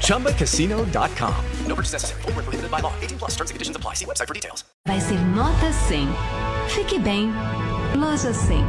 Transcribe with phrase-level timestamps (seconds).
[0.00, 1.34] ChumbaCasino.com.
[1.66, 2.22] No purchase necessary.
[2.22, 2.92] Full prohibited by law.
[3.02, 3.94] 18 plus terms and conditions apply.
[3.94, 4.64] See website for details.
[4.86, 6.08] Vai ser nota 100.
[6.68, 7.32] Fique bem.
[7.94, 8.64] Loja 100.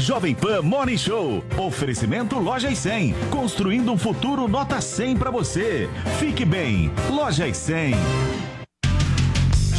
[0.00, 1.44] Jovem Pan Morning Show.
[1.58, 3.14] Oferecimento Loja 100.
[3.30, 5.88] Construindo um futuro nota 100 para você.
[6.18, 6.90] Fique bem.
[7.10, 7.94] Loja 100.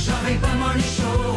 [0.06, 1.29] Jovem Pan Morning Show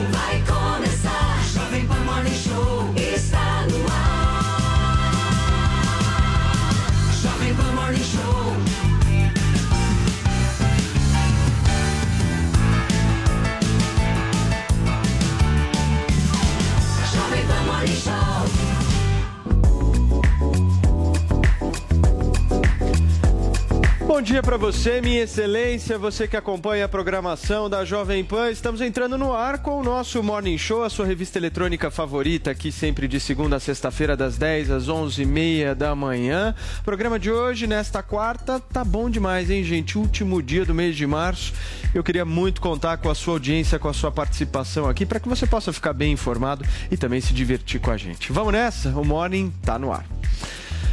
[24.12, 28.50] Bom dia para você, minha excelência, você que acompanha a programação da Jovem Pan.
[28.50, 32.70] Estamos entrando no ar com o nosso Morning Show, a sua revista eletrônica favorita, aqui
[32.70, 36.54] sempre de segunda a sexta-feira, das 10 às 11h30 da manhã.
[36.80, 39.96] O programa de hoje, nesta quarta, tá bom demais, hein, gente?
[39.96, 41.54] Último dia do mês de março.
[41.94, 45.28] Eu queria muito contar com a sua audiência, com a sua participação aqui, para que
[45.28, 48.30] você possa ficar bem informado e também se divertir com a gente.
[48.30, 48.90] Vamos nessa?
[48.90, 50.04] O Morning tá no ar.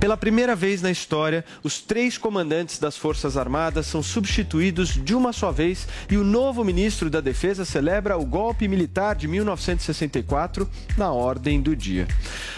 [0.00, 5.32] Pela primeira vez na história, os três comandantes das Forças Armadas são substituídos de uma
[5.32, 11.10] só vez e o novo ministro da Defesa celebra o golpe militar de 1964 na
[11.10, 12.06] ordem do dia.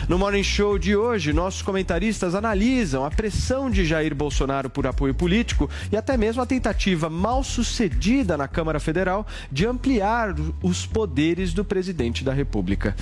[0.07, 5.15] No Morning Show de hoje, nossos comentaristas analisam a pressão de Jair Bolsonaro por apoio
[5.15, 11.55] político e até mesmo a tentativa mal sucedida na Câmara Federal de ampliar os poderes
[11.55, 12.95] do presidente da República.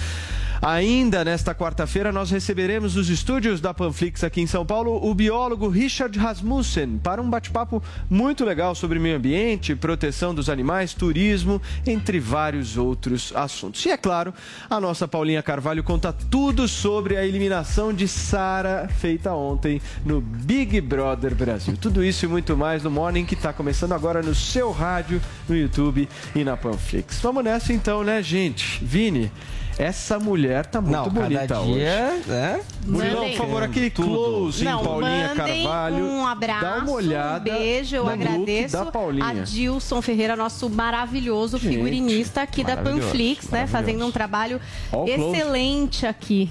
[0.60, 5.69] Ainda nesta quarta-feira, nós receberemos nos estúdios da Panflix aqui em São Paulo o biólogo
[5.69, 12.21] Richard Rasmussen para um bate-papo muito legal sobre meio ambiente, proteção dos animais, turismo, entre
[12.21, 13.84] vários outros assuntos.
[13.84, 14.33] E é claro,
[14.71, 20.81] a nossa Paulinha Carvalho conta tudo sobre a eliminação de Sara feita ontem no Big
[20.81, 21.77] Brother Brasil.
[21.77, 25.56] Tudo isso e muito mais no Morning que está começando agora no seu rádio, no
[25.56, 27.19] YouTube e na Panflix.
[27.21, 28.84] Vamos nessa então, né, gente?
[28.84, 29.33] Vini.
[29.78, 31.75] Essa mulher tá muito Não, bonita cada hoje.
[31.75, 32.61] dia, né?
[32.84, 36.05] Murilão, por favor, aquele close em Não, Paulinha mandem Carvalho.
[36.05, 39.25] um abraço, Dá uma olhada um beijo, eu agradeço da Paulinha.
[39.27, 43.67] a Dilson Ferreira, nosso maravilhoso Gente, figurinista aqui da Panflix, né?
[43.69, 45.12] Fazendo um trabalho close.
[45.12, 46.50] excelente aqui.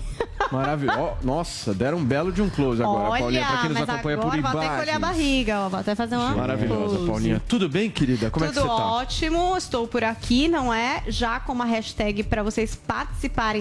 [0.52, 1.00] Maravilhoso.
[1.00, 4.18] Ó, Nossa, deram um belo de um close agora, Olha, Paulinha, pra quem nos acompanha
[4.18, 4.80] agora por vou até imagens.
[4.80, 7.08] colher a barriga, ó, vou até fazer uma Maravilhosa, pose.
[7.08, 7.42] Paulinha.
[7.46, 8.30] Tudo bem, querida?
[8.30, 8.86] Como Tudo é que você tá?
[8.94, 11.04] ótimo, estou por aqui, não é?
[11.08, 13.17] Já com uma hashtag para vocês participarem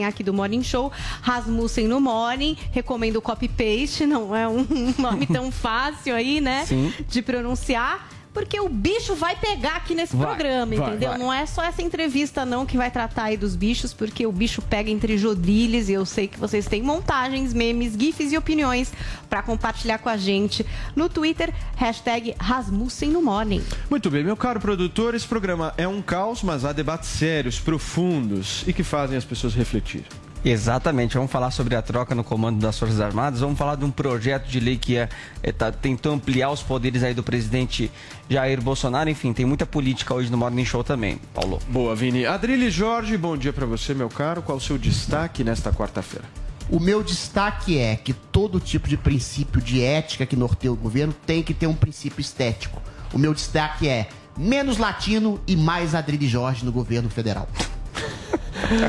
[0.06, 2.56] aqui do Morning Show, Rasmussen no Morning.
[2.72, 4.66] Recomendo o copy-paste, não é um
[4.98, 6.64] nome tão fácil aí, né?
[6.66, 6.92] Sim.
[7.08, 8.15] De pronunciar.
[8.36, 11.08] Porque o bicho vai pegar aqui nesse Vai, programa, vai, entendeu?
[11.08, 11.18] vai.
[11.18, 14.60] Não é só essa entrevista, não, que vai tratar aí dos bichos, porque o bicho
[14.60, 18.92] pega entre jodrilhos e eu sei que vocês têm montagens, memes, gifs e opiniões
[19.30, 23.64] para compartilhar com a gente no Twitter, hashtag Rasmussen no Morning.
[23.88, 28.64] Muito bem, meu caro produtor, esse programa é um caos, mas há debates sérios, profundos
[28.66, 30.04] e que fazem as pessoas refletir.
[30.48, 33.90] Exatamente, vamos falar sobre a troca no comando das Forças Armadas, vamos falar de um
[33.90, 35.08] projeto de lei que é,
[35.42, 37.90] é, tá, tentou ampliar os poderes aí do presidente
[38.30, 41.58] Jair Bolsonaro, enfim, tem muita política hoje no Morning Show também, Paulo.
[41.66, 42.26] Boa, Vini.
[42.26, 44.40] Adrilho Jorge, bom dia pra você, meu caro.
[44.40, 46.26] Qual o seu destaque nesta quarta-feira?
[46.70, 51.12] O meu destaque é que todo tipo de princípio de ética que norteia o governo
[51.26, 52.80] tem que ter um princípio estético.
[53.12, 54.08] O meu destaque é
[54.38, 57.48] menos latino e mais Adrilho Jorge no governo federal.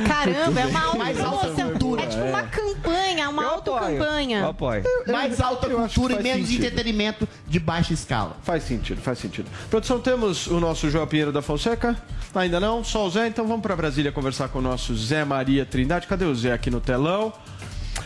[0.08, 2.00] Caramba, é uma Mais alta autopromoção.
[2.00, 2.30] É tipo é.
[2.30, 4.48] uma campanha, uma autocampanha.
[4.48, 4.84] apoio.
[5.08, 6.66] Mais alta cultura e menos sentido.
[6.66, 8.38] entretenimento de baixa escala.
[8.44, 9.50] Faz sentido, faz sentido.
[9.70, 11.96] Produção, temos o nosso João Pinheiro da Fonseca?
[12.34, 12.84] Ainda não?
[12.84, 13.28] Só o Zé?
[13.28, 16.08] Então vamos pra Brasília conversar com o nosso Zé Maria Trindade.
[16.08, 17.34] Cadê o Zé aqui no telão?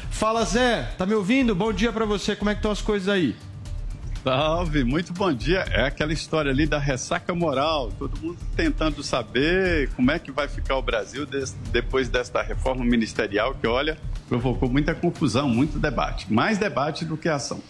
[0.09, 0.93] Fala, Zé.
[0.97, 1.53] Tá me ouvindo?
[1.53, 2.35] Bom dia pra você.
[2.35, 3.35] Como é que estão as coisas aí?
[4.23, 5.65] Salve, muito bom dia.
[5.71, 10.47] É aquela história ali da ressaca moral, todo mundo tentando saber como é que vai
[10.47, 11.27] ficar o Brasil
[11.71, 13.97] depois desta reforma ministerial que, olha,
[14.29, 16.31] provocou muita confusão, muito debate.
[16.31, 17.61] Mais debate do que ação.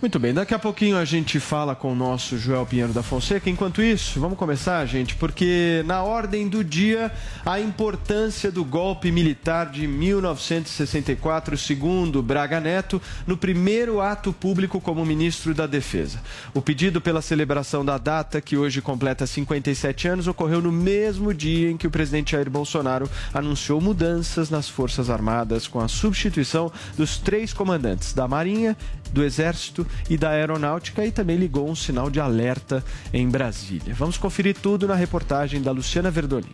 [0.00, 3.50] Muito bem, daqui a pouquinho a gente fala com o nosso Joel Pinheiro da Fonseca.
[3.50, 7.12] Enquanto isso, vamos começar, gente, porque na ordem do dia
[7.44, 15.04] a importância do golpe militar de 1964, segundo Braga Neto, no primeiro ato público como
[15.04, 16.18] ministro da Defesa.
[16.54, 21.70] O pedido pela celebração da data, que hoje completa 57 anos, ocorreu no mesmo dia
[21.70, 27.18] em que o presidente Jair Bolsonaro anunciou mudanças nas Forças Armadas com a substituição dos
[27.18, 28.74] três comandantes da Marinha,
[29.12, 33.94] do Exército e da Aeronáutica e também ligou um sinal de alerta em Brasília.
[33.94, 36.52] Vamos conferir tudo na reportagem da Luciana Verdolim.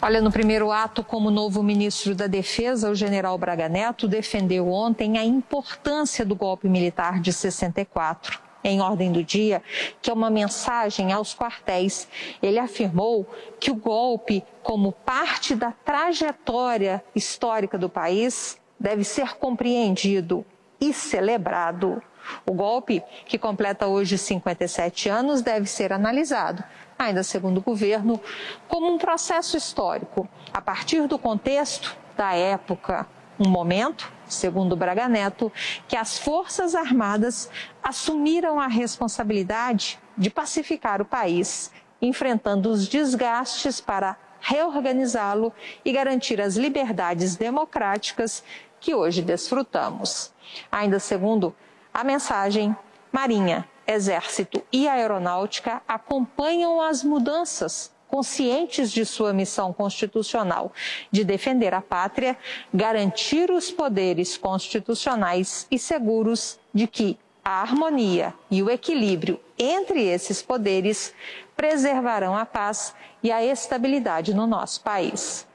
[0.00, 5.18] Olha, no primeiro ato, como novo ministro da Defesa, o general Braga Neto defendeu ontem
[5.18, 8.40] a importância do golpe militar de 64.
[8.64, 9.62] Em ordem do dia,
[10.02, 12.08] que é uma mensagem aos quartéis.
[12.42, 13.24] Ele afirmou
[13.60, 20.44] que o golpe, como parte da trajetória histórica do país, deve ser compreendido
[20.80, 22.02] e celebrado.
[22.44, 26.62] O golpe, que completa hoje 57 anos, deve ser analisado,
[26.98, 28.20] ainda segundo o governo,
[28.68, 33.06] como um processo histórico, a partir do contexto da época.
[33.38, 35.52] Um momento, segundo Braga Neto,
[35.86, 37.50] que as Forças Armadas
[37.82, 41.70] assumiram a responsabilidade de pacificar o país,
[42.00, 45.52] enfrentando os desgastes para reorganizá-lo
[45.84, 48.42] e garantir as liberdades democráticas
[48.80, 50.32] que hoje desfrutamos.
[50.70, 51.54] Ainda segundo
[51.92, 52.76] a mensagem,
[53.12, 60.72] Marinha, Exército e Aeronáutica acompanham as mudanças, conscientes de sua missão constitucional
[61.10, 62.36] de defender a pátria,
[62.72, 70.42] garantir os poderes constitucionais e seguros de que a harmonia e o equilíbrio entre esses
[70.42, 71.14] poderes
[71.56, 75.45] preservarão a paz e a estabilidade no nosso país.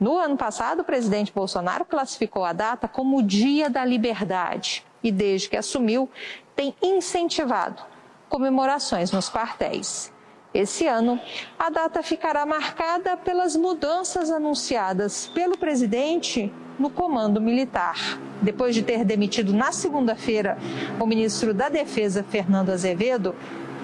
[0.00, 5.10] No ano passado, o presidente Bolsonaro classificou a data como o Dia da Liberdade e,
[5.10, 6.08] desde que assumiu,
[6.54, 7.82] tem incentivado
[8.28, 10.12] comemorações nos quartéis.
[10.54, 11.20] Esse ano,
[11.58, 18.18] a data ficará marcada pelas mudanças anunciadas pelo presidente no comando militar.
[18.40, 20.56] Depois de ter demitido na segunda-feira
[21.00, 23.34] o ministro da Defesa, Fernando Azevedo,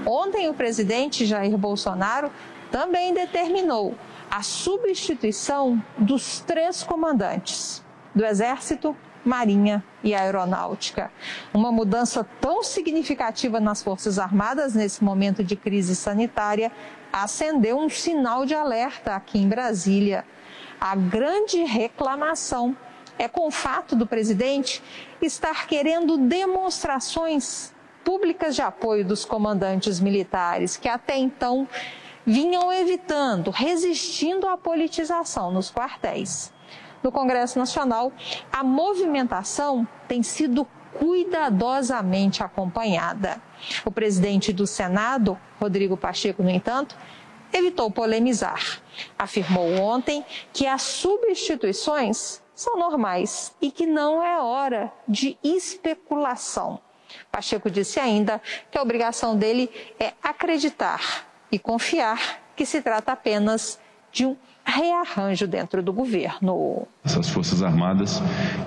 [0.07, 2.31] ontem o presidente Jair Bolsonaro
[2.71, 3.95] também determinou
[4.35, 11.09] a substituição dos três comandantes do Exército, Marinha e Aeronáutica.
[11.55, 16.73] Uma mudança tão significativa nas Forças Armadas nesse momento de crise sanitária
[17.13, 20.25] acendeu um sinal de alerta aqui em Brasília.
[20.81, 22.77] A grande reclamação
[23.17, 24.83] é com o fato do presidente
[25.23, 27.73] estar querendo demonstrações
[28.03, 31.69] públicas de apoio dos comandantes militares que até então
[32.27, 36.53] vinham evitando, resistindo à politização nos quartéis.
[37.03, 38.13] No Congresso Nacional,
[38.51, 40.67] a movimentação tem sido
[40.99, 43.43] cuidadosamente acompanhada.
[43.85, 46.97] O presidente do Senado, Rodrigo Pacheco, no entanto,
[47.53, 48.81] evitou polemizar.
[49.19, 56.81] Afirmou ontem que as substituições são normais e que não é hora de especulação.
[57.31, 62.19] Pacheco disse ainda que a obrigação dele é acreditar e confiar
[62.57, 63.79] que se trata apenas
[64.11, 66.89] de um rearranjo dentro do governo.
[67.05, 68.21] Essas Forças Armadas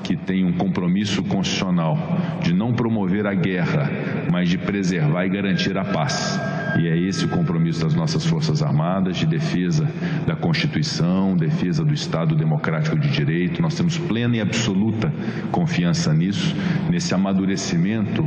[0.06, 1.98] que têm um compromisso constitucional
[2.42, 3.90] de não promover a guerra,
[4.32, 6.40] mas de preservar e garantir a paz.
[6.80, 9.86] E é esse o compromisso das nossas Forças Armadas de defesa
[10.28, 13.62] da Constituição, defesa do Estado Democrático de Direito.
[13.62, 15.12] Nós temos plena e absoluta
[15.52, 16.56] confiança nisso,
[16.90, 18.24] nesse amadurecimento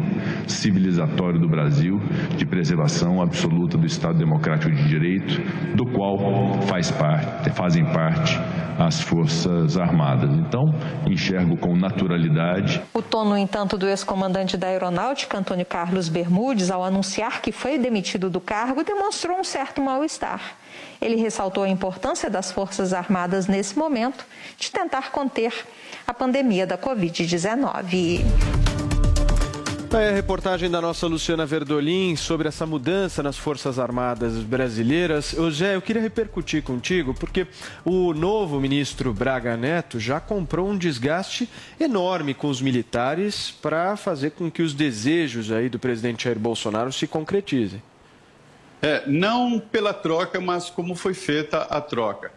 [0.47, 2.01] civilizatório do Brasil
[2.37, 5.41] de preservação absoluta do Estado Democrático de Direito,
[5.77, 8.39] do qual faz parte, fazem parte
[8.79, 10.31] as Forças Armadas.
[10.39, 10.65] Então,
[11.07, 16.83] enxergo com naturalidade O tom, no entanto, do ex-comandante da Aeronáutica, Antônio Carlos Bermudes, ao
[16.83, 20.57] anunciar que foi demitido do cargo, demonstrou um certo mal-estar.
[21.01, 24.25] Ele ressaltou a importância das Forças Armadas nesse momento
[24.59, 25.53] de tentar conter
[26.07, 28.25] a pandemia da Covid-19.
[29.93, 35.35] É a reportagem da nossa Luciana Verdolim sobre essa mudança nas Forças Armadas brasileiras.
[35.51, 37.45] Zé, eu queria repercutir contigo, porque
[37.85, 44.31] o novo ministro Braga Neto já comprou um desgaste enorme com os militares para fazer
[44.31, 47.83] com que os desejos aí do presidente Jair Bolsonaro se concretizem.
[48.83, 52.33] É, não pela troca, mas como foi feita a troca.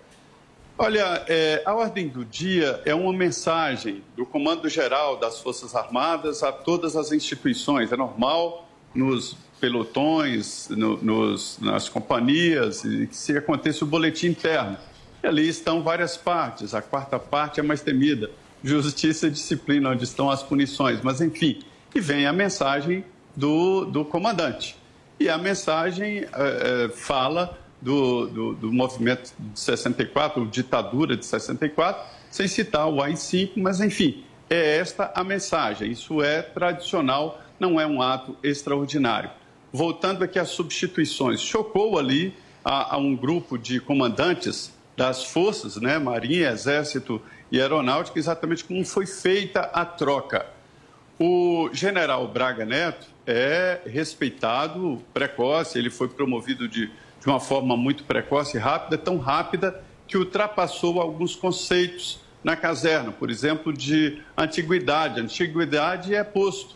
[0.78, 6.42] Olha, é, a ordem do dia é uma mensagem do Comando Geral das Forças Armadas
[6.42, 7.92] a todas as instituições.
[7.92, 14.78] É normal nos pelotões, no, nos, nas companhias, que se aconteça o boletim interno.
[15.24, 18.30] E ali estão várias partes, a quarta parte é mais temida,
[18.62, 21.60] justiça e disciplina, onde estão as punições, mas enfim,
[21.96, 24.76] e vem a mensagem do, do comandante.
[25.24, 32.06] E a mensagem eh, eh, fala do, do, do movimento de 64, ditadura de 64,
[32.30, 35.90] sem citar o AI-5, mas enfim, é esta a mensagem.
[35.90, 39.30] Isso é tradicional, não é um ato extraordinário.
[39.72, 45.98] Voltando aqui às substituições, chocou ali a, a um grupo de comandantes das forças, né,
[46.00, 50.46] Marinha, Exército e Aeronáutica, exatamente como foi feita a troca.
[51.18, 58.04] O general Braga Neto é respeitado, precoce, ele foi promovido de, de uma forma muito
[58.04, 65.22] precoce e rápida, tão rápida que ultrapassou alguns conceitos na caserna, por exemplo, de antiguidade.
[65.22, 66.76] Antiguidade é posto.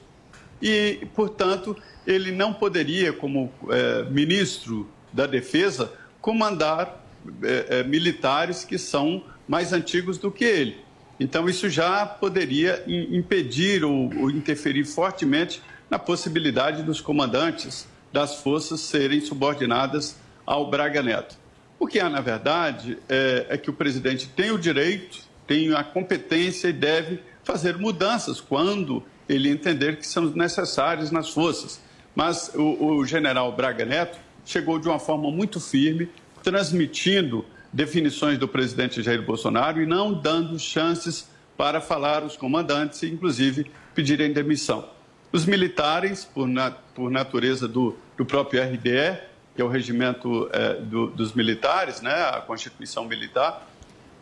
[0.61, 1.75] E, portanto,
[2.05, 7.05] ele não poderia, como é, ministro da Defesa, comandar
[7.43, 10.77] é, é, militares que são mais antigos do que ele.
[11.19, 18.81] Então, isso já poderia impedir ou, ou interferir fortemente na possibilidade dos comandantes das forças
[18.81, 21.37] serem subordinadas ao Braga Neto.
[21.79, 25.83] O que há, na verdade, é, é, que o presidente tem o direito, tem a
[25.83, 31.79] competência e deve fazer mudanças quando ele entender que são necessárias nas forças.
[32.15, 36.09] Mas o, o general Braga Neto chegou de uma forma muito firme,
[36.41, 43.69] transmitindo definições do presidente Jair Bolsonaro e não dando chances para falar os comandantes inclusive,
[43.93, 44.96] pedirem demissão.
[45.31, 49.19] Os militares, por, na, por natureza do, do, próprio RDE,
[49.55, 53.67] que é o regimento é, do, dos militares, né, a Constituição Militar,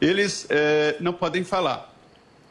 [0.02, 1.94] eles é, não podem falar.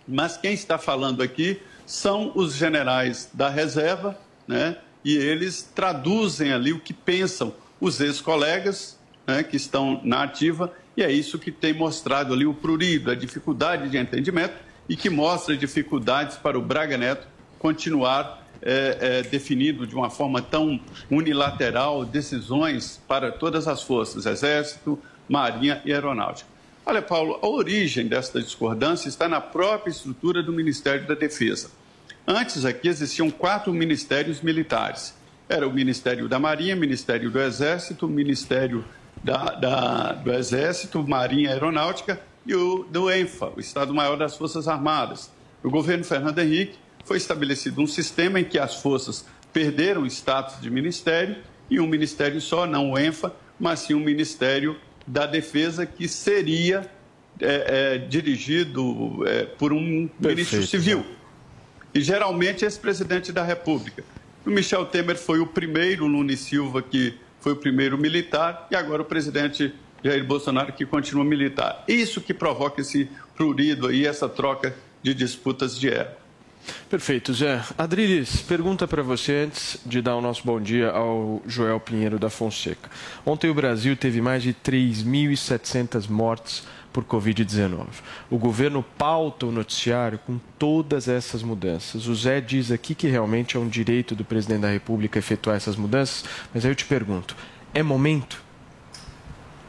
[0.06, 6.72] Mas quem está falando aqui são os generais da reserva, né, e eles traduzem ali
[6.72, 11.72] o que pensam os ex-colegas né, que estão na ativa e é isso que tem
[11.72, 14.54] mostrado ali o prurido, a dificuldade de entendimento
[14.88, 17.26] e que mostra dificuldades para o Braga Neto
[17.58, 20.80] continuar é, é, definido de uma forma tão
[21.10, 26.48] unilateral decisões para todas as forças, Exército, Marinha e Aeronáutica.
[26.86, 31.70] Olha, Paulo, a origem desta discordância está na própria estrutura do Ministério da Defesa.
[32.26, 35.14] Antes aqui existiam quatro ministérios militares.
[35.46, 38.82] Era o Ministério da Marinha, Ministério do Exército, Ministério
[39.22, 45.30] da, da, do Exército, Marinha Aeronáutica e o do ENFA, o Estado-Maior das Forças Armadas.
[45.62, 50.60] No governo Fernando Henrique foi estabelecido um sistema em que as forças perderam o status
[50.60, 51.36] de ministério
[51.70, 56.90] e um ministério só, não o ENFA, mas sim um Ministério da Defesa que seria
[57.40, 61.06] é, é, dirigido é, por um Perfeito, ministro civil.
[61.94, 64.02] E geralmente esse presidente da República.
[64.44, 69.02] O Michel Temer foi o primeiro, Lune Silva, que foi o primeiro militar, e agora
[69.02, 71.84] o presidente Jair Bolsonaro, que continua militar.
[71.88, 76.23] Isso que provoca esse prurido aí, essa troca de disputas de ego.
[76.88, 77.62] Perfeito, Zé.
[77.76, 82.30] Adriles, pergunta para você antes de dar o nosso bom dia ao Joel Pinheiro da
[82.30, 82.90] Fonseca.
[83.26, 87.86] Ontem o Brasil teve mais de 3.700 mortes por Covid-19.
[88.30, 92.06] O governo pauta o noticiário com todas essas mudanças.
[92.06, 95.74] O Zé diz aqui que realmente é um direito do presidente da República efetuar essas
[95.74, 97.36] mudanças, mas aí eu te pergunto:
[97.74, 98.40] é momento?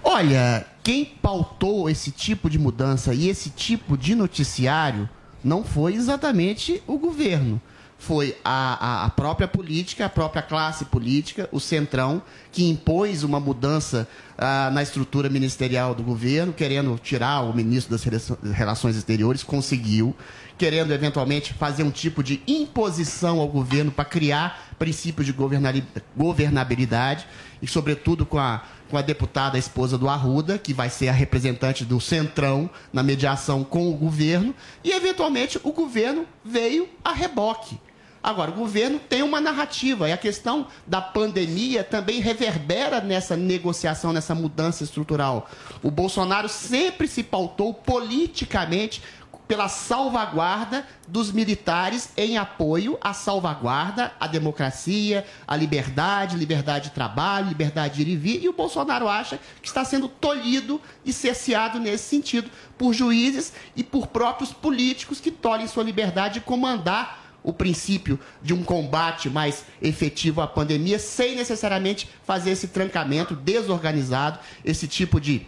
[0.03, 5.09] Olha, quem pautou esse tipo de mudança e esse tipo de noticiário
[5.45, 7.61] não foi exatamente o governo.
[7.97, 12.21] Foi a, a, a, própria política, a própria classe política, o Centrão,
[12.51, 18.03] que impôs uma mudança ah, na estrutura ministerial do governo, querendo tirar o ministro das
[18.53, 20.13] Relações Exteriores, conseguiu,
[20.57, 25.35] querendo eventualmente fazer um tipo de imposição ao governo para criar princípios de
[26.15, 27.27] governabilidade,
[27.61, 31.13] e sobretudo com a, com a deputada a esposa do Arruda, que vai ser a
[31.13, 34.53] representante do Centrão na mediação com o governo,
[34.83, 37.79] e eventualmente o governo veio a reboque
[38.25, 44.11] Agora, o governo tem uma narrativa e a questão da pandemia também reverbera nessa negociação,
[44.11, 45.47] nessa mudança estrutural.
[45.83, 48.99] O Bolsonaro sempre se pautou politicamente
[49.47, 57.49] pela salvaguarda dos militares em apoio à salvaguarda, à democracia, à liberdade, liberdade de trabalho,
[57.49, 61.79] liberdade de ir e vir, e o Bolsonaro acha que está sendo tolhido e cerceado
[61.79, 67.53] nesse sentido por juízes e por próprios políticos que tolhem sua liberdade de comandar o
[67.53, 74.87] princípio de um combate mais efetivo à pandemia, sem necessariamente fazer esse trancamento desorganizado, esse
[74.87, 75.45] tipo de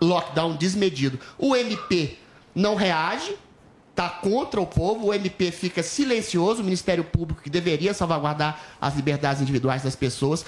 [0.00, 1.20] lockdown desmedido.
[1.38, 2.16] O MP
[2.54, 3.36] não reage,
[3.94, 8.96] está contra o povo, o MP fica silencioso, o Ministério Público, que deveria salvaguardar as
[8.96, 10.44] liberdades individuais das pessoas,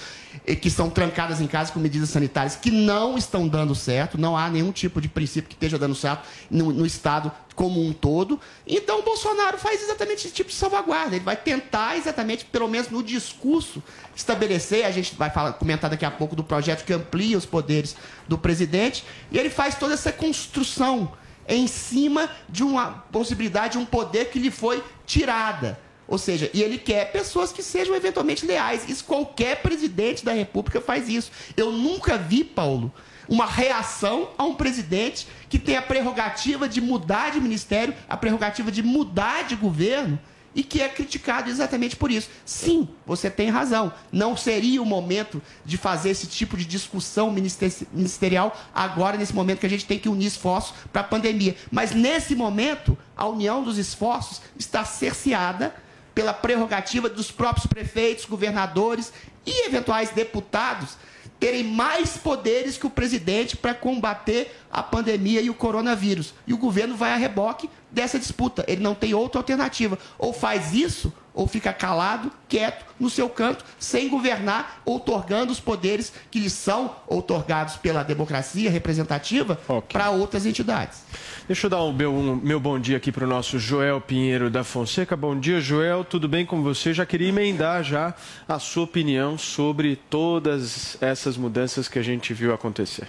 [0.61, 4.51] que estão trancadas em casa com medidas sanitárias que não estão dando certo, não há
[4.51, 8.39] nenhum tipo de princípio que esteja dando certo no, no Estado como um todo.
[8.67, 11.15] Então, o Bolsonaro faz exatamente esse tipo de salvaguarda.
[11.15, 13.83] Ele vai tentar, exatamente, pelo menos no discurso,
[14.15, 14.85] estabelecer.
[14.85, 17.97] A gente vai falar, comentar daqui a pouco do projeto que amplia os poderes
[18.29, 19.05] do presidente.
[19.31, 21.13] E ele faz toda essa construção
[21.49, 25.79] em cima de uma possibilidade, de um poder que lhe foi tirada.
[26.09, 28.89] Ou seja, e ele quer pessoas que sejam eventualmente leais.
[28.89, 31.33] Isso qualquer presidente da República faz isso.
[31.57, 32.93] Eu nunca vi, Paulo,
[33.29, 38.71] uma reação a um presidente que tem a prerrogativa de mudar de ministério, a prerrogativa
[38.71, 40.19] de mudar de governo
[40.57, 42.31] e que é criticado exatamente por isso.
[42.47, 43.93] Sim, você tem razão.
[44.11, 49.61] Não seria o momento de fazer esse tipo de discussão minister- ministerial agora, nesse momento
[49.61, 51.55] que a gente tem que unir esforços para a pandemia.
[51.71, 55.77] Mas nesse momento, a união dos esforços está cerceada
[56.15, 59.13] pela prerrogativa dos próprios prefeitos, governadores
[59.45, 60.97] e eventuais deputados
[61.39, 66.35] terem mais poderes que o presidente para combater a pandemia e o coronavírus.
[66.47, 68.65] E o governo vai a reboque dessa disputa.
[68.67, 69.99] Ele não tem outra alternativa.
[70.19, 76.13] Ou faz isso, ou fica calado, quieto, no seu canto, sem governar, outorgando os poderes
[76.31, 79.61] que lhe são outorgados pela democracia representativa
[79.93, 81.05] para outras entidades.
[81.47, 84.49] Deixa eu dar o meu, um- meu bom dia aqui para o nosso Joel Pinheiro
[84.51, 85.15] da Fonseca.
[85.15, 86.03] Bom dia, Joel.
[86.05, 86.95] Tudo bem com você?
[86.95, 88.15] Já queria emendar já
[88.49, 93.07] a sua opinião sobre todas essas mudanças que a gente viu acontecer.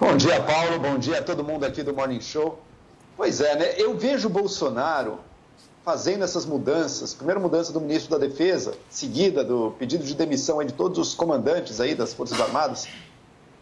[0.00, 0.78] Bom dia, Paulo.
[0.80, 2.60] Bom dia a todo mundo aqui do Morning Show.
[3.16, 3.74] Pois é, né?
[3.78, 5.18] Eu vejo o Bolsonaro
[5.86, 7.14] fazendo essas mudanças.
[7.14, 11.80] Primeira mudança do ministro da Defesa, seguida do pedido de demissão de todos os comandantes
[11.80, 12.88] aí das Forças Armadas.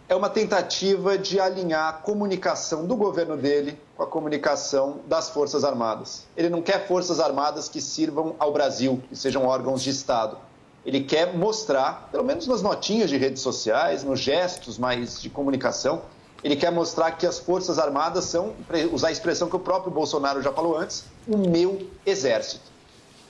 [0.08, 5.64] É uma tentativa de alinhar a comunicação do governo dele com a comunicação das Forças
[5.64, 6.26] Armadas.
[6.34, 10.38] Ele não quer Forças Armadas que sirvam ao Brasil, que sejam órgãos de Estado.
[10.84, 16.00] Ele quer mostrar, pelo menos nas notinhas de redes sociais, nos gestos mais de comunicação,
[16.44, 18.52] ele quer mostrar que as Forças Armadas são,
[18.92, 22.70] usar a expressão que o próprio Bolsonaro já falou antes, o meu exército.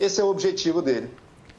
[0.00, 1.08] Esse é o objetivo dele.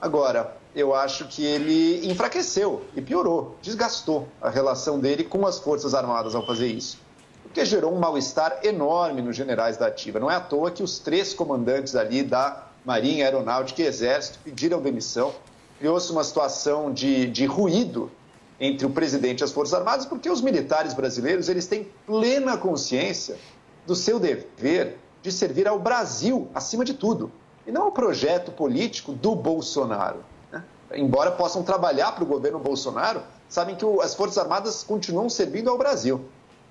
[0.01, 5.93] Agora, eu acho que ele enfraqueceu e piorou, desgastou a relação dele com as Forças
[5.93, 6.99] Armadas ao fazer isso.
[7.43, 10.19] Porque gerou um mal-estar enorme nos generais da Ativa.
[10.19, 14.81] Não é à toa que os três comandantes ali da Marinha, Aeronáutica e Exército pediram
[14.81, 15.33] demissão.
[15.79, 18.11] Criou-se uma situação de, de ruído
[18.59, 23.37] entre o presidente e as Forças Armadas, porque os militares brasileiros eles têm plena consciência
[23.85, 27.31] do seu dever de servir ao Brasil acima de tudo,
[27.65, 30.23] e não ao projeto político do Bolsonaro.
[30.51, 30.63] né?
[30.93, 35.77] Embora possam trabalhar para o governo Bolsonaro, sabem que as Forças Armadas continuam servindo ao
[35.77, 36.25] Brasil.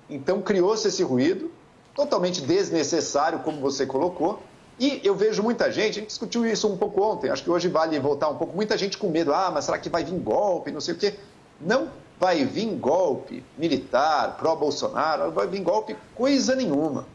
[0.09, 1.51] Então criou-se esse ruído,
[1.93, 4.41] totalmente desnecessário, como você colocou,
[4.79, 7.69] e eu vejo muita gente, a gente discutiu isso um pouco ontem, acho que hoje
[7.69, 10.71] vale voltar um pouco, muita gente com medo, ah, mas será que vai vir golpe,
[10.71, 11.15] não sei o quê.
[11.59, 11.89] Não
[12.19, 17.05] vai vir golpe militar, pró-Bolsonaro, não vai vir golpe coisa nenhuma.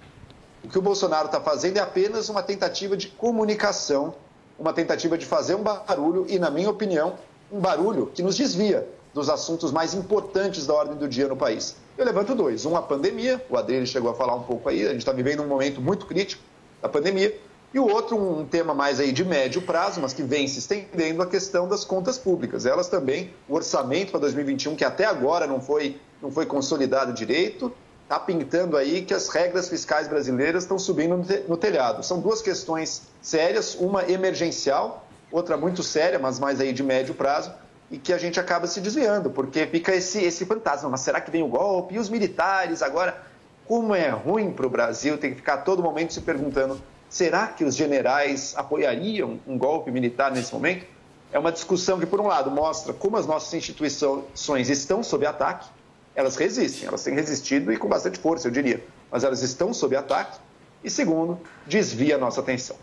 [0.63, 4.15] O que o Bolsonaro está fazendo é apenas uma tentativa de comunicação,
[4.59, 7.15] uma tentativa de fazer um barulho e, na minha opinião,
[7.51, 11.77] um barulho que nos desvia dos assuntos mais importantes da ordem do dia no país.
[11.97, 12.65] Eu levanto dois.
[12.65, 15.43] Um, a pandemia, o Adriano chegou a falar um pouco aí, a gente está vivendo
[15.43, 16.43] um momento muito crítico
[16.81, 17.37] da pandemia.
[17.73, 21.23] E o outro, um tema mais aí de médio prazo, mas que vem se estendendo,
[21.23, 22.67] a questão das contas públicas.
[22.67, 27.73] Elas também, o orçamento para 2021, que até agora não foi, não foi consolidado direito,
[28.03, 32.03] está pintando aí que as regras fiscais brasileiras estão subindo no te- no telhado.
[32.05, 37.53] São duas questões sérias, uma emergencial, outra muito séria, mas mais aí de médio prazo,
[37.89, 41.31] e que a gente acaba se desviando, porque fica esse, esse fantasma, mas será que
[41.31, 41.95] vem o golpe?
[41.95, 43.23] E os militares agora?
[43.65, 47.65] Como é ruim para o Brasil, tem que ficar todo momento se perguntando, será que
[47.65, 50.87] os generais apoiariam um golpe militar nesse momento?
[51.33, 55.69] É uma discussão que, por um lado, mostra como as nossas instituições estão sob ataque,
[56.15, 59.95] elas resistem, elas têm resistido e com bastante força, eu diria, mas elas estão sob
[59.95, 60.39] ataque,
[60.83, 62.77] e segundo, desvia a nossa atenção.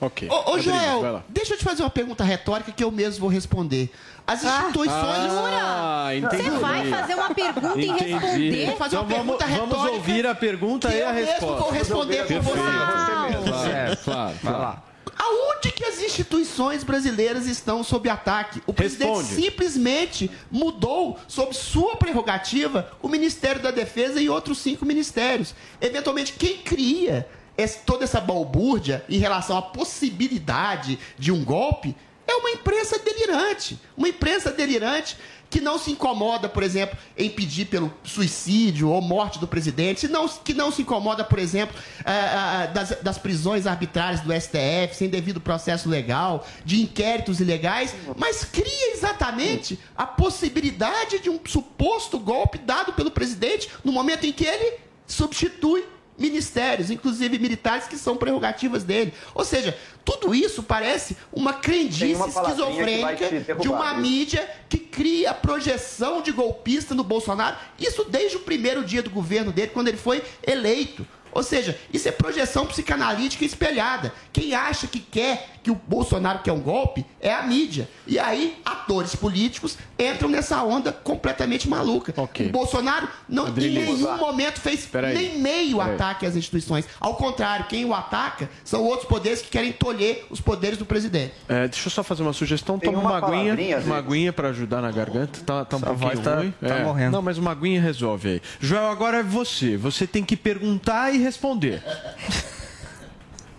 [0.00, 0.28] Ok.
[0.30, 3.28] Ô, ô Rodrigo, Joel, deixa eu te fazer uma pergunta retórica que eu mesmo vou
[3.28, 3.90] responder.
[4.26, 4.88] As instituições.
[4.92, 6.42] Ah, entendi.
[6.44, 8.12] Você vai fazer uma pergunta e Entendi.
[8.14, 8.66] responder?
[8.66, 11.30] Vou fazer uma Então vamos, pergunta vamos retórica ouvir a pergunta e a eu mesmo
[11.32, 11.62] resposta.
[11.62, 12.56] vou responder por Perfeito.
[12.58, 13.19] você.
[13.32, 14.84] Claro, claro, Vai lá.
[15.18, 18.62] Aonde que as instituições brasileiras estão sob ataque?
[18.66, 19.34] O presidente Responde.
[19.42, 25.54] simplesmente mudou, sob sua prerrogativa, o Ministério da Defesa e outros cinco ministérios.
[25.80, 31.94] Eventualmente, quem cria esse- toda essa balbúrdia em relação à possibilidade de um golpe
[32.26, 33.78] é uma imprensa delirante.
[33.96, 35.16] Uma imprensa delirante
[35.50, 40.28] que não se incomoda, por exemplo, em pedir pelo suicídio ou morte do presidente, não,
[40.28, 45.08] que não se incomoda, por exemplo, ah, ah, das, das prisões arbitrárias do STF, sem
[45.08, 52.56] devido processo legal, de inquéritos ilegais, mas cria exatamente a possibilidade de um suposto golpe
[52.58, 55.84] dado pelo presidente no momento em que ele substitui
[56.20, 59.12] ministérios, inclusive militares, que são prerrogativas dele.
[59.34, 66.20] Ou seja, tudo isso parece uma crendice uma esquizofrênica de uma mídia que cria projeção
[66.20, 67.56] de golpista no Bolsonaro.
[67.78, 71.06] Isso desde o primeiro dia do governo dele, quando ele foi eleito.
[71.32, 74.12] Ou seja, isso é projeção psicanalítica espelhada.
[74.32, 77.88] Quem acha que quer que o Bolsonaro quer um golpe é a mídia.
[78.06, 82.12] E aí, atores políticos entram nessa onda completamente maluca.
[82.16, 85.14] O Bolsonaro não, em nenhum momento fez Peraí.
[85.14, 85.94] nem meio Peraí.
[85.94, 86.86] ataque às instituições.
[86.98, 91.34] Ao contrário, quem o ataca são outros poderes que querem tolher os poderes do presidente.
[91.48, 92.78] É, deixa eu só fazer uma sugestão.
[92.78, 95.40] Tem Toma uma uma aguinha, uma aguinha para ajudar na garganta.
[95.44, 96.54] Tá, tá um Essa pouquinho tá- ruim.
[96.60, 96.84] tá É.
[96.84, 97.12] morrendo.
[97.12, 98.42] Não, mas uma aguinha resolve aí.
[98.60, 99.76] Joel, agora é você.
[99.76, 101.82] Você tem que perguntar e responder.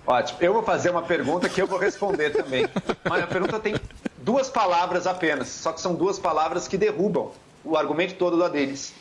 [0.06, 0.40] Ótimo.
[0.42, 2.68] Eu vou fazer uma pergunta que eu vou responder também.
[3.08, 3.76] Mas a pergunta tem
[4.18, 7.32] duas palavras apenas, só que são duas palavras que derrubam
[7.64, 8.94] o argumento todo lá deles.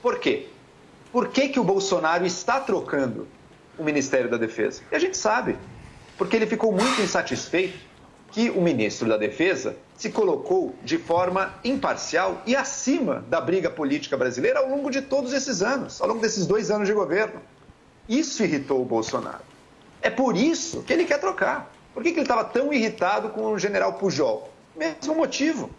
[0.00, 0.46] Por quê?
[1.12, 3.26] Por que, que o Bolsonaro está trocando
[3.78, 4.82] o Ministério da Defesa?
[4.92, 5.56] E a gente sabe.
[6.16, 7.78] Porque ele ficou muito insatisfeito
[8.30, 14.16] que o ministro da Defesa se colocou de forma imparcial e acima da briga política
[14.16, 17.40] brasileira ao longo de todos esses anos, ao longo desses dois anos de governo.
[18.08, 19.47] Isso irritou o Bolsonaro.
[20.00, 21.72] É por isso que ele quer trocar.
[21.92, 24.50] Por que, que ele estava tão irritado com o general Pujol?
[24.76, 25.70] Mesmo motivo.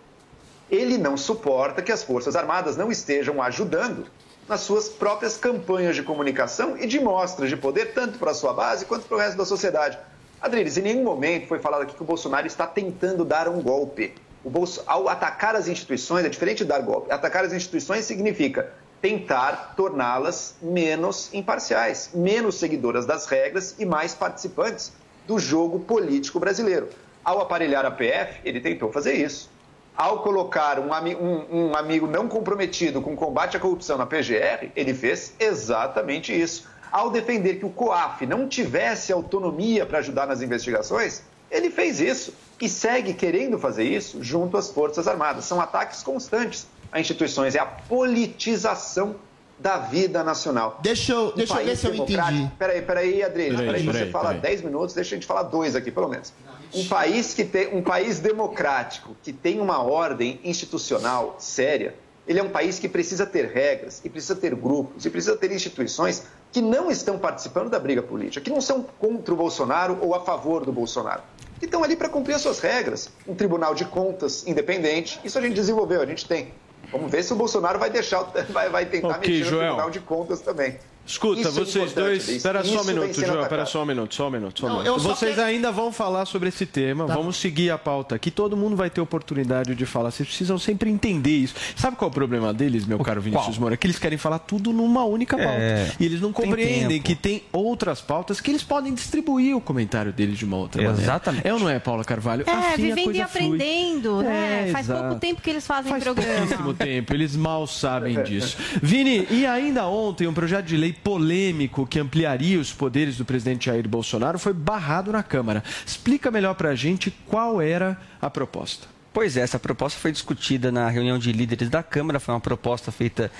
[0.70, 4.06] Ele não suporta que as Forças Armadas não estejam ajudando
[4.48, 8.54] nas suas próprias campanhas de comunicação e de mostras de poder, tanto para a sua
[8.54, 9.98] base quanto para o resto da sociedade.
[10.42, 14.14] Adriles, em nenhum momento foi falado aqui que o Bolsonaro está tentando dar um golpe.
[14.44, 14.84] O Bolso...
[14.88, 17.12] Ao atacar as instituições, é diferente de dar golpe.
[17.12, 24.92] Atacar as instituições significa tentar torná-las menos imparciais, menos seguidoras das regras e mais participantes
[25.28, 26.90] do jogo político brasileiro.
[27.24, 29.50] Ao aparelhar a PF, ele tentou fazer isso.
[29.96, 34.06] Ao colocar um, ami- um- um amigo não comprometido com o combate à corrupção na
[34.06, 36.68] PGR, ele fez exatamente isso.
[36.92, 42.34] Ao defender que o COAF não tivesse autonomia para ajudar nas investigações, ele fez isso
[42.60, 45.46] e segue querendo fazer isso junto às Forças Armadas.
[45.46, 49.16] São ataques constantes a instituições, é a politização
[49.60, 50.80] da vida nacional.
[50.82, 52.52] Deixa eu, Um deixa eu ver se eu entendi.
[52.58, 53.58] Peraí, peraí, Adriano.
[53.58, 54.42] Peraí, Peraí, você peraí, fala peraí.
[54.42, 56.34] 10 minutos, deixa a gente falar dois aqui, pelo menos.
[56.74, 61.96] Um país que tem um país democrático, que tem uma ordem institucional séria,
[62.28, 65.52] ele é um país que precisa ter regras, e precisa ter grupos, e precisa ter
[65.52, 70.14] instituições que não estão participando da briga política, que não são contra o Bolsonaro ou
[70.14, 71.24] a favor do Bolsonaro.
[71.60, 73.10] Que estão ali para cumprir as suas regras.
[73.28, 76.54] Um tribunal de contas independente, isso a gente desenvolveu, a gente tem.
[76.92, 79.66] Vamos ver se o Bolsonaro vai deixar, vai, vai tentar Ok, mexer no Joel.
[79.68, 80.80] Tribunal de Contas também.
[81.10, 82.30] Escuta, Isso é vocês importante, dois.
[82.30, 83.42] Espera só um minuto, Joel.
[83.42, 84.60] Espera só um minuto, só um minuto.
[84.60, 85.00] Só um Não, minuto.
[85.02, 87.08] Vocês quero- ainda vão falar sobre esse tema.
[87.08, 87.16] Tá.
[87.16, 88.30] Vamos seguir a pauta aqui.
[88.30, 90.12] Todo mundo vai ter oportunidade de falar.
[90.12, 91.56] Vocês precisam sempre entender isso.
[91.76, 93.76] Sabe qual é o problema deles, meu caro Vinícius Moura?
[93.76, 95.52] Que eles querem falar tudo numa única pauta.
[95.52, 97.04] É, e eles não tem compreendem tempo.
[97.06, 101.02] que tem outras pautas que eles podem distribuir o comentário deles de uma outra maneira.
[101.04, 101.48] Exatamente.
[101.48, 102.44] É ou não é, Paula Carvalho?
[102.46, 104.68] É, Assim vivendo e aprendendo, né?
[104.70, 105.02] É, Faz exato.
[105.06, 106.32] pouco tempo que eles fazem Faz programa.
[106.38, 108.58] pouquíssimo tempo, eles mal sabem disso.
[108.82, 113.66] Vini, e ainda ontem um projeto de lei polêmico que ampliaria os poderes do presidente
[113.66, 115.64] Jair Bolsonaro foi barrado na Câmara.
[115.86, 118.88] Explica melhor pra gente qual era a proposta.
[119.12, 122.92] Pois é, essa proposta foi discutida na reunião de líderes da Câmara, foi uma proposta
[122.92, 123.32] feita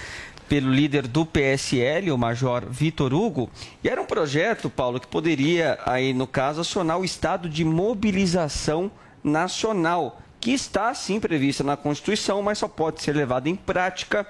[0.48, 3.52] pelo líder do PSL, o Major Vitor Hugo,
[3.84, 8.92] e era um projeto, Paulo, que poderia, aí no caso, acionar o estado de mobilização
[9.24, 14.26] nacional, que está sim prevista na Constituição, mas só pode ser levada em prática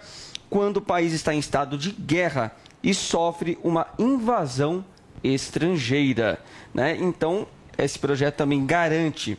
[0.49, 2.51] quando o país está em estado de guerra
[2.83, 4.83] e sofre uma invasão
[5.23, 6.39] estrangeira.
[6.73, 6.97] Né?
[6.99, 9.37] Então, esse projeto também garante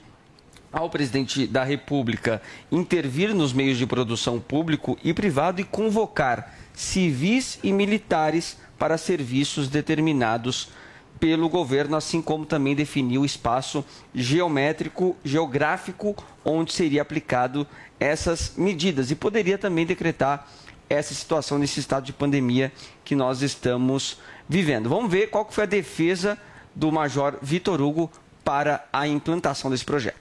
[0.72, 7.58] ao presidente da República intervir nos meios de produção público e privado e convocar civis
[7.62, 10.70] e militares para serviços determinados
[11.18, 17.66] pelo governo, assim como também definir o espaço geométrico, geográfico onde seria aplicado
[17.98, 20.50] essas medidas e poderia também decretar
[20.90, 22.72] essa situação nesse estado de pandemia
[23.04, 24.88] que nós estamos vivendo.
[24.88, 26.36] Vamos ver qual foi a defesa
[26.74, 28.10] do Major Vitor Hugo
[28.44, 30.18] para a implantação desse projeto.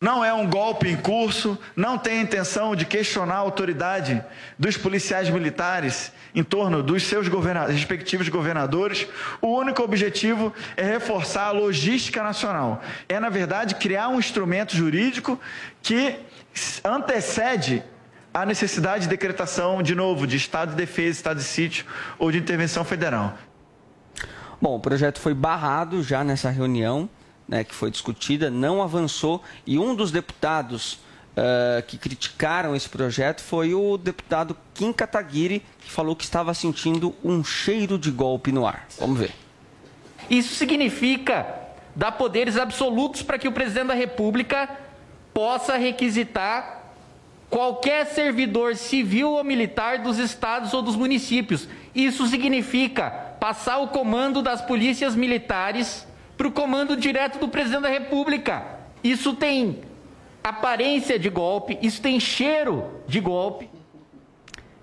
[0.00, 4.24] Não é um golpe em curso, não tem intenção de questionar a autoridade
[4.56, 9.08] dos policiais militares em torno dos seus governa respectivos governadores.
[9.40, 12.80] O único objetivo é reforçar a logística nacional.
[13.08, 15.40] É, na verdade, criar um instrumento jurídico
[15.82, 16.16] que
[16.84, 17.82] antecede
[18.32, 21.86] a necessidade de decretação, de novo, de estado de defesa, estado de sítio
[22.18, 23.36] ou de intervenção federal.
[24.60, 27.08] Bom, o projeto foi barrado já nessa reunião
[27.48, 30.94] né, que foi discutida, não avançou e um dos deputados
[31.34, 37.14] uh, que criticaram esse projeto foi o deputado Kim Kataguiri, que falou que estava sentindo
[37.24, 38.86] um cheiro de golpe no ar.
[38.98, 39.32] Vamos ver.
[40.28, 41.46] Isso significa
[41.96, 44.68] dar poderes absolutos para que o presidente da República
[45.32, 46.77] possa requisitar
[47.50, 51.68] qualquer servidor civil ou militar dos estados ou dos municípios.
[51.94, 56.06] Isso significa passar o comando das polícias militares
[56.36, 58.64] para o comando direto do presidente da República.
[59.02, 59.80] Isso tem
[60.42, 63.68] aparência de golpe, isso tem cheiro de golpe.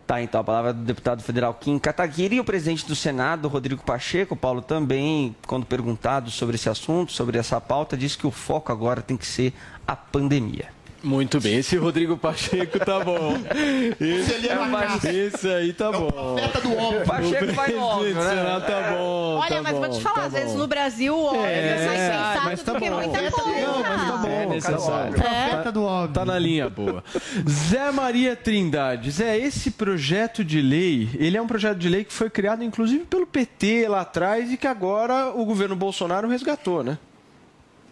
[0.06, 3.84] Tá, então a palavra do deputado federal Kim Kataguiri e o presidente do Senado, Rodrigo
[3.84, 8.72] Pacheco, Paulo também, quando perguntado sobre esse assunto, sobre essa pauta, disse que o foco
[8.72, 9.52] agora tem que ser
[9.88, 10.75] a pandemia.
[11.06, 13.36] Muito bem, esse Rodrigo Pacheco tá bom.
[14.02, 16.12] Esse, ele é é esse aí tá bom.
[16.12, 17.06] profeta do óbvio.
[17.06, 18.60] Pacheco vai no óbvio, né?
[18.66, 19.40] Tá bom.
[19.40, 20.58] Olha, tá mas bom, vou te falar, tá às vezes bom.
[20.58, 23.62] no Brasil o óbvio é, mais mas sensado tá do que muita coisa.
[23.62, 24.28] Não, mas tá bom.
[24.28, 25.14] É necessário.
[25.14, 26.14] Profeta do óbvio.
[26.14, 27.04] Tá na linha boa.
[27.48, 29.12] Zé Maria Trindade.
[29.12, 33.06] Zé, esse projeto de lei, ele é um projeto de lei que foi criado inclusive
[33.06, 36.98] pelo PT lá atrás e que agora o governo Bolsonaro resgatou, né?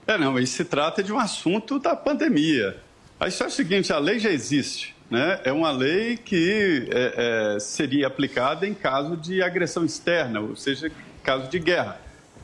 [0.07, 2.82] É, não, isso se trata de um assunto da pandemia.
[3.23, 5.39] A história é a seguinte, a lei já existe, né?
[5.45, 10.91] É uma lei que é, é, seria aplicada em caso de agressão externa, ou seja,
[11.23, 12.01] caso de guerra.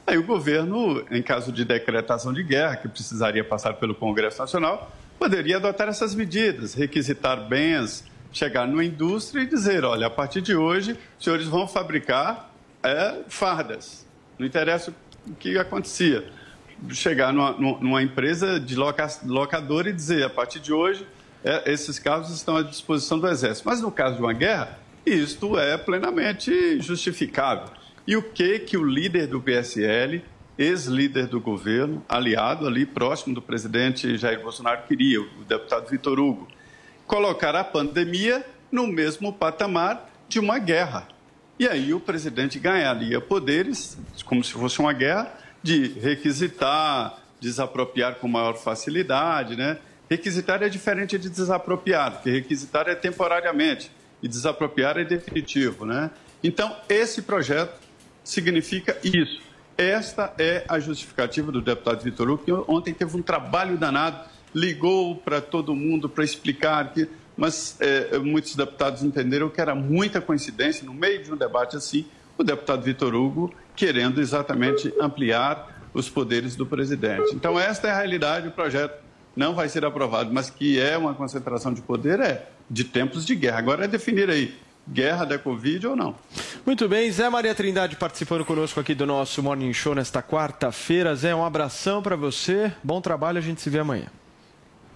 [0.08, 4.90] Aí o governo, em caso de decretação de guerra, que precisaria passar pelo Congresso Nacional,
[5.20, 10.56] poderia adotar essas medidas, requisitar bens, chegar numa indústria e dizer, olha, a partir de
[10.56, 14.08] hoje, os senhores vão fabricar é, fardas.
[14.38, 14.94] Não interessa
[15.28, 16.24] o que acontecia
[16.90, 19.08] chegar numa, numa empresa de loca,
[19.88, 21.06] e dizer, a partir de hoje,
[21.44, 23.68] é, esses carros estão à disposição do Exército.
[23.68, 27.68] Mas no caso de uma guerra, isto é plenamente justificável.
[28.06, 30.24] E o que que o líder do PSL,
[30.58, 36.48] ex-líder do governo, aliado ali próximo do presidente Jair Bolsonaro, queria, o deputado Vitor Hugo?
[37.06, 41.08] Colocar a pandemia no mesmo patamar de uma guerra.
[41.58, 48.28] E aí o presidente ganharia poderes, como se fosse uma guerra, de requisitar, desapropriar com
[48.28, 49.78] maior facilidade, né?
[50.10, 53.92] Requisitar é diferente de desapropriar, porque requisitar é temporariamente
[54.22, 56.10] e desapropriar é definitivo, né?
[56.44, 57.80] Então, esse projeto
[58.24, 59.42] significa isso.
[59.78, 65.16] Esta é a justificativa do deputado Vitor Hugo, que ontem teve um trabalho danado, ligou
[65.16, 70.86] para todo mundo para explicar que, mas é, muitos deputados entenderam que era muita coincidência,
[70.86, 72.06] no meio de um debate assim,
[72.38, 77.34] o deputado Vitor Hugo querendo exatamente ampliar os poderes do presidente.
[77.34, 79.02] Então, esta é a realidade, o projeto
[79.34, 83.34] não vai ser aprovado, mas que é uma concentração de poder, é de tempos de
[83.36, 83.60] guerra.
[83.60, 84.54] Agora é definir aí,
[84.86, 86.14] guerra da Covid ou não.
[86.66, 91.16] Muito bem, Zé Maria Trindade participando conosco aqui do nosso Morning Show nesta quarta-feira.
[91.16, 94.08] Zé, um abração para você, bom trabalho, a gente se vê amanhã.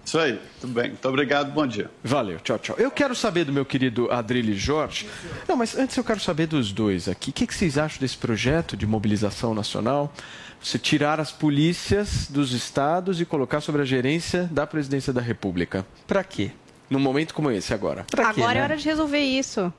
[0.04, 0.88] Isso aí, tudo bem.
[0.88, 1.90] Muito obrigado, bom dia.
[2.02, 2.76] Valeu, tchau, tchau.
[2.78, 5.08] Eu quero saber do meu querido Adrilho Jorge.
[5.48, 7.30] Não, mas antes eu quero saber dos dois aqui.
[7.30, 10.12] O que, que vocês acham desse projeto de mobilização nacional?
[10.62, 15.86] Você tirar as polícias dos estados e colocar sobre a gerência da presidência da República.
[16.06, 16.52] Para quê?
[16.94, 18.04] Num momento como esse agora.
[18.08, 18.60] Pra quê, Agora né?
[18.60, 19.72] é hora de resolver isso.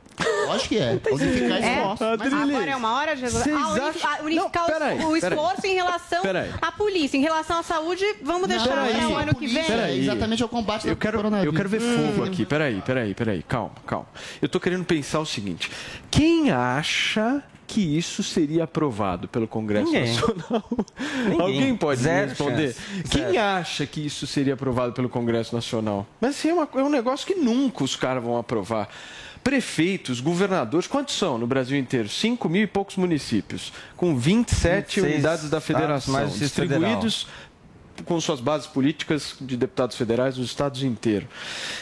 [0.48, 1.00] Lógico que é.
[1.12, 2.08] Unificar É, esforços.
[2.20, 3.52] mas agora é uma hora de resolver.
[3.52, 5.34] Ah, unif- acham- ah, unificar Não, o- peraí, o peraí.
[5.40, 6.52] esforço em relação Peraí.
[6.62, 7.18] à polícia.
[7.18, 8.96] Em relação à saúde, vamos deixar peraí.
[8.96, 9.64] para o ano que vem.
[9.64, 11.54] É exatamente o combate Eu quero, coronavírus.
[11.54, 12.46] eu quero ver fogo aqui.
[12.46, 13.44] Peraí, peraí, peraí.
[13.44, 14.08] Calma, calma.
[14.42, 15.72] Eu tô querendo pensar o seguinte.
[16.12, 20.14] Quem acha que isso seria aprovado pelo Congresso Ninguém.
[20.14, 20.70] Nacional?
[21.30, 21.42] Ninguém.
[21.42, 22.74] Alguém pode Zero responder?
[22.74, 23.04] chance.
[23.10, 23.40] Quem Zero.
[23.40, 26.06] acha que isso seria aprovado pelo Congresso Nacional?
[26.22, 28.90] Mas assim, é, uma- é um negócio que nunca os caras vão aprovar.
[29.44, 32.10] Prefeitos, governadores, quantos são no Brasil inteiro?
[32.10, 37.00] 5 mil e poucos municípios, com 27 26 unidades da federação, Distrito Federal.
[38.06, 41.28] Com suas bases políticas de deputados federais nos estados inteiros.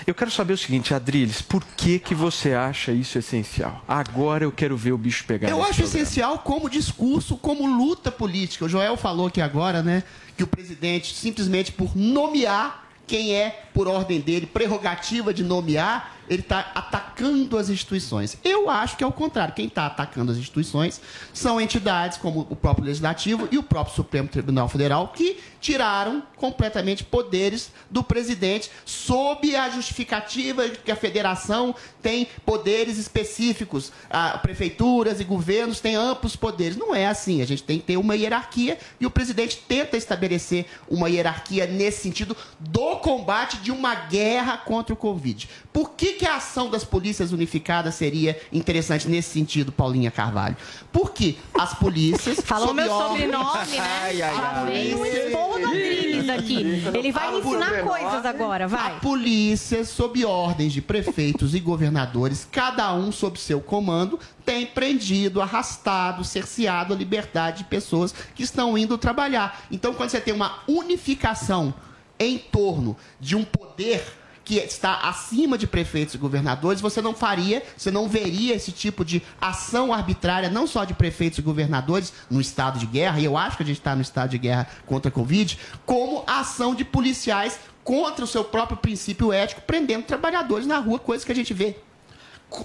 [0.08, 3.84] Eu quero saber o seguinte, Adriles, por que que você acha isso essencial?
[3.88, 5.50] Agora eu quero ver o bicho pegar.
[5.50, 6.02] Eu acho programa.
[6.02, 8.66] essencial como discurso, como luta política.
[8.66, 10.04] O Joel falou aqui agora, né,
[10.38, 16.42] que o presidente, simplesmente por nomear quem é, por ordem dele, prerrogativa de nomear, ele
[16.42, 18.38] está atacando as instituições.
[18.44, 19.54] Eu acho que é o contrário.
[19.54, 21.02] Quem está atacando as instituições
[21.34, 27.04] são entidades como o próprio Legislativo e o próprio Supremo Tribunal Federal que tiraram completamente
[27.06, 33.92] poderes do presidente sob a justificativa de que a federação tem poderes específicos.
[34.10, 36.76] A prefeituras e governos têm amplos poderes.
[36.76, 37.42] Não é assim.
[37.42, 42.02] A gente tem que ter uma hierarquia e o presidente tenta estabelecer uma hierarquia nesse
[42.02, 45.50] sentido do combate de uma guerra contra o Covid.
[45.74, 50.56] Por que, que a ação das polícias unificadas seria interessante nesse sentido, Paulinha Carvalho?
[50.92, 52.40] Porque as polícias.
[52.46, 53.80] Falou meu sobrenome, né?
[53.80, 56.84] Ai, ai, um Adriles aqui.
[56.94, 58.98] Ele vai me ensinar coisas agora, vai.
[58.98, 65.42] A polícia, sob ordens de prefeitos e governadores, cada um sob seu comando, tem prendido,
[65.42, 69.66] arrastado, cerceado a liberdade de pessoas que estão indo trabalhar.
[69.72, 71.74] Então, quando você tem uma unificação
[72.20, 77.64] em torno de um poder que está acima de prefeitos e governadores, você não faria,
[77.78, 82.42] você não veria esse tipo de ação arbitrária, não só de prefeitos e governadores no
[82.42, 85.10] estado de guerra, e eu acho que a gente está no estado de guerra contra
[85.10, 90.68] a Covid, como a ação de policiais contra o seu próprio princípio ético, prendendo trabalhadores
[90.68, 91.78] na rua, coisa que a gente vê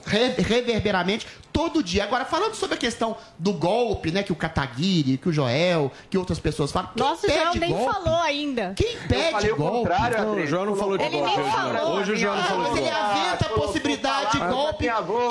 [0.07, 1.27] re- reverberamente
[1.59, 2.05] todo dia.
[2.05, 6.17] Agora, falando sobre a questão do golpe, né, que o Kataguiri, que o Joel, que
[6.17, 6.91] outras pessoas falam.
[6.95, 7.93] Quem Nossa, o Joel pede nem golpe?
[7.95, 8.73] falou ainda.
[8.77, 9.91] Quem pede golpe?
[10.19, 11.37] Não, o João não falou de Ele golpe.
[11.37, 11.75] nem hoje, não.
[11.75, 11.97] falou.
[11.97, 13.05] Hoje o João não falou Mas de ele golpe.
[13.05, 14.85] aventa a possibilidade de golpe.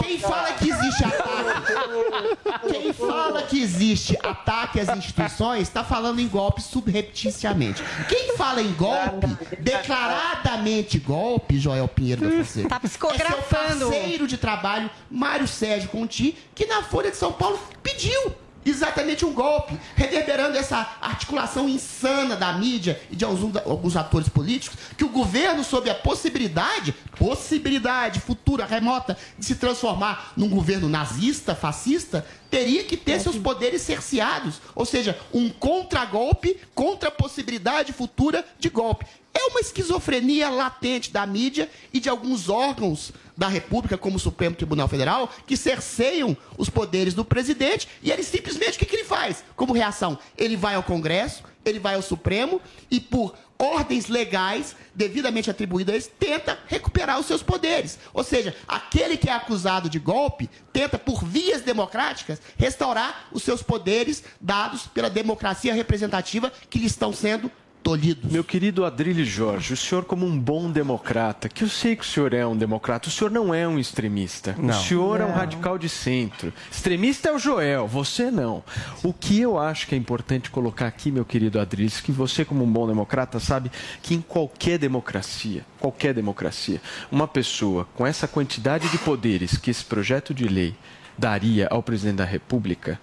[0.04, 2.72] Quem fala que existe ataque?
[2.74, 7.82] Quem fala que existe ataque às instituições está falando em golpe subrepticiamente.
[8.10, 9.28] Quem fala em golpe,
[9.60, 13.34] declaradamente golpe, Joel Pinheiro da Fonseca, Tá psicografando.
[13.34, 16.17] é seu parceiro de trabalho, Mário Sérgio Conti,
[16.56, 18.36] que na Folha de São Paulo pediu
[18.70, 25.04] exatamente um golpe, reverberando essa articulação insana da mídia e de alguns, atores políticos, que
[25.04, 32.26] o governo, sob a possibilidade, possibilidade futura, remota, de se transformar num governo nazista, fascista,
[32.50, 34.62] teria que ter seus poderes cerceados.
[34.76, 39.06] Ou seja, um contragolpe contra a possibilidade futura de golpe.
[39.34, 44.56] É uma esquizofrenia latente da mídia e de alguns órgãos da República, como o Supremo
[44.56, 49.04] Tribunal Federal, que cerceiam os poderes do presidente e ele simplesmente o que, que ele
[49.04, 49.44] faz?
[49.56, 55.50] Como reação, ele vai ao Congresso, ele vai ao Supremo e por ordens legais devidamente
[55.50, 57.98] atribuídas tenta recuperar os seus poderes.
[58.14, 63.62] Ou seja, aquele que é acusado de golpe tenta, por vias democráticas, restaurar os seus
[63.62, 67.52] poderes dados pela democracia representativa que lhe estão sendo
[67.88, 68.30] tolhidos.
[68.30, 72.06] Meu querido Adrilho Jorge, o senhor como um bom democrata, que eu sei que o
[72.06, 74.54] senhor é um democrata, o senhor não é um extremista.
[74.58, 74.78] Não.
[74.78, 75.36] O senhor é um Não.
[75.36, 76.52] radical de centro.
[76.70, 78.62] Extremista é o Joel, você não.
[79.02, 82.44] O que eu acho que é importante colocar aqui, meu querido Adrilho, é que você
[82.44, 83.72] como um bom democrata sabe
[84.04, 89.86] que em qualquer democracia, qualquer democracia, uma pessoa com essa quantidade de poderes que esse
[89.86, 90.76] projeto de lei
[91.18, 93.00] daria ao presidente da República,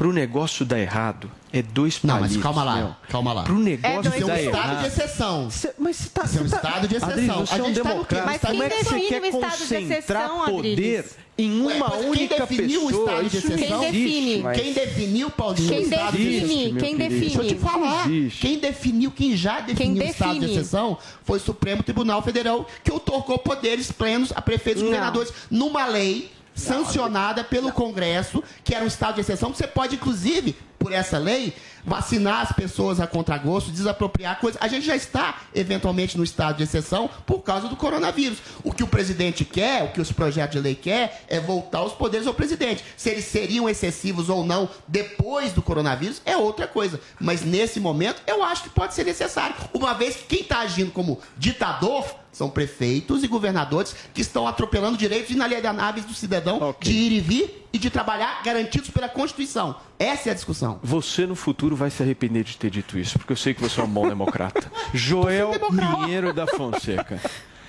[0.00, 2.36] para o negócio dar errado, é dois Não, palitos.
[2.36, 2.96] mas calma lá, meu.
[3.10, 3.42] calma lá.
[3.42, 4.80] Para o negócio Isso é um dar estado errado.
[4.80, 5.50] de exceção.
[5.50, 7.10] Cê- mas você tá, Isso é um tá- estado de exceção.
[7.12, 8.24] Adriles, você A é um gente tá democrata.
[8.24, 11.16] Mas Como quem é que você quer o estado de concentrar exceção, poder Adriles?
[11.36, 13.02] em uma Mas única quem definiu pessoa?
[13.02, 13.68] o estado de exceção?
[13.76, 14.30] não Quem define?
[14.32, 14.62] existe.
[14.62, 16.54] Quem definiu, Paulinho, Quem o estado de define?
[16.62, 16.78] exceção?
[16.78, 17.20] Quem define?
[17.20, 18.06] Deixa eu te falar.
[18.10, 18.40] Existe.
[18.40, 22.90] Quem definiu, quem já definiu o estado de exceção foi o Supremo Tribunal Federal, que
[22.90, 24.92] otorgou poderes plenos a prefeitos e Não.
[24.92, 29.52] governadores numa lei sancionada pelo Congresso, que era um estado de exceção.
[29.52, 34.60] Você pode, inclusive, por essa lei, vacinar as pessoas a contragosto, desapropriar coisas.
[34.62, 38.38] A gente já está, eventualmente, no estado de exceção por causa do coronavírus.
[38.64, 41.92] O que o presidente quer, o que os projetos de lei quer, é voltar os
[41.92, 42.84] poderes ao presidente.
[42.96, 46.98] Se eles seriam excessivos ou não depois do coronavírus, é outra coisa.
[47.18, 49.54] Mas nesse momento, eu acho que pode ser necessário.
[49.74, 54.96] Uma vez que quem está agindo como ditador são prefeitos e governadores que estão atropelando
[54.96, 59.76] direitos inalienáveis do cidadão de ir e vir e de trabalhar garantidos pela Constituição.
[59.98, 60.78] Essa é a discussão.
[60.82, 63.80] Você no futuro vai se arrepender de ter dito isso, porque eu sei que você
[63.80, 64.70] é um bom democrata.
[64.94, 67.20] Joel Pinheiro da Fonseca.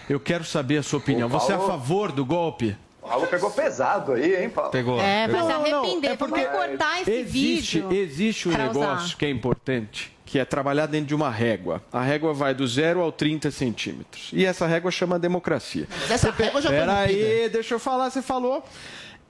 [0.10, 1.30] Eu quero saber a sua opinião.
[1.30, 2.76] Você é a favor do golpe?
[3.02, 4.70] O Paulo pegou pesado aí, hein, Paulo?
[4.72, 5.00] Pegou.
[5.02, 5.48] É, vai Pegou.
[5.48, 6.12] se Não, não, arrepender.
[6.12, 7.94] é porque Vamos cortar esse existe, vídeo.
[7.94, 9.18] Existe um negócio usar.
[9.18, 11.82] que é importante, que é trabalhar dentro de uma régua.
[11.92, 14.30] A régua vai do 0 ao 30 centímetros.
[14.32, 15.88] E essa régua chama democracia.
[16.02, 17.20] Mas essa régua já foi Pera rompida.
[17.20, 18.64] aí, deixa eu falar, você falou.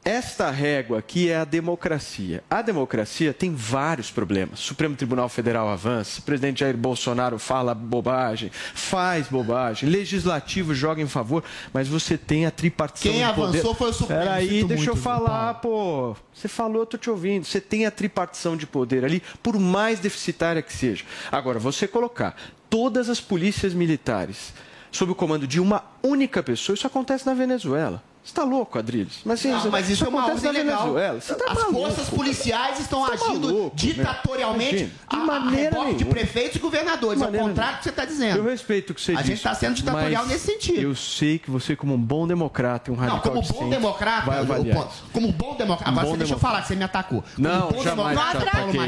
[0.04, 2.44] Esta régua aqui é a democracia.
[2.50, 4.60] A democracia tem vários problemas.
[4.60, 11.08] Supremo Tribunal Federal avança, o presidente Jair Bolsonaro fala bobagem, faz bobagem, legislativo joga em
[11.08, 13.60] favor, mas você tem a tripartição Quem de poder.
[13.60, 16.16] avançou foi o Supremo, Peraí, deixa eu falar, pô.
[16.34, 17.46] Você falou, eu tô te ouvindo.
[17.46, 21.04] Você tem a tripartição de poder ali, por mais deficitária que seja.
[21.32, 22.36] Agora, você colocar
[22.72, 24.52] todas as polícias militares
[24.92, 28.04] sob o comando de uma única pessoa, isso acontece na Venezuela.
[28.24, 29.22] Você tá louco, Adriles?
[29.26, 30.94] Mas, assim, Não, mas isso é uma ordem legal.
[30.94, 34.86] Tá As maluco, forças policiais estão tá agindo maluco, ditatorialmente meu.
[34.86, 37.18] De a, a maneira reboque de prefeitos e governadores.
[37.18, 38.44] De Ao maneira contrário do que você está Eu dizendo.
[38.44, 39.28] respeito o que você A disse.
[39.28, 40.80] gente está sendo ditatorial nesse sentido.
[40.82, 43.54] Eu sei que você, como um bom democrata e um Não, radical como de bom
[43.56, 45.04] centro, democrata, vai eu- avaliar eu- isso.
[45.12, 45.90] como bom democrata.
[45.90, 46.40] Um Agora bom você deixa eu democrata.
[46.40, 47.24] falar que você me atacou.
[47.36, 48.88] Como Não, bom jamais democrata, Jamais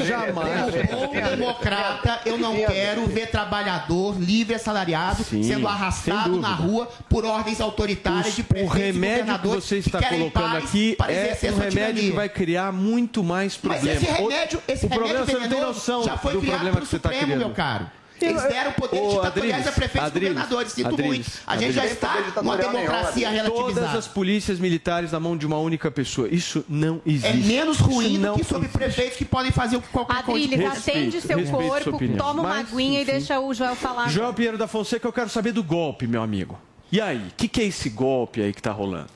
[0.00, 0.88] eu Jamais.
[0.90, 7.24] Como bom democrata, eu não quero ver trabalhador livre assalariado sendo arrastado na rua por
[7.24, 11.52] ordens autoritárias de O prefeitos e remédio que você está querem colocando paz aqui é
[11.52, 14.02] um remédio que vai criar muito mais Mas problemas.
[14.02, 16.80] esse remédio, esse o problema remédio você não tem noção já foi do criado problema
[16.80, 17.38] que você está criando.
[17.38, 17.90] meu caro.
[18.20, 20.72] Eles deram poderes Ô, ditatoriais Adriles, a prefeitos e Adriles, governadores.
[20.72, 21.30] Sinto Adriles, muito.
[21.44, 21.92] A gente já Adriles.
[22.30, 23.98] está numa democracia Todas relativizada.
[23.98, 26.28] as polícias militares na mão de uma única pessoa.
[26.28, 27.26] Isso não existe.
[27.26, 30.46] É menos ruim do não que sobre prefeitos que podem fazer o que qualquer coisa.
[30.46, 33.10] Adriles, atende seu corpo, toma uma Mas, aguinha e enfim.
[33.12, 34.08] deixa o Joel falar.
[34.08, 36.56] João Pinheiro da Fonseca, eu quero saber do golpe, meu amigo.
[36.92, 39.08] E aí, o que, que é esse golpe aí que tá rolando?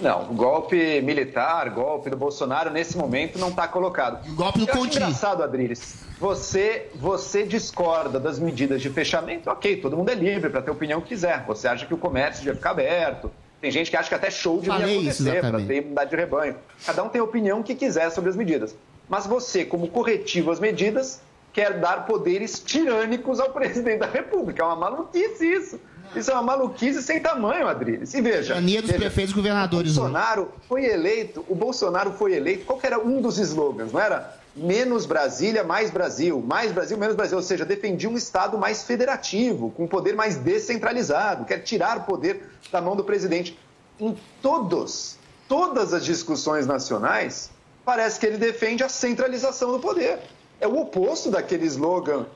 [0.00, 4.28] Não, o golpe militar, golpe do Bolsonaro, nesse momento não está colocado.
[4.28, 4.96] O golpe do Conti.
[4.96, 6.04] engraçado, Adriles.
[6.18, 10.72] Você, você discorda das medidas de fechamento, ok, todo mundo é livre para ter a
[10.72, 11.44] opinião que quiser.
[11.46, 13.30] Você acha que o comércio devia ficar aberto.
[13.60, 16.56] Tem gente que acha que até show devia Falei acontecer para ter imunidade de rebanho.
[16.84, 18.74] Cada um tem a opinião que quiser sobre as medidas.
[19.08, 21.20] Mas você, como corretivo às medidas,
[21.52, 24.64] quer dar poderes tirânicos ao presidente da República.
[24.64, 25.80] É uma maluquice isso.
[26.14, 28.12] Isso é uma maluquice sem tamanho, Adriles.
[28.12, 28.54] E veja.
[28.54, 29.92] Tirania dos veja, prefeitos e governadores.
[29.92, 34.36] o Bolsonaro foi eleito, o Bolsonaro foi eleito, qual era um dos slogans, não era?
[34.54, 39.70] Menos Brasília, mais Brasil, mais Brasil, menos Brasil, ou seja, defendia um Estado mais federativo,
[39.70, 43.58] com poder mais descentralizado, quer tirar poder da mão do presidente.
[43.98, 45.16] Em todos,
[45.48, 47.50] todas as discussões nacionais,
[47.84, 50.18] parece que ele defende a centralização do poder.
[50.60, 52.26] É o oposto daquele slogan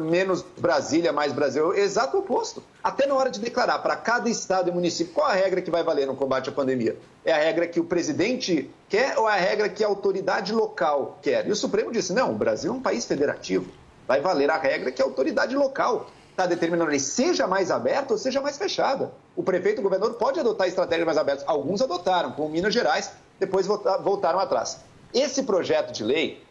[0.00, 2.62] menos Brasília, mais Brasil, exato oposto.
[2.82, 5.82] Até na hora de declarar para cada estado e município qual a regra que vai
[5.82, 6.96] valer no combate à pandemia.
[7.24, 11.18] É a regra que o presidente quer ou é a regra que a autoridade local
[11.22, 11.46] quer?
[11.46, 13.70] E o Supremo disse: não, o Brasil é um país federativo.
[14.06, 18.18] Vai valer a regra que a autoridade local está determinando ali, seja mais aberta ou
[18.18, 19.10] seja mais fechada.
[19.34, 21.44] O prefeito e o governador pode adotar estratégias mais abertas.
[21.48, 23.10] Alguns adotaram, como Minas Gerais,
[23.40, 24.78] depois volta- voltaram atrás.
[25.14, 26.44] Esse projeto de lei,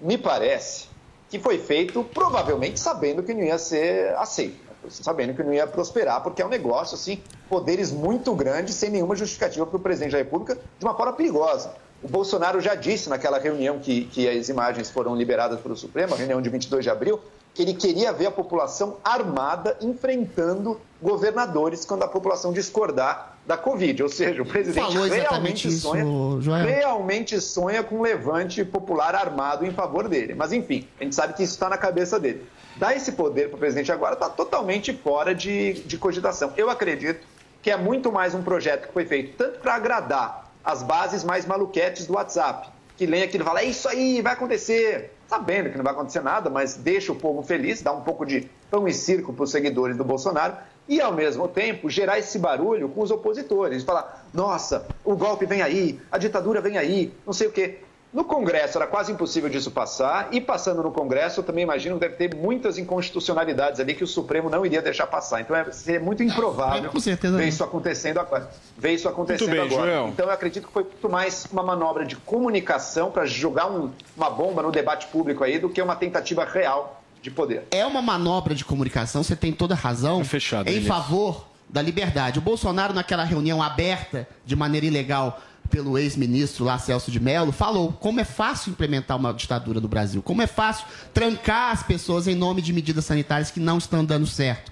[0.00, 0.88] me parece
[1.28, 4.90] que foi feito provavelmente sabendo que não ia ser aceito, né?
[4.90, 9.16] sabendo que não ia prosperar, porque é um negócio, assim, poderes muito grandes, sem nenhuma
[9.16, 11.74] justificativa para o presidente da República, de uma forma perigosa.
[12.02, 16.16] O Bolsonaro já disse naquela reunião que, que as imagens foram liberadas pelo Supremo, a
[16.16, 17.20] reunião de 22 de abril,
[17.54, 24.02] que ele queria ver a população armada enfrentando governadores quando a população discordar da Covid.
[24.02, 29.70] Ou seja, o presidente realmente isso, sonha, realmente sonha com um levante popular armado em
[29.70, 30.34] favor dele.
[30.34, 32.44] Mas, enfim, a gente sabe que isso está na cabeça dele.
[32.76, 36.52] Dar esse poder para o presidente agora está totalmente fora de, de cogitação.
[36.56, 37.24] Eu acredito
[37.62, 41.46] que é muito mais um projeto que foi feito tanto para agradar as bases mais
[41.46, 45.12] maluquetes do WhatsApp, que leem aquilo e falam, é isso aí, vai acontecer.
[45.28, 48.48] Sabendo que não vai acontecer nada, mas deixa o povo feliz, dá um pouco de
[48.70, 50.56] pão e circo para os seguidores do Bolsonaro
[50.88, 53.82] e, ao mesmo tempo, gerar esse barulho com os opositores.
[53.82, 57.78] Falar, nossa, o golpe vem aí, a ditadura vem aí, não sei o quê.
[58.12, 62.08] No Congresso era quase impossível disso passar, e passando no Congresso, eu também imagino que
[62.08, 65.40] deve ter muitas inconstitucionalidades ali que o Supremo não iria deixar passar.
[65.40, 67.48] Então é, seria muito improvável com certeza ver não.
[67.48, 68.48] isso acontecendo agora.
[68.78, 69.90] Ver isso acontecendo Muito bem, agora.
[69.92, 70.08] Joel.
[70.08, 74.30] Então eu acredito que foi muito mais uma manobra de comunicação para jogar um- uma
[74.30, 76.95] bomba no debate público aí do que uma tentativa real
[77.26, 77.64] de poder.
[77.70, 80.24] É uma manobra de comunicação, você tem toda a razão.
[80.24, 82.38] fechado, em favor da liberdade.
[82.38, 87.92] O Bolsonaro, naquela reunião aberta de maneira ilegal pelo ex-ministro lá, Celso de Mello, falou
[87.92, 92.36] como é fácil implementar uma ditadura no Brasil, como é fácil trancar as pessoas em
[92.36, 94.70] nome de medidas sanitárias que não estão dando certo.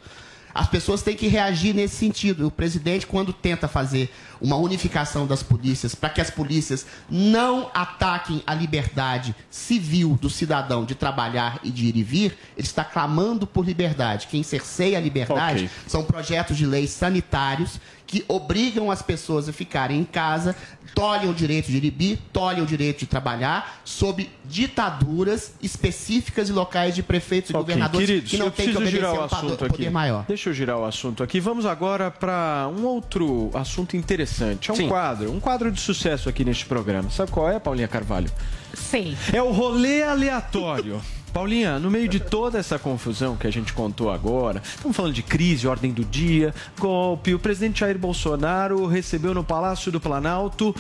[0.55, 2.46] As pessoas têm que reagir nesse sentido.
[2.46, 8.43] O presidente, quando tenta fazer uma unificação das polícias, para que as polícias não ataquem
[8.47, 13.47] a liberdade civil do cidadão de trabalhar e de ir e vir, ele está clamando
[13.47, 14.26] por liberdade.
[14.28, 15.70] Quem cerceia a liberdade Ok.
[15.87, 20.55] são projetos de leis sanitários que obrigam as pessoas a ficarem em casa,
[20.95, 26.49] tolhem o direito de ir e vir, tolhem o direito de trabalhar, sob ditaduras específicas
[26.49, 29.64] e locais de prefeitos e Ok, governadores queridos, que não têm que obedecer um poder
[29.64, 29.91] aqui.
[29.91, 30.24] maior.
[30.28, 31.41] Deixa eu girar o assunto aqui.
[31.41, 34.34] Vamos agora para um outro assunto interessante.
[34.43, 34.89] É um Sim.
[34.89, 37.11] quadro, um quadro de sucesso aqui neste programa.
[37.11, 38.30] Sabe qual é, Paulinha Carvalho?
[38.74, 39.16] Sei.
[39.32, 41.01] É o rolê aleatório.
[41.35, 45.22] Paulinha, no meio de toda essa confusão que a gente contou agora, estamos falando de
[45.22, 50.74] crise, ordem do dia, golpe, o presidente Jair Bolsonaro recebeu no Palácio do Planalto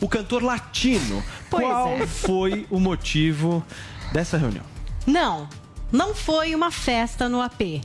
[0.00, 1.22] o cantor latino.
[1.50, 2.06] Pois Qual é.
[2.06, 3.62] foi o motivo
[4.10, 4.64] dessa reunião?
[5.06, 5.46] Não.
[5.92, 7.82] Não foi uma festa no AP.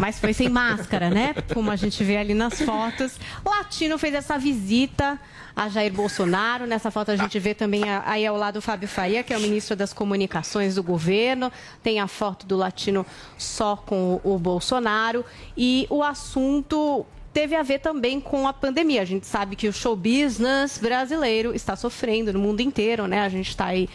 [0.00, 1.34] Mas foi sem máscara, né?
[1.52, 3.18] Como a gente vê ali nas fotos.
[3.44, 5.18] Latino fez essa visita
[5.54, 6.66] a Jair Bolsonaro.
[6.66, 9.40] Nessa foto a gente vê também aí ao lado o Fábio Faria, que é o
[9.40, 11.50] ministro das Comunicações do governo.
[11.82, 13.06] Tem a foto do Latino
[13.38, 15.24] só com o Bolsonaro.
[15.56, 19.02] E o assunto teve a ver também com a pandemia.
[19.02, 23.20] A gente sabe que o show business brasileiro está sofrendo no mundo inteiro, né?
[23.20, 23.88] A gente está aí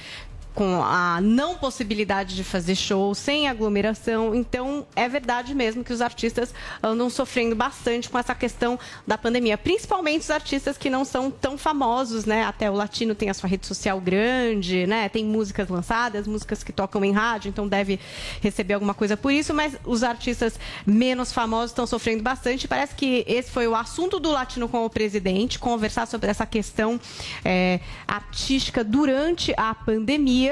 [0.54, 4.36] com a não possibilidade de fazer show, sem aglomeração.
[4.36, 9.58] Então, é verdade mesmo que os artistas andam sofrendo bastante com essa questão da pandemia,
[9.58, 12.44] principalmente os artistas que não são tão famosos, né?
[12.44, 15.08] Até o latino tem a sua rede social grande, né?
[15.08, 18.00] Tem músicas lançadas, músicas que tocam em rádio, então deve
[18.42, 22.68] receber alguma coisa por isso, mas os artistas menos famosos estão sofrendo bastante.
[22.68, 27.00] Parece que esse foi o assunto do latino com o presidente, conversar sobre essa questão
[27.46, 30.49] é, artística durante a pandemia.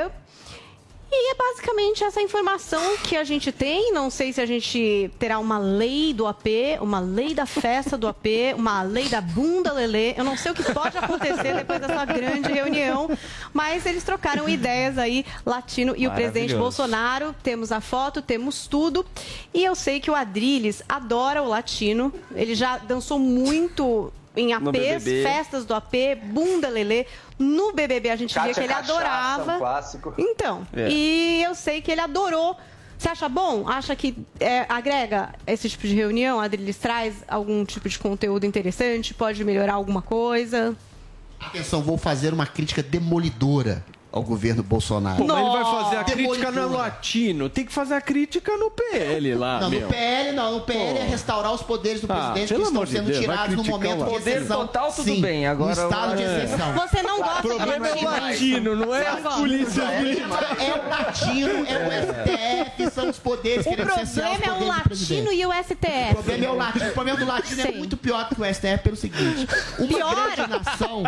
[1.10, 3.93] E é basicamente essa informação que a gente tem.
[3.93, 6.45] Não sei se a gente terá uma lei do AP,
[6.82, 8.26] uma lei da festa do AP,
[8.58, 10.14] uma lei da bunda lelê.
[10.18, 13.10] Eu não sei o que pode acontecer depois dessa grande reunião,
[13.54, 16.54] mas eles trocaram ideias aí, Latino e o presidente.
[16.54, 17.34] Bolsonaro.
[17.41, 19.06] Temos a foto, temos tudo.
[19.54, 22.14] E eu sei que o Adrilles adora o Latino.
[22.36, 27.05] Ele já dançou muito em APs, festas do AP, bunda lelê.
[27.39, 29.55] No BBB a gente via Kátia que ele Cachaça, adorava.
[29.55, 30.13] um clássico.
[30.17, 30.89] Então, É.
[30.89, 32.55] e eu sei que ele adorou.
[32.97, 33.67] Você acha bom?
[33.67, 36.39] Acha que é, agrega esse tipo de reunião?
[36.39, 39.13] A Adriles traz algum tipo de conteúdo interessante?
[39.13, 40.75] Pode melhorar alguma coisa?
[41.39, 43.85] Atenção, vou fazer uma crítica demolidora
[44.18, 45.18] ao governo Bolsonaro.
[45.18, 47.49] Pô, mas ele vai fazer a crítica no latino.
[47.49, 49.82] Tem que fazer a crítica no PL lá, Não, meu.
[49.82, 50.51] no PL não.
[50.55, 51.09] No PL é Pô.
[51.11, 54.05] restaurar os poderes do Ah, presidente que estão de sendo Deus, tirados no momento o
[54.05, 54.59] de Poder exceção.
[54.68, 56.43] total, tudo Sim, bem, agora no estado de é.
[56.43, 56.74] exceção.
[56.74, 60.57] Você não gosta O problema de é o latino, não é a polícia militar.
[60.59, 64.51] É o latino, é o STF, são os poderes O querendo cercear os problema é
[64.55, 66.11] o do latino e o STF.
[66.11, 66.89] O problema é o latino.
[66.89, 67.78] O problema do latino é Sim.
[67.78, 69.47] muito pior do que o STF pelo seguinte:
[69.80, 70.15] uma Pior?
[70.36, 71.03] grande nação,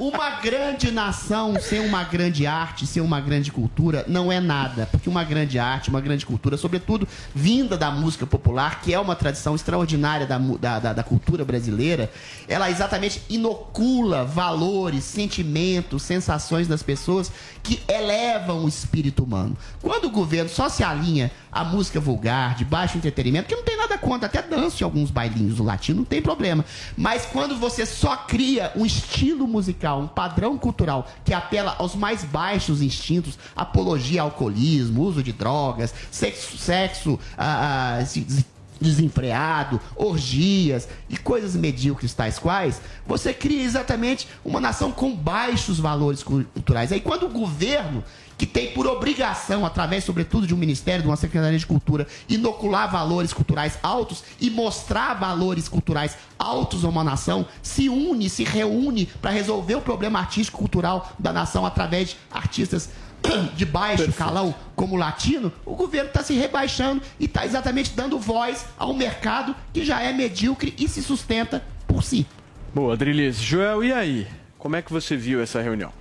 [0.00, 4.86] uma grande nação sem uma grande arte, sem uma grande cultura, não é nada.
[4.90, 9.14] Porque uma grande arte, uma grande cultura, sobretudo vinda da música popular, que é uma
[9.16, 12.10] tradição extraordinária da, da, da- da cultura brasileira,
[12.48, 17.30] ela exatamente inocula valores, sentimentos, sensações das pessoas
[17.62, 19.56] que elevam o espírito humano.
[19.80, 23.76] Quando o governo só se alinha à música vulgar, de baixo entretenimento, que não tem
[23.76, 26.64] nada contra, até danço em alguns bailinhos do latino, não tem problema.
[26.96, 29.63] Mas quando você só cria um estilo musical,
[30.02, 35.94] um padrão cultural que apela aos mais baixos instintos, apologia ao alcoolismo, uso de drogas,
[36.10, 38.46] sexo, sexo ah, ah, se- se-
[38.80, 46.22] desenfreado, orgias e coisas medíocres tais quais, você cria exatamente uma nação com baixos valores
[46.22, 46.92] culturais.
[46.92, 48.02] Aí quando o governo
[48.36, 52.90] que tem por obrigação, através, sobretudo, de um ministério, de uma secretaria de cultura, inocular
[52.90, 59.06] valores culturais altos e mostrar valores culturais altos a uma nação, se une, se reúne
[59.06, 62.90] para resolver o problema artístico cultural da nação através de artistas
[63.54, 68.18] de baixo calão como o latino, o governo está se rebaixando e está exatamente dando
[68.18, 72.26] voz ao mercado que já é medíocre e se sustenta por si.
[72.74, 73.36] Boa, Adrilis.
[73.36, 74.26] Joel, e aí?
[74.58, 75.92] Como é que você viu essa reunião?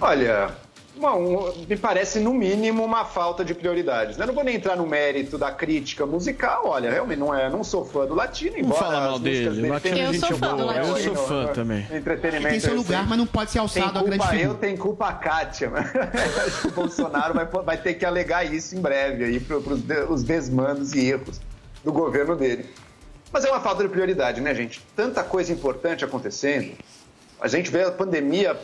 [0.00, 0.50] Olha,
[1.00, 4.16] bom, me parece no mínimo uma falta de prioridades.
[4.16, 4.24] né?
[4.24, 6.62] Eu não vou nem entrar no mérito da crítica musical.
[6.66, 9.54] Olha, realmente não é, não sou fã do latino, Não embora fala mal as músicas
[9.56, 9.68] dele.
[9.68, 10.74] O latino é gente boa.
[10.74, 11.86] Eu sou fã também.
[11.90, 12.48] Entretenimento.
[12.50, 13.08] Tem seu eu lugar, sei.
[13.08, 14.48] mas não pode ser alçado a grande culpa figura.
[14.48, 15.70] eu, tem culpa a Kátia.
[15.70, 15.90] mas
[16.46, 20.22] Acho que o Bolsonaro vai, vai ter que alegar isso em breve aí para os
[20.22, 21.40] desmandos e erros
[21.82, 22.66] do governo dele.
[23.32, 24.84] Mas é uma falta de prioridade, né, gente?
[24.94, 26.72] Tanta coisa importante acontecendo.
[27.40, 28.56] A gente vê a pandemia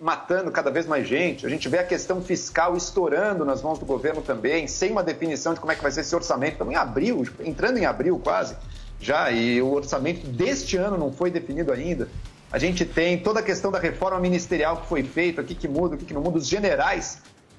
[0.00, 3.86] matando cada vez mais gente, a gente vê a questão fiscal estourando nas mãos do
[3.86, 6.52] governo também, sem uma definição de como é que vai ser esse orçamento.
[6.52, 8.56] Estamos em abril, entrando em abril quase,
[9.00, 12.08] já, e o orçamento deste ano não foi definido ainda.
[12.52, 15.66] A gente tem toda a questão da reforma ministerial que foi feita, o que, que
[15.66, 17.18] muda, o que, que não muda, os generais.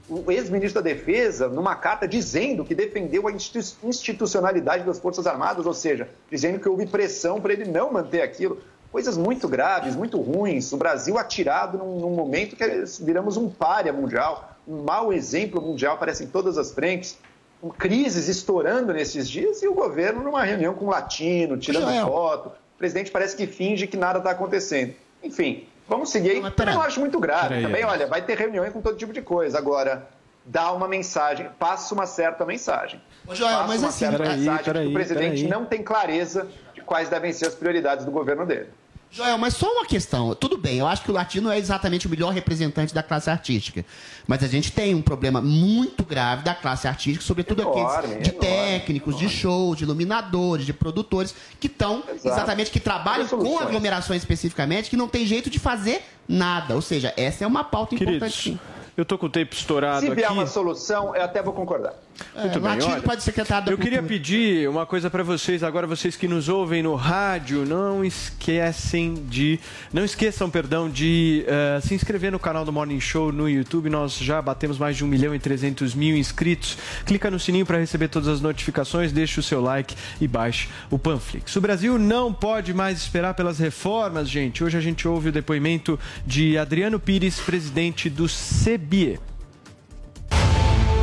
[0.09, 5.65] O ex-ministro da Defesa, numa carta dizendo que defendeu a institu- institucionalidade das Forças Armadas,
[5.65, 8.61] ou seja, dizendo que houve pressão para ele não manter aquilo.
[8.91, 10.71] Coisas muito graves, muito ruins.
[10.71, 12.65] O Brasil atirado num, num momento que
[13.01, 17.17] viramos um párea mundial, um mau exemplo mundial, parece em todas as frentes.
[17.59, 22.05] Com crises estourando nesses dias e o governo numa reunião com o latino, tirando Joel.
[22.07, 22.49] foto.
[22.49, 24.93] O presidente parece que finge que nada está acontecendo.
[25.23, 26.51] Enfim, vamos seguir aí.
[26.51, 27.47] Também não acho muito grave.
[27.49, 27.89] Peraí, Também, aí.
[27.89, 29.57] olha, vai ter reuniões com todo tipo de coisa.
[29.57, 30.07] Agora,
[30.45, 33.01] dá uma mensagem, passa uma certa mensagem.
[33.31, 36.47] Joel, passa mas uma assim, certa peraí, mensagem peraí, que o presidente não tem clareza
[36.87, 38.69] quais devem ser as prioridades do governo dele.
[39.09, 40.35] Joel, mas só uma questão.
[40.35, 43.85] Tudo bem, eu acho que o latino é exatamente o melhor representante da classe artística.
[44.27, 48.29] Mas a gente tem um problema muito grave da classe artística, sobretudo Enorme, aqueles de
[48.29, 54.21] enorme, técnicos, de show, de iluminadores, de produtores, que estão exatamente, que trabalham com aglomerações
[54.21, 56.75] especificamente, que não tem jeito de fazer nada.
[56.75, 58.19] Ou seja, essa é uma pauta importante.
[58.19, 58.59] Queridos, sim.
[58.97, 60.15] eu tô com o tempo estourado Se aqui.
[60.15, 61.93] vier uma solução, eu até vou concordar.
[62.35, 65.63] Muito É, bem, latino olha, pode ser da Eu queria pedir uma coisa para vocês
[65.63, 69.59] agora, vocês que nos ouvem no rádio, não esquecem de,
[69.91, 73.89] não esqueçam, perdão, de eh, se inscrever no canal do Morning Show no YouTube.
[73.89, 76.77] Nós já batemos mais de 1 milhão e 300 mil inscritos.
[77.05, 80.99] Clica no sininho para receber todas as notificações, deixe o seu like e baixe o
[80.99, 81.55] Panflix.
[81.55, 84.63] O Brasil não pode mais esperar pelas reformas, gente.
[84.63, 89.19] Hoje a gente ouve o depoimento de Adriano Pires, presidente do CBIE.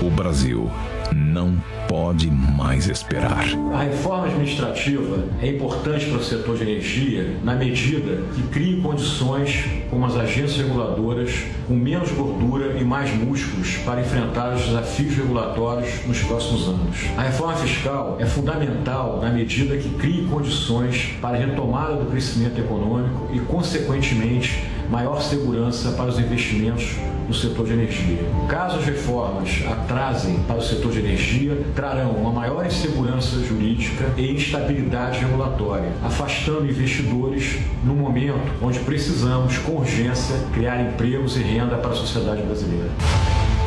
[0.03, 0.71] O Brasil
[1.15, 1.57] não
[1.89, 3.45] pode mais esperar.
[3.73, 9.65] A reforma administrativa é importante para o setor de energia na medida que crie condições
[9.91, 11.33] como as agências reguladoras
[11.69, 16.97] com menos gordura e mais músculos para enfrentar os desafios regulatórios nos próximos anos.
[17.17, 22.59] A reforma fiscal é fundamental na medida que crie condições para a retomada do crescimento
[22.59, 26.97] econômico e, consequentemente, maior segurança para os investimentos
[27.27, 28.19] no setor de energia.
[28.49, 34.33] Caso as reformas atrasem para o setor de energia, trarão uma maior insegurança jurídica e
[34.33, 41.91] instabilidade regulatória, afastando investidores no momento onde precisamos, com urgência, criar empregos e renda para
[41.91, 42.91] a sociedade brasileira.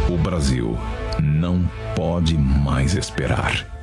[0.10, 0.78] O Brasil
[1.22, 3.78] não pode mais esperar.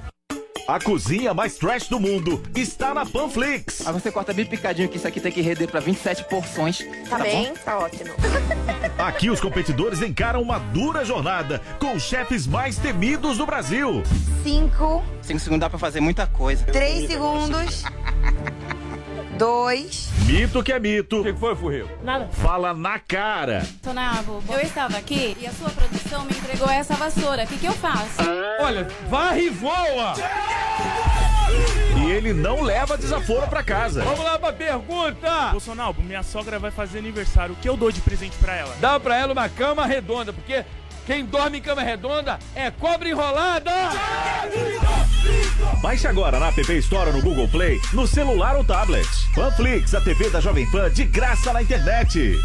[0.66, 3.86] A cozinha mais trash do mundo está na Panflix.
[3.86, 6.78] Aí você corta bem picadinho que isso aqui tem que render pra 27 porções.
[7.08, 7.48] Tá, bem?
[7.48, 7.54] bom?
[7.62, 8.10] Tá ótimo.
[9.04, 14.02] Aqui os competidores encaram uma dura jornada com os chefes mais temidos do Brasil.
[14.42, 16.64] Cinco, 5 segundos dá pra fazer muita coisa.
[16.64, 17.84] três segundos.
[19.36, 20.08] Dois.
[20.24, 21.20] Mito que é mito.
[21.20, 21.86] O que foi, Furril?
[22.02, 22.28] Nada.
[22.32, 23.66] Fala na cara.
[23.82, 27.44] Tonavo, eu estava aqui e a sua produção me entregou essa vassoura.
[27.44, 28.22] O que, que eu faço?
[28.60, 30.14] Olha, varre e voa!
[32.04, 34.04] E ele não leva desaforo pra casa.
[34.04, 35.48] Vamos lá pra pergunta!
[35.52, 37.54] Bolsonaro, minha sogra vai fazer aniversário.
[37.54, 38.76] O que eu dou de presente pra ela?
[38.78, 40.66] Dá pra ela uma cama redonda, porque
[41.06, 43.72] quem dorme em cama redonda é cobra enrolada!
[45.80, 49.08] Baixe agora na App Store no Google Play, no celular ou tablet.
[49.34, 52.38] Panflix, a TV da Jovem Pan de graça na internet.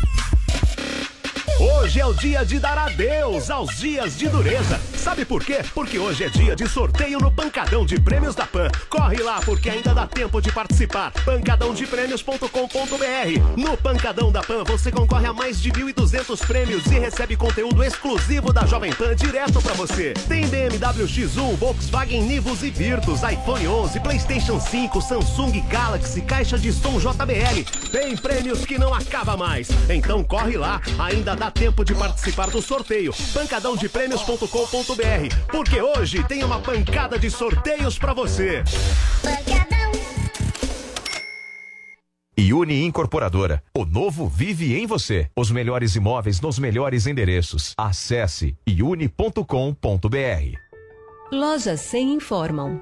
[1.81, 4.77] Hoje é o dia de dar adeus aos dias de dureza.
[4.97, 5.59] Sabe por quê?
[5.73, 8.67] Porque hoje é dia de sorteio no Pancadão de Prêmios da Pan.
[8.89, 11.13] Corre lá porque ainda dá tempo de participar.
[11.23, 17.81] pancadãodeprêmios.com.br No Pancadão da Pan você concorre a mais de 1.200 prêmios e recebe conteúdo
[17.81, 20.13] exclusivo da Jovem Pan direto pra você.
[20.27, 26.73] Tem BMW X1, Volkswagen Nivus e Virtus, iPhone 11, PlayStation 5, Samsung Galaxy, caixa de
[26.73, 27.63] som JBL.
[27.89, 29.69] Tem prêmios que não acaba mais.
[29.89, 33.13] Então corre lá, ainda dá tempo de participar do sorteio.
[33.33, 38.63] pancadãodeprêmios.com.br Porque hoje tem uma pancada de sorteios pra você.
[42.53, 43.63] Uni Incorporadora.
[43.75, 45.29] O novo vive em você.
[45.35, 47.73] Os melhores imóveis nos melhores endereços.
[47.77, 49.43] Acesse iuni.com.br.
[51.31, 52.81] Lojas 100 informam.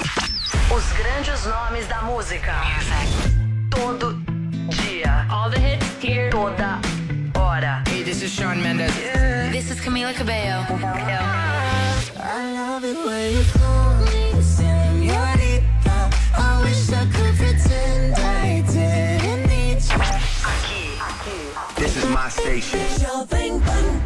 [0.73, 2.53] Os grandes nomes da música.
[3.69, 4.13] Todo
[4.69, 5.27] dia.
[5.29, 6.29] All the hits here.
[6.29, 6.79] Toda
[7.35, 7.83] hora.
[7.87, 8.93] Hey, this is Shawn Mendes.
[9.51, 10.65] This is Camila Cabello.
[12.17, 16.09] I love it when you call me señorita.
[16.37, 19.99] I wish I could pretend I didn't need you.
[20.45, 21.51] Aqui, aqui.
[21.75, 22.79] This is my station.
[22.97, 24.01] Jovem Pan.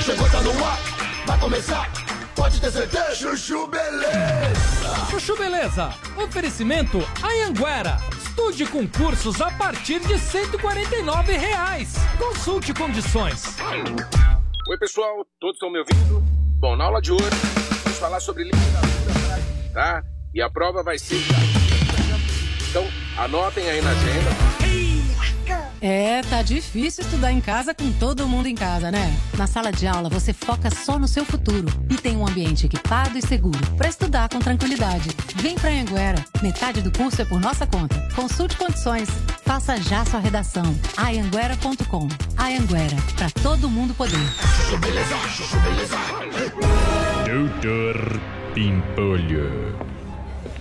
[0.00, 0.78] Chegou, tá no ar,
[1.26, 2.13] vai começar.
[2.34, 3.14] Pode ter certeza.
[3.14, 5.06] Chuchu Beleza.
[5.10, 5.94] Chuchu Beleza.
[6.16, 7.98] Oferecimento Anhanguera.
[8.18, 11.94] Estude com cursos a partir de 149 reais.
[12.18, 13.56] Consulte condições.
[14.68, 16.20] Oi, pessoal, todos estão me ouvindo?
[16.58, 17.24] Bom, na aula de hoje,
[17.84, 20.02] vamos falar sobre literatura, tá?
[20.34, 21.20] E a prova vai ser.
[22.70, 22.84] Então,
[23.16, 24.63] anotem aí na agenda.
[25.86, 29.14] É, tá difícil estudar em casa com todo mundo em casa, né?
[29.36, 33.18] Na sala de aula você foca só no seu futuro e tem um ambiente equipado
[33.18, 35.10] e seguro para estudar com tranquilidade.
[35.36, 36.24] Vem pra Anguera.
[36.42, 38.00] Metade do curso é por nossa conta.
[38.16, 39.10] Consulte condições.
[39.44, 40.74] Faça já sua redação.
[40.96, 42.08] Ayanguera.com.
[42.38, 44.16] Ayanguera, para todo mundo poder.
[47.26, 48.20] Doutor
[48.54, 49.93] Pimpolho.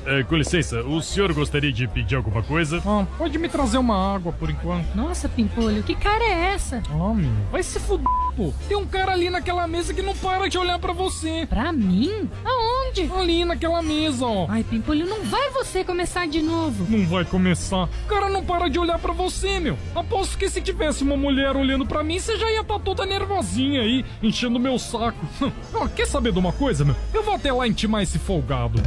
[0.06, 2.82] É, com licença, o senhor gostaria de pedir alguma coisa?
[2.86, 4.93] Ah, pode me trazer uma água por enquanto.
[4.93, 6.82] Nossa, Pimpolho, que cara é essa?
[6.89, 8.54] Ah, meu, vai se fuder, pô.
[8.68, 11.45] Tem um cara ali naquela mesa que não para de olhar pra você.
[11.47, 12.30] Pra mim?
[12.43, 13.10] Aonde?
[13.16, 14.45] Ali naquela mesa, ó.
[14.49, 16.86] Ai, Pimpolho, não vai você começar de novo.
[16.89, 17.84] Não vai começar.
[17.84, 19.78] O cara não para de olhar pra você, meu.
[19.95, 23.82] Aposto que se tivesse uma mulher olhando pra mim, você já ia estar toda nervosinha
[23.82, 25.26] aí, enchendo meu saco.
[25.74, 26.95] Ó, quer saber de uma coisa, meu?
[27.14, 28.82] Eu vou até lá intimar esse folgado.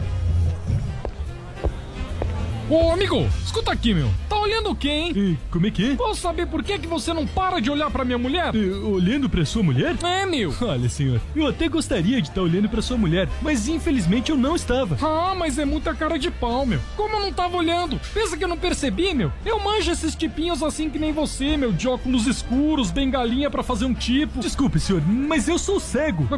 [2.69, 4.11] Ô, amigo, escuta aqui, meu.
[4.29, 5.39] Tá olhando o quê, hein?
[5.53, 5.95] como é que é?
[5.95, 8.53] Posso saber por que, que você não para de olhar pra minha mulher?
[8.57, 9.95] olhando pra sua mulher?
[10.03, 10.53] É, meu.
[10.61, 14.57] Olha, senhor, eu até gostaria de estar olhando pra sua mulher, mas infelizmente eu não
[14.57, 14.99] estava.
[15.01, 16.81] Ah, mas é muita cara de pau, meu.
[16.97, 18.01] Como eu não tava olhando?
[18.13, 19.31] Pensa que eu não percebi, meu?
[19.45, 23.85] Eu manjo esses tipinhos assim que nem você, meu, de óculos escuros, bengalinha pra fazer
[23.85, 24.41] um tipo.
[24.41, 26.29] Desculpe, senhor, mas eu sou cego.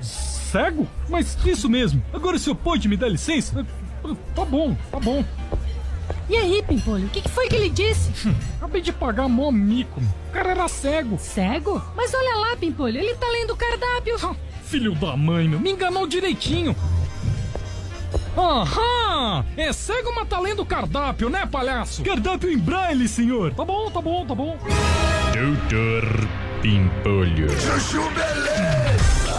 [0.00, 0.88] Cego?
[1.08, 2.02] Mas isso mesmo.
[2.12, 3.66] Agora o senhor pode me dar licença?
[4.34, 5.24] Tá bom, tá bom.
[6.28, 8.10] E aí, Pimpolho, o que, que foi que ele disse?
[8.56, 10.00] Acabei de pagar mó mico.
[10.00, 11.18] O cara era cego.
[11.18, 11.82] Cego?
[11.94, 14.16] Mas olha lá, Pimpolho, ele tá lendo o cardápio.
[14.22, 14.34] Ah,
[14.64, 16.74] filho da mãe, meu, me enganou direitinho.
[18.36, 19.44] Aham!
[19.56, 22.02] É cego, mas tá lendo o cardápio, né, palhaço?
[22.02, 23.52] Cardápio em braille, senhor.
[23.54, 24.58] Tá bom, tá bom, tá bom.
[25.32, 26.28] Doutor
[26.62, 27.50] Pimpolho.
[27.60, 28.91] Chuchu Beleza!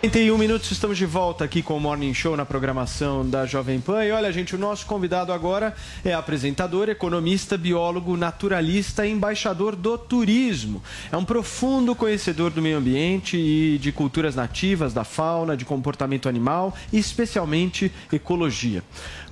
[0.00, 4.04] 31 minutos, estamos de volta aqui com o Morning Show na programação da Jovem Pan.
[4.04, 5.74] E olha, gente, o nosso convidado agora
[6.04, 10.80] é apresentador, economista, biólogo, naturalista e embaixador do turismo.
[11.10, 16.28] É um profundo conhecedor do meio ambiente e de culturas nativas, da fauna, de comportamento
[16.28, 18.84] animal e especialmente ecologia.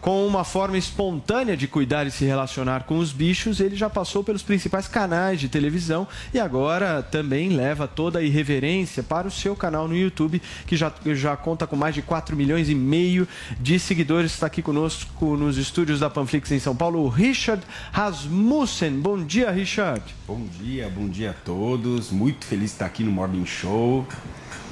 [0.06, 4.22] Com uma forma espontânea de cuidar e se relacionar com os bichos, ele já passou
[4.22, 9.56] pelos principais canais de televisão e agora também leva toda a irreverência para o seu
[9.56, 13.26] canal no YouTube, que já, já conta com mais de 4 milhões e meio
[13.58, 14.30] de seguidores.
[14.30, 19.00] Está aqui conosco nos estúdios da Panflix em São Paulo, o Richard Rasmussen.
[19.00, 20.04] Bom dia, Richard.
[20.24, 22.12] Bom dia, bom dia a todos.
[22.12, 24.06] Muito feliz de estar aqui no Morning Show.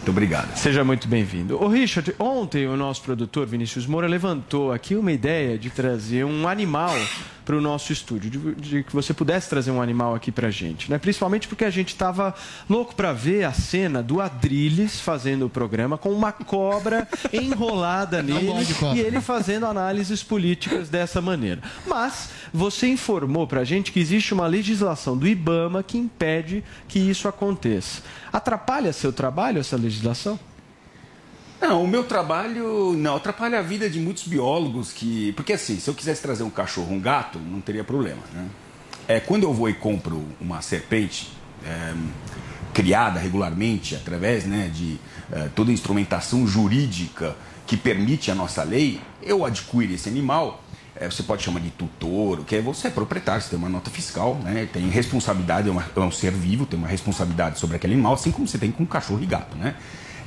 [0.04, 0.54] Muito obrigado.
[0.54, 1.56] Seja muito bem-vindo.
[1.56, 6.46] O Richard, ontem o nosso produtor Vinícius Moura levantou aqui uma ideia de trazer um
[6.46, 6.94] animal
[7.42, 10.50] para o nosso estúdio, de, de que você pudesse trazer um animal aqui para a
[10.50, 10.98] gente, né?
[10.98, 12.34] Principalmente porque a gente estava
[12.68, 18.50] louco para ver a cena do Adrilles fazendo o programa com uma cobra enrolada nele
[18.94, 21.62] e ele fazendo análises políticas dessa maneira.
[21.86, 26.98] Mas você informou para a gente que existe uma legislação do IBAMA que impede que
[26.98, 28.02] isso aconteça.
[28.34, 30.36] Atrapalha seu trabalho essa legislação?
[31.60, 35.88] Não, o meu trabalho não atrapalha a vida de muitos biólogos que, porque assim, se
[35.88, 38.48] eu quisesse trazer um cachorro, um gato, não teria problema, né?
[39.06, 41.30] É quando eu vou e compro uma serpente
[41.64, 41.94] é,
[42.72, 44.98] criada regularmente através, né, de
[45.30, 47.36] é, toda a instrumentação jurídica
[47.68, 50.63] que permite a nossa lei, eu adquiro esse animal.
[50.96, 53.90] É, você pode chamar de tutor, que é você é proprietário, você tem uma nota
[53.90, 57.94] fiscal, né, tem responsabilidade, é, uma- é um ser vivo, tem uma responsabilidade sobre aquele
[57.94, 59.74] animal, assim como você tem com cachorro e gato, né?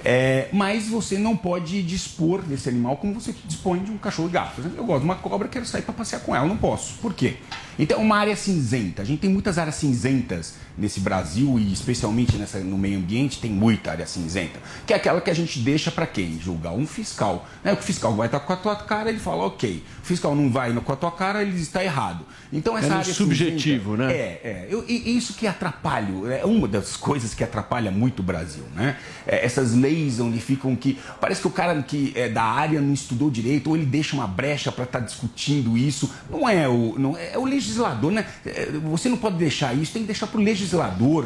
[0.05, 4.31] É, mas você não pode dispor desse animal como você dispõe de um cachorro e
[4.31, 4.55] gato.
[4.55, 6.93] Por exemplo, eu gosto de uma cobra, quero sair para passear com ela, não posso.
[7.01, 7.37] Por quê?
[7.79, 9.01] Então, uma área cinzenta.
[9.01, 13.49] A gente tem muitas áreas cinzentas nesse Brasil e especialmente nessa, no meio ambiente tem
[13.51, 16.39] muita área cinzenta, que é aquela que a gente deixa para quem?
[16.39, 17.47] Julgar um fiscal.
[17.63, 17.73] Né?
[17.73, 19.83] O fiscal vai estar com a tua cara, ele fala, ok.
[20.03, 22.25] O fiscal não vai com a tua cara, ele está errado.
[22.53, 24.13] Então, essa É área subjetivo, cinzenta, né?
[24.13, 24.67] É, é.
[24.69, 28.95] Eu- e isso que atrapalha, é uma das coisas que atrapalha muito o Brasil, né?
[29.25, 30.97] É, essas leis onde ficam que.
[31.19, 34.27] Parece que o cara que é da área não estudou direito, ou ele deixa uma
[34.27, 36.09] brecha para estar discutindo isso.
[36.29, 38.25] Não é o, não é, é o legislador, né?
[38.45, 40.66] É, Você não pode deixar isso, tem que deixar para o legislador,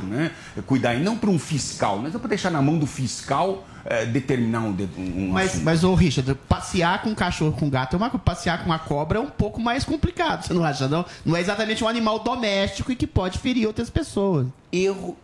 [0.03, 0.31] né?
[0.65, 1.99] Cuidar, e não para um fiscal.
[1.99, 5.63] Não é para deixar na mão do fiscal é, determinar um, de- um Mas, assunto.
[5.63, 8.77] mas, ô Richard, passear com um cachorro com gato é uma coisa, passear com uma
[8.79, 11.03] cobra é um pouco mais complicado, você não acha, não?
[11.25, 14.47] Não é exatamente um animal doméstico e que pode ferir outras pessoas.
[14.71, 15.17] Erro.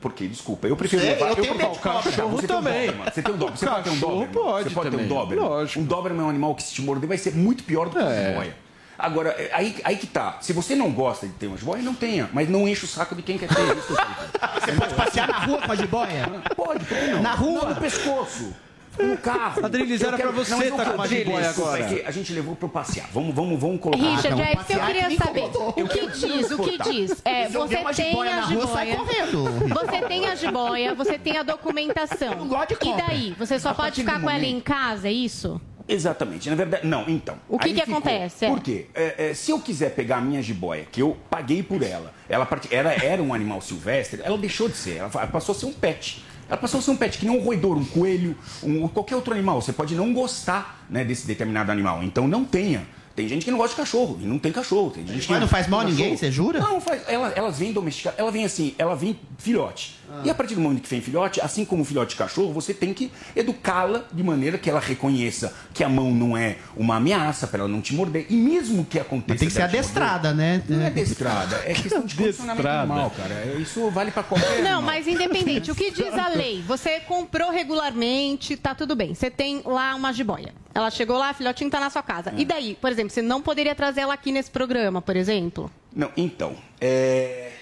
[0.00, 1.28] Porque, desculpa, eu prefiro Sei, levar.
[1.28, 2.90] eu tenho prefiro medo de o cachorro Você também.
[2.90, 3.04] tem um.
[3.04, 3.56] Você tem um Doberman.
[3.56, 4.28] Você pode ter um Doberman.
[4.32, 5.44] pode Você pode ter um também, Doberman.
[5.48, 5.80] lógico.
[5.80, 7.98] Um Doberman é um animal que se te morder vai ser muito pior do que
[7.98, 8.02] É.
[8.02, 8.56] uma jiboia.
[9.02, 10.38] Agora, é, aí, aí que tá.
[10.40, 12.28] Se você não gosta de ter uma jiboia, não tenha.
[12.32, 13.54] Mas não enche o saco de quem quer ter.
[13.76, 14.60] Isso eu.
[14.60, 16.28] Você pode passear na rua com a jiboia?
[16.56, 17.22] Pode, por que não?
[17.22, 17.62] Na rua?
[17.62, 18.54] Não, no pescoço.
[18.98, 19.64] no carro.
[19.64, 21.82] Adriles, Eu era quero- pra você Não, eu tá com uma jiboia agora.
[21.82, 23.08] é que a gente levou pra passear.
[23.14, 24.02] Vamos, vamos, vamos colocar.
[24.02, 25.40] Richard, Ah, é isso que eu passear queria saber.
[25.82, 26.50] O que diz?
[26.50, 27.22] O que diz?
[27.24, 29.06] É, eu você uma tem jiboia a na rua, sai jiboia.
[29.26, 29.68] correndo.
[29.74, 32.46] Você tem a jiboia, você tem a documentação.
[32.68, 33.04] E cobra.
[33.06, 33.34] daí?
[33.38, 35.58] Você só A pode ficar com ela em casa, é isso?
[35.92, 36.48] Exatamente.
[36.48, 37.36] Na verdade, não, então.
[37.48, 37.98] O que que ficou.
[37.98, 38.44] acontece?
[38.44, 38.48] É.
[38.48, 38.86] Por quê?
[38.94, 42.48] É, é, se eu quiser pegar a minha jiboia, que eu paguei por ela, ela
[42.70, 46.24] era, era um animal silvestre, ela deixou de ser, ela passou a ser um pet.
[46.48, 49.32] Ela passou a ser um pet, que nem um roedor, um coelho, um, qualquer outro
[49.32, 49.62] animal.
[49.62, 52.86] Você pode não gostar né, desse determinado animal, então não tenha.
[53.20, 54.90] Tem gente que não gosta de cachorro, e não tem cachorro.
[54.90, 56.58] Tem gente que Mas não faz mal a ninguém, você jura?
[56.58, 57.02] Não, faz.
[57.06, 59.98] Ela- elas vêm domesticadas, ela vem assim, ela vem filhote.
[60.10, 60.22] Ah.
[60.24, 62.72] E a partir do momento que vem filhote, assim como o filhote de cachorro, você
[62.74, 67.46] tem que educá-la de maneira que ela reconheça que a mão não é uma ameaça
[67.46, 68.26] para ela não te morder.
[68.28, 69.26] E mesmo que aconteça.
[69.28, 70.58] Mas tem que ser adestrada, né?
[70.58, 73.34] morder, Não é adestrada, é questão de condicionamento animal, cara.
[73.34, 74.48] É, Isso vale para qualquer.
[74.62, 74.82] Não, animal.
[74.82, 76.62] mas independente, o que diz a lei?
[76.66, 79.14] Você comprou regularmente, tá tudo bem.
[79.14, 80.52] Você tem lá uma jiboia.
[80.72, 82.30] Ela chegou lá, a filhotinho tá na sua casa.
[82.30, 82.40] É.
[82.40, 85.70] E daí, por exemplo, você não poderia trazer ela aqui nesse programa, por exemplo?
[85.94, 87.52] Não, então, é.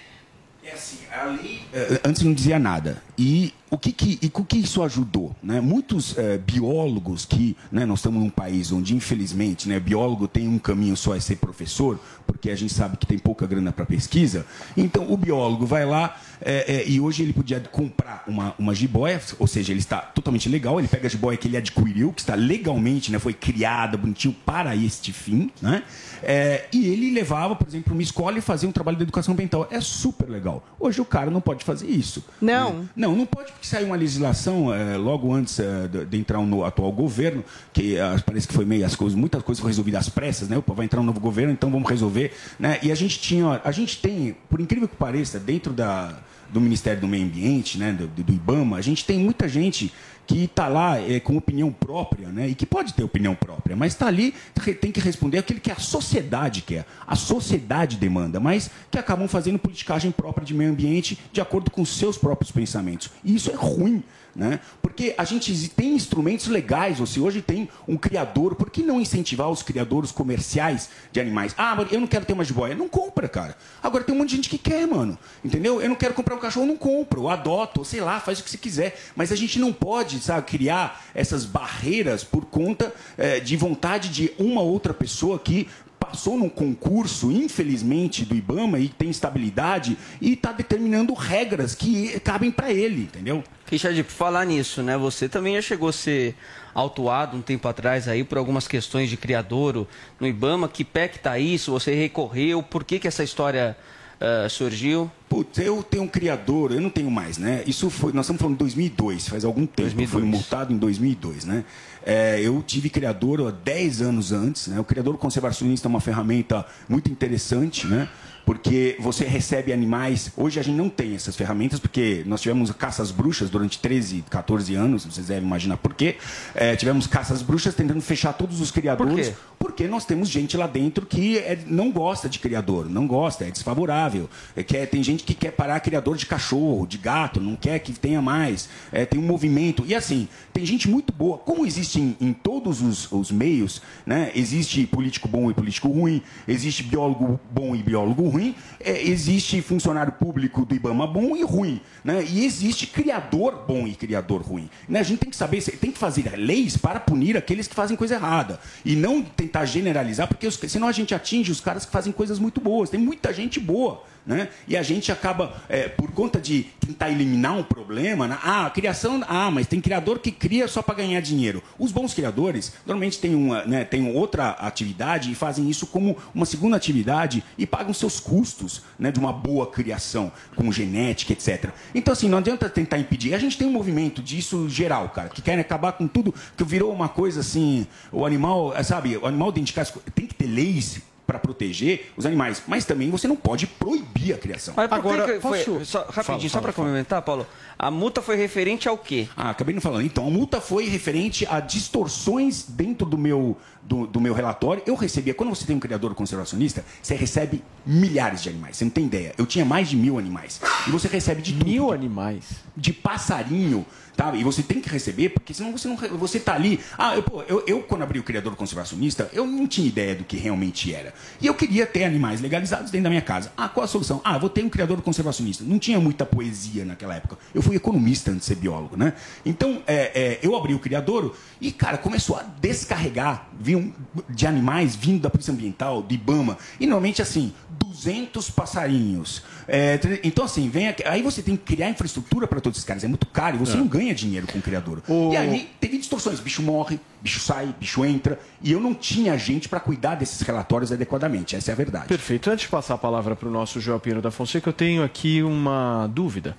[0.62, 1.61] É assim, a lei.
[1.73, 3.03] é, antes não dizia nada.
[3.19, 5.35] E o que, que, e o que isso ajudou?
[5.43, 5.61] Né?
[5.61, 7.57] Muitos é, biólogos que.
[7.71, 11.37] Né, nós estamos num país onde, infelizmente, né, biólogo tem um caminho só é ser
[11.37, 14.47] professor, porque a gente sabe que tem pouca grana para pesquisa.
[14.77, 19.21] Então, o biólogo vai lá é, é, e hoje ele podia comprar uma, uma jiboia,
[19.39, 20.79] ou seja, ele está totalmente legal.
[20.79, 24.75] Ele pega a jiboia que ele adquiriu, que está legalmente, né, foi criada, bonitinho para
[24.77, 25.51] este fim.
[25.61, 25.83] Né?
[26.23, 29.69] É, e ele levava, por exemplo, uma escola e fazia um trabalho de educação ambiental.
[29.71, 30.65] É super legal.
[30.79, 32.25] Hoje cara não pode fazer isso.
[32.41, 32.73] Não.
[32.75, 32.89] né?
[32.95, 36.93] Não, não pode porque saiu uma legislação é, logo antes é, de, entrar no atual
[36.93, 40.49] governo, que é, parece que foi meio as coisas, muitas coisas foram resolvidas às pressas,
[40.49, 40.57] né?
[40.57, 42.79] Opa, vai entrar um novo governo, então vamos resolver, né?
[42.83, 46.15] E a gente tinha, a gente tem, por incrível que pareça, dentro da
[46.51, 49.92] do Ministério do Meio Ambiente, né, do, do IBAMA, a gente tem muita gente
[50.26, 53.94] que está lá é, com opinião própria, né, e que pode ter opinião própria, mas
[53.94, 54.34] está ali,
[54.78, 59.59] tem que responder aquilo que a sociedade quer, a sociedade demanda, mas que acabam fazendo
[59.59, 63.11] politicagem própria de meio ambiente de acordo com seus próprios pensamentos.
[63.24, 64.03] E isso é ruim.
[64.39, 64.61] Né?
[64.80, 69.51] Porque a gente tem instrumentos legais, você hoje tem um criador, por que não incentivar
[69.51, 71.53] os criadores comerciais de animais?
[71.59, 72.76] Ah, mas eu não quero ter uma jiboia.
[72.76, 73.57] Não compra, cara.
[73.82, 75.18] Agora tem um monte de gente que quer, mano.
[75.45, 75.82] Entendeu?
[75.82, 78.59] Eu não quero comprar um cachorro, não compro, adoto, sei lá, faz o que você
[78.59, 78.97] quiser.
[79.16, 84.30] Mas a gente não pode, sabe, criar essas barreiras por conta eh, de vontade de
[84.39, 85.66] uma outra pessoa que
[86.09, 92.51] passou num concurso, infelizmente, do IBAMA e tem estabilidade e está determinando regras que cabem
[92.51, 93.45] para ele, entendeu?
[93.71, 94.97] Richard, por falar nisso, né?
[94.97, 96.35] Você também já chegou a ser
[96.75, 99.87] autuado um tempo atrás aí por algumas questões de criadouro
[100.19, 100.69] no IBAMA.
[100.69, 101.71] Que pé que tá isso?
[101.73, 102.63] Você recorreu?
[102.63, 103.77] Por que, que essa história
[104.21, 105.11] ah, surgiu?
[105.29, 107.63] Putz, eu tenho um criador, eu não tenho mais, né?
[107.67, 110.01] Isso foi, nós estamos falando de 2002, faz algum tempo.
[110.01, 111.65] Eu fui multado em 2002, né?
[112.11, 114.81] É, eu tive criador há 10 anos antes, né?
[114.81, 118.09] O criador conservacionista é uma ferramenta muito interessante, né?
[118.49, 120.32] Porque você recebe animais.
[120.34, 124.74] Hoje a gente não tem essas ferramentas, porque nós tivemos caças bruxas durante 13, 14
[124.74, 126.16] anos, vocês devem imaginar por quê.
[126.55, 129.28] É, tivemos caças bruxas tentando fechar todos os criadores.
[129.59, 129.68] Por?
[129.68, 133.51] Porque nós temos gente lá dentro que é- não gosta de criador, não gosta, é
[133.51, 134.30] desfavorável.
[134.57, 137.92] É, quer, tem gente que quer parar criador de cachorro, de gato, não quer que
[137.92, 138.66] tenha mais.
[138.90, 139.84] É, tem um movimento.
[139.86, 141.36] E assim, tem gente muito boa.
[141.36, 144.32] Como existe em, em todos os, os meios, né?
[144.34, 148.38] existe político bom e político ruim, existe biólogo bom e biólogo ruim,
[148.80, 151.80] é, existe funcionário público do IBAMA bom e ruim.
[152.05, 152.24] Né?
[152.28, 154.68] E existe criador bom e criador ruim.
[154.89, 155.01] Né?
[155.01, 158.14] A gente tem que saber, tem que fazer leis para punir aqueles que fazem coisa
[158.14, 158.61] errada.
[158.84, 162.61] E não tentar generalizar, porque senão a gente atinge os caras que fazem coisas muito
[162.61, 162.91] boas.
[162.91, 164.03] Tem muita gente boa.
[164.29, 164.51] Né?
[164.68, 168.39] E a gente acaba, é, por conta de tentar eliminar um problema, né?
[168.43, 171.62] ah, a criação, ah, mas tem criador que cria só para ganhar dinheiro.
[171.79, 176.45] Os bons criadores normalmente têm, uma, né, têm outra atividade e fazem isso como uma
[176.45, 181.70] segunda atividade e pagam seus custos né, de uma boa criação, com genética, etc.
[181.95, 183.33] Então, assim, não adianta tentar impedir.
[183.33, 186.93] A gente tem um movimento disso geral, cara, que querem acabar com tudo, que virou
[186.93, 191.39] uma coisa assim, o animal, sabe, o animal de casa tem que ter leis para
[191.39, 194.72] proteger os animais, mas também você não pode proibir a criação.
[194.72, 197.47] Por que foi, só, rapidinho, só para complementar, Paulo,
[197.79, 199.29] a multa foi referente ao quê?
[199.37, 200.05] Ah, acabei não falando.
[200.05, 204.83] Então, a multa foi referente a distorções dentro do meu, do, do meu relatório.
[204.85, 208.76] Eu recebia, quando você tem um criador conservacionista, você recebe milhares de animais.
[208.76, 209.33] Você não tem ideia.
[209.39, 210.61] Eu tinha mais de mil animais.
[210.87, 211.66] E você recebe de tudo.
[211.66, 212.45] Mil animais?
[212.76, 214.35] De passarinho, tá?
[214.35, 215.97] E você tem que receber, porque senão você não.
[215.97, 216.81] Você tá ali.
[216.97, 220.24] Ah, eu, pô, eu, eu, quando abri o criador conservacionista, eu não tinha ideia do
[220.24, 221.14] que realmente era.
[221.41, 223.53] E eu queria ter animais legalizados dentro da minha casa.
[223.57, 224.20] Ah, qual a solução?
[224.24, 225.64] Ah, vou ter um criador conservacionista.
[225.64, 227.39] Não tinha muita poesia naquela época.
[227.55, 229.12] Eu fui economista antes de ser biólogo, né?
[229.45, 233.93] Então, é, é, eu abri o criadouro e, cara, começou a descarregar vinham
[234.31, 236.57] de animais vindo da Polícia Ambiental, do IBAMA.
[236.81, 239.43] E, normalmente, assim, 200 passarinhos.
[239.66, 243.05] É, então, assim, vem aqui- aí você tem que criar infraestrutura para todos esses caras.
[243.05, 243.77] É muito caro e você É.
[243.77, 245.03] não ganha dinheiro com o criador.
[245.31, 246.41] E aí teve distorções.
[246.41, 248.41] Bicho morre, bicho sai, bicho entra.
[248.62, 251.55] E eu não tinha gente para cuidar desses relatórios adequadamente.
[251.55, 252.07] Essa é a verdade.
[252.07, 252.49] Perfeito.
[252.49, 255.43] Antes de passar a palavra para o nosso João Pinheiro da Fonseca, eu tenho aqui
[255.43, 256.57] uma dúvida.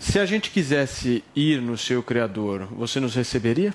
[0.00, 3.74] Se a gente quisesse ir no seu criador, você nos receberia?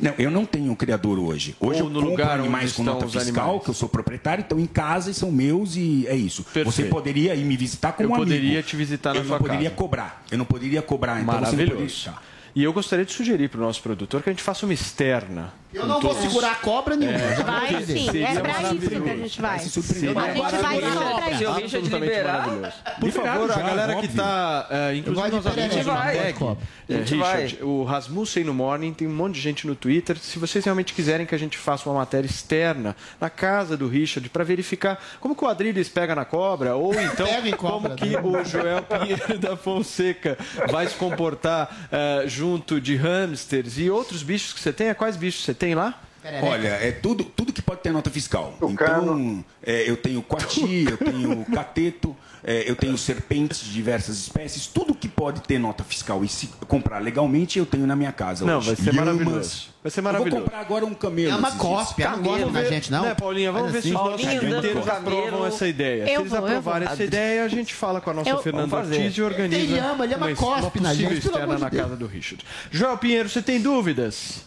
[0.00, 1.54] Não, eu não tenho um criador hoje.
[1.60, 3.62] Hoje Ou eu no compro lugar animais com nota fiscal, animais.
[3.64, 6.42] que eu sou proprietário, estão em casa e são meus e é isso.
[6.42, 6.90] Você Perfeito.
[6.90, 8.30] poderia ir me visitar como Eu um amigo.
[8.30, 9.76] poderia te visitar na eu sua não poderia casa.
[9.76, 10.24] cobrar.
[10.32, 11.20] Eu não poderia cobrar.
[11.20, 12.04] Então você não Maravilhoso.
[12.04, 14.72] poderia- E eu gostaria de sugerir para o nosso produtor que a gente faça uma
[14.74, 15.52] externa.
[15.74, 17.18] Eu não vou segurar a cobra nenhuma.
[17.18, 19.02] É, Vai sim, seria é pra isso maravilhoso.
[19.02, 19.58] que a gente vai.
[19.58, 20.94] Seria A gente vai maravilhoso.
[20.94, 21.38] só pra isso.
[21.38, 22.72] Se o Richard Absolutamente liberar, maravilhoso.
[23.00, 26.16] Por favor, a galera que Eu inclusive nós amigos pereré, do vai.
[26.16, 26.56] Matec, A
[26.88, 30.16] é, gente Richard, o Rasmussen no Morning, tem um monte de gente no Twitter.
[30.18, 34.28] Se vocês realmente quiserem que a gente faça uma matéria externa na casa do Richard
[34.28, 38.82] para verificar como que o Adriles pega na cobra, ou então como que o Joel
[38.82, 44.72] Pinheiro da Fonseca vai se comportar eh, junto de hamsters e outros bichos que você
[44.72, 44.92] tem.
[44.94, 46.00] Quais bichos você tem lá?
[46.42, 48.56] Olha, é tudo, tudo que pode ter nota fiscal.
[48.62, 54.66] Então, é, eu tenho coati, eu tenho cateto, é, eu tenho serpentes de diversas espécies.
[54.66, 58.42] Tudo que pode ter nota fiscal e se comprar legalmente, eu tenho na minha casa.
[58.46, 58.68] Não, hoje.
[58.68, 59.04] vai ser Lhamas.
[59.16, 59.66] maravilhoso.
[59.82, 60.42] Vai ser Eu vou maravilhoso.
[60.44, 61.30] comprar agora um camelo.
[61.30, 63.02] É uma não gosta Vamos da ver- gente, não.
[63.02, 64.02] Né, Paulinha, vamos ver se os assim.
[64.10, 64.90] nossos Paulinha camelo.
[64.90, 66.02] aprovam essa ideia.
[66.04, 68.74] Eu se eles vou, aprovarem essa ideia, a gente fala com a nossa Eu- Fernanda.
[68.76, 71.42] Ortiz e organiza Ele ama, ele ama uma, cospe uma na possível gente, pelo externa
[71.44, 71.82] amor de na Deus.
[71.82, 72.42] casa do Richard.
[72.70, 74.42] Joel Pinheiro, você tem dúvidas?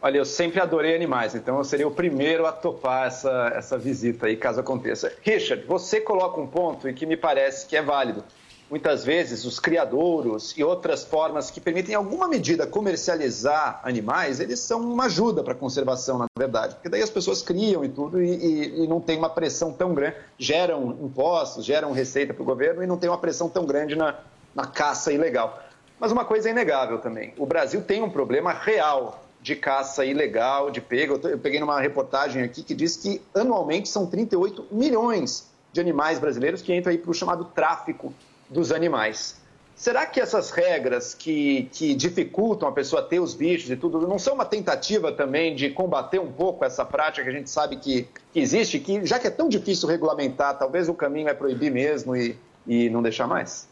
[0.00, 4.26] Olha, eu sempre adorei animais, então eu seria o primeiro a topar essa, essa visita
[4.26, 5.12] aí, caso aconteça.
[5.22, 8.22] Richard, você coloca um ponto e que me parece que é válido.
[8.70, 14.60] Muitas vezes os criadouros e outras formas que permitem, em alguma medida, comercializar animais, eles
[14.60, 16.74] são uma ajuda para a conservação, na verdade.
[16.74, 19.94] Porque daí as pessoas criam e tudo e, e- e não tem uma pressão tão
[19.94, 23.96] grande, geram impostos, geram receita para o governo e não tem uma pressão tão grande
[23.96, 24.14] na,
[24.54, 25.58] na caça ilegal.
[25.98, 30.70] Mas uma coisa é inegável também: o Brasil tem um problema real de caça ilegal,
[30.70, 35.80] de tô- Eu peguei numa reportagem aqui que diz que anualmente são 38 milhões de
[35.80, 38.12] animais brasileiros que entram aí para o chamado tráfico
[38.48, 39.36] dos animais.
[39.76, 44.18] Será que essas regras que, que dificultam a pessoa ter os bichos e tudo não
[44.18, 48.08] são uma tentativa também de combater um pouco essa prática que a gente sabe que,
[48.32, 52.16] que existe, que já que é tão difícil regulamentar, talvez o caminho é proibir mesmo
[52.16, 52.36] e,
[52.66, 53.68] e não deixar mais?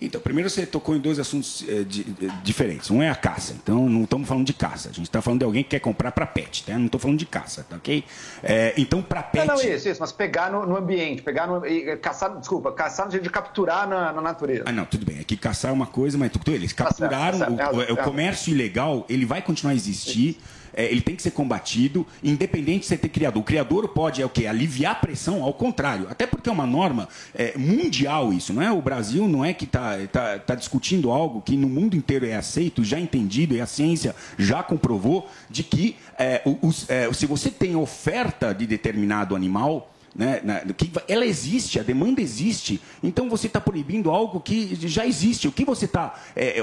[0.00, 2.90] Então, primeiro você tocou em dois assuntos eh, di- eh, diferentes.
[2.90, 3.54] Um é a caça.
[3.62, 4.88] Então, não estamos falando de caça.
[4.90, 6.64] A gente está falando de alguém que quer comprar para pet.
[6.64, 6.76] Tá?
[6.78, 8.04] Não estou falando de caça, tá ok?
[8.42, 9.46] Eh, então, para pet.
[9.46, 11.64] Não, não, isso, isso, mas pegar no, no ambiente, pegar no.
[11.66, 14.64] e caçar, desculpa, caçar no sentido de capturar na, na natureza.
[14.66, 15.18] Ah, não, tudo bem.
[15.20, 17.90] É que caçar é uma coisa, mas tudo eles capturaram tá certo, tá o, certo.
[17.90, 20.38] o- o comércio ilegal, ele vai continuar a existir.
[20.74, 23.40] É, ele tem que ser combatido, independente de você ter criador.
[23.40, 24.46] O criador pode é o quê?
[24.46, 26.06] Aliviar a pressão, ao contrário.
[26.10, 28.70] Até porque é uma norma é, mundial isso, não é?
[28.70, 32.34] O Brasil não é que está tá, tá discutindo algo que no mundo inteiro é
[32.36, 37.50] aceito, já entendido, e a ciência já comprovou de que é, os- é, se você
[37.50, 40.40] tem oferta de determinado animal, né,
[40.76, 42.80] que ela existe, a demanda existe.
[43.02, 45.48] Então você está proibindo algo que já existe.
[45.48, 46.14] O que você está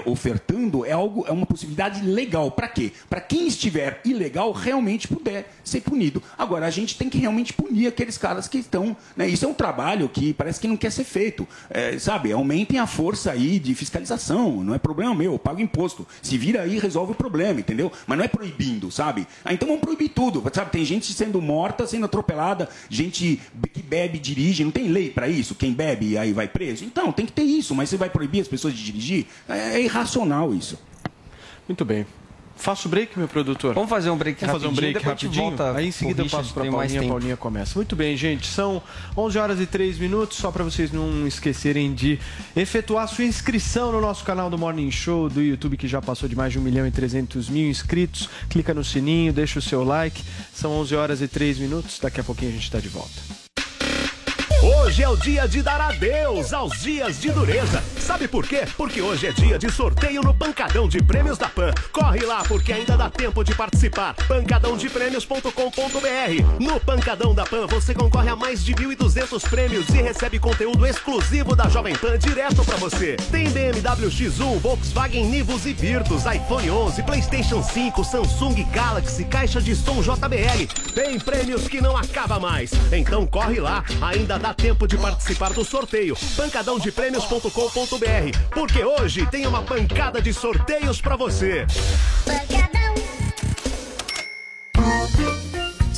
[0.06, 2.52] ofertando é algo, é uma possibilidade legal.
[2.52, 2.92] Para quê?
[3.10, 6.22] Para quem estiver ilegal realmente puder ser punido.
[6.38, 8.96] Agora a gente tem que realmente punir aqueles caras que estão.
[9.16, 11.48] Né, isso é um trabalho que parece que não quer ser feito.
[11.70, 12.32] É, sabe?
[12.32, 14.64] Aumentem a força aí de fiscalização.
[14.64, 15.34] Não é problema meu.
[15.34, 16.08] Eu pago imposto.
[16.22, 17.92] Se vira aí resolve o problema, entendeu?
[18.08, 19.28] Mas não é proibindo, sabe?
[19.44, 20.44] Ah, então vamos proibir tudo.
[20.54, 20.72] Sabe?
[20.72, 23.41] Tem gente sendo morta, sendo atropelada, gente
[23.74, 24.64] que bebe e dirige.
[24.64, 25.56] Não tem lei para isso?
[25.56, 26.84] Quem bebe aí vai preso?
[26.86, 27.76] Então, tem que ter isso.
[27.76, 29.26] Mas você vai proibir as pessoas de dirigir?
[29.48, 30.80] É, é irracional isso.
[31.68, 32.06] Muito bem.
[32.62, 33.74] Faço o break, meu produtor?
[33.74, 35.50] Vamos fazer um break Vamos fazer um break rapidinho?
[35.50, 37.08] volta Aí em seguida eu passo para a Paulinha, a.
[37.08, 37.74] Paulinha começa.
[37.76, 38.46] Muito bem, gente.
[38.46, 38.84] São
[39.18, 42.20] 11 horas e 3 minutos, só para vocês não esquecerem de
[42.56, 46.36] efetuar sua inscrição no nosso canal do Morning Show do YouTube, que já passou de
[46.36, 48.30] mais de 1 milhão e 300 mil inscritos.
[48.48, 50.22] Clica no sininho, deixa o seu like.
[50.54, 51.98] São 11 horas e 3 minutos.
[52.00, 53.41] Daqui a pouquinho a gente está de volta.
[54.64, 57.84] Hoje é o dia de dar adeus aos dias de dureza.
[57.98, 58.62] Sabe por quê?
[58.78, 61.74] Porque hoje é dia de sorteio no Pancadão de Prêmios da Pan.
[61.92, 64.14] Corre lá porque ainda dá tempo de participar.
[64.28, 66.64] pancadãodeprêmios.com.br.
[66.64, 71.56] No Pancadão da Pan você concorre a mais de 1.200 prêmios e recebe conteúdo exclusivo
[71.56, 73.18] da Jovem Pan direto pra você.
[73.32, 79.76] Tem BMW X1, Volkswagen Nivus e Virtus, iPhone 11, PlayStation 5, Samsung Galaxy, caixa de
[79.76, 80.68] som JBL.
[80.94, 82.70] Tem prêmios que não acaba mais.
[82.92, 86.16] Então corre lá, ainda dá tempo de participar do sorteio.
[86.36, 88.38] pancadãodeprêmios.com.br.
[88.52, 91.66] Porque hoje tem uma pancada de sorteios pra você.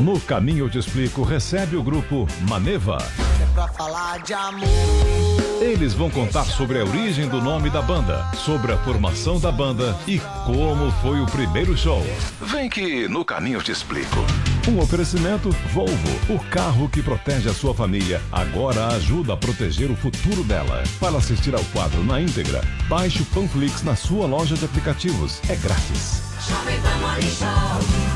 [0.00, 2.98] No caminho eu te explico, recebe o grupo Maneva.
[3.42, 4.68] É pra falar de amor.
[5.60, 9.98] Eles vão contar sobre a origem do nome da banda, sobre a formação da banda
[10.06, 12.00] e como foi o primeiro show.
[12.40, 14.16] Vem que no caminho eu te explico.
[14.68, 19.96] Um oferecimento Volvo, o carro que protege a sua família, agora ajuda a proteger o
[19.96, 20.84] futuro dela.
[21.00, 25.40] Para assistir ao quadro na íntegra, baixe o Panflix na sua loja de aplicativos.
[25.50, 26.27] É grátis.
[26.48, 28.07] Jovem Pan Morning Show.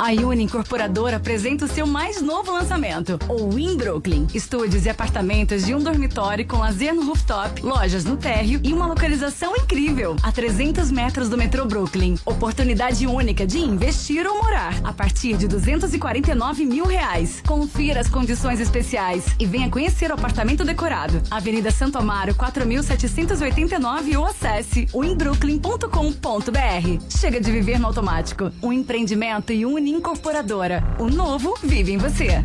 [0.00, 4.26] A Uni Incorporadora apresenta o seu mais novo lançamento, o Win Brooklyn.
[4.32, 8.86] Estúdios e apartamentos de um dormitório com lazer no rooftop, lojas no térreo e uma
[8.86, 12.16] localização incrível, a 300 metros do metrô Brooklyn.
[12.24, 17.42] Oportunidade única de investir ou morar, a partir de 249 mil reais.
[17.46, 21.20] Confira as condições especiais e venha conhecer o apartamento decorado.
[21.30, 27.18] Avenida Santo Amaro, 4789 ou acesse winbrooklyn.com.br.
[27.18, 28.50] Chega de viver no automático.
[28.62, 30.84] Um empreendimento e Uni Incorporadora.
[31.00, 32.44] O novo vive em você.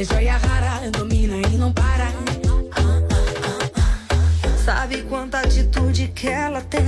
[0.00, 2.10] É joia rara, domina e não para.
[4.64, 6.80] Sabe quanta atitude que ela tem?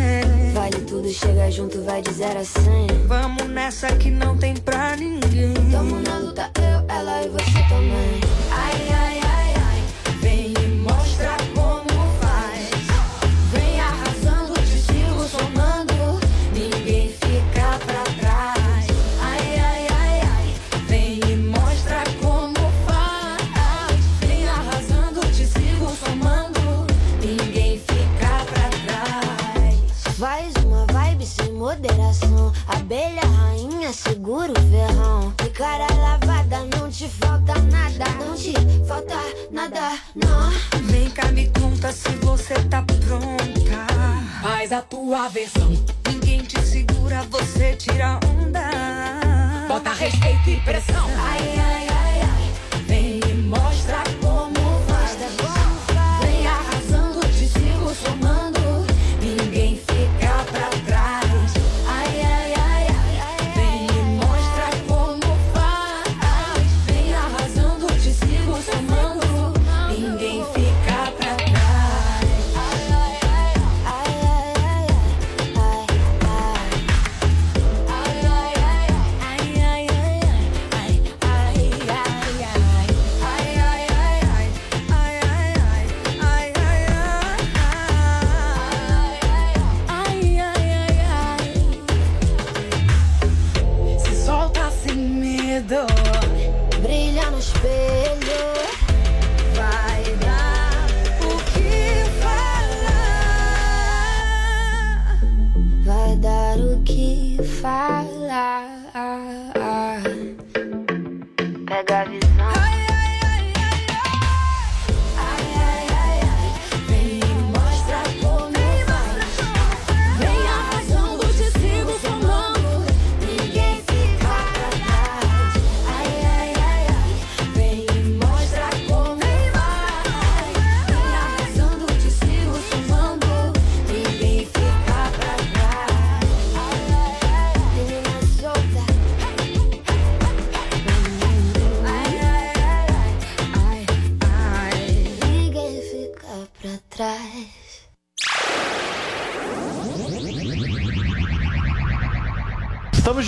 [0.55, 2.87] Vale tudo, chega junto, vai de 0 a 100.
[3.07, 5.53] Vamos nessa que não tem pra ninguém.
[5.71, 8.21] Tamo na luta, eu, ela e você também.
[8.51, 9.12] Ai, ai.
[45.13, 45.69] Faz a tua versão.
[46.09, 49.69] Ninguém te segura, você tira onda.
[49.69, 51.07] Bota respeito e pressão.
[51.19, 52.12] Ai, ai, ai,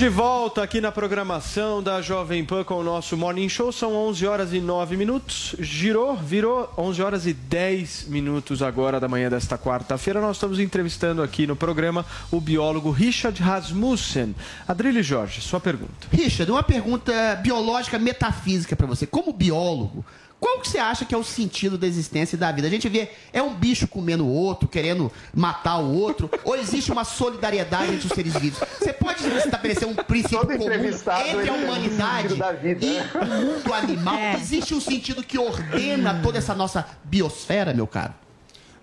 [0.05, 3.73] de volta aqui na programação da Jovem Pan com o nosso Morning Show.
[3.73, 5.57] São 11 horas e 9 minutos.
[5.59, 10.21] Girou, virou 11 horas e 10 minutos agora da manhã desta quarta-feira.
[10.21, 14.35] Nós estamos entrevistando aqui no programa o biólogo Richard Rasmussen.
[14.69, 16.07] Adrilho Jorge, sua pergunta.
[16.13, 19.07] Richard, uma pergunta biológica metafísica para você.
[19.07, 20.05] Como biólogo,
[20.41, 22.67] qual que você acha que é o sentido da existência da vida?
[22.67, 26.93] A gente vê, é um bicho comendo o outro, querendo matar o outro, ou existe
[26.93, 28.59] uma solidariedade entre os seres vivos?
[28.79, 33.11] Você pode estabelecer um princípio Todo comum entrevistado, entre a um humanidade e né?
[33.15, 34.17] o mundo animal?
[34.37, 38.24] Existe um sentido que ordena toda essa nossa biosfera, meu caro?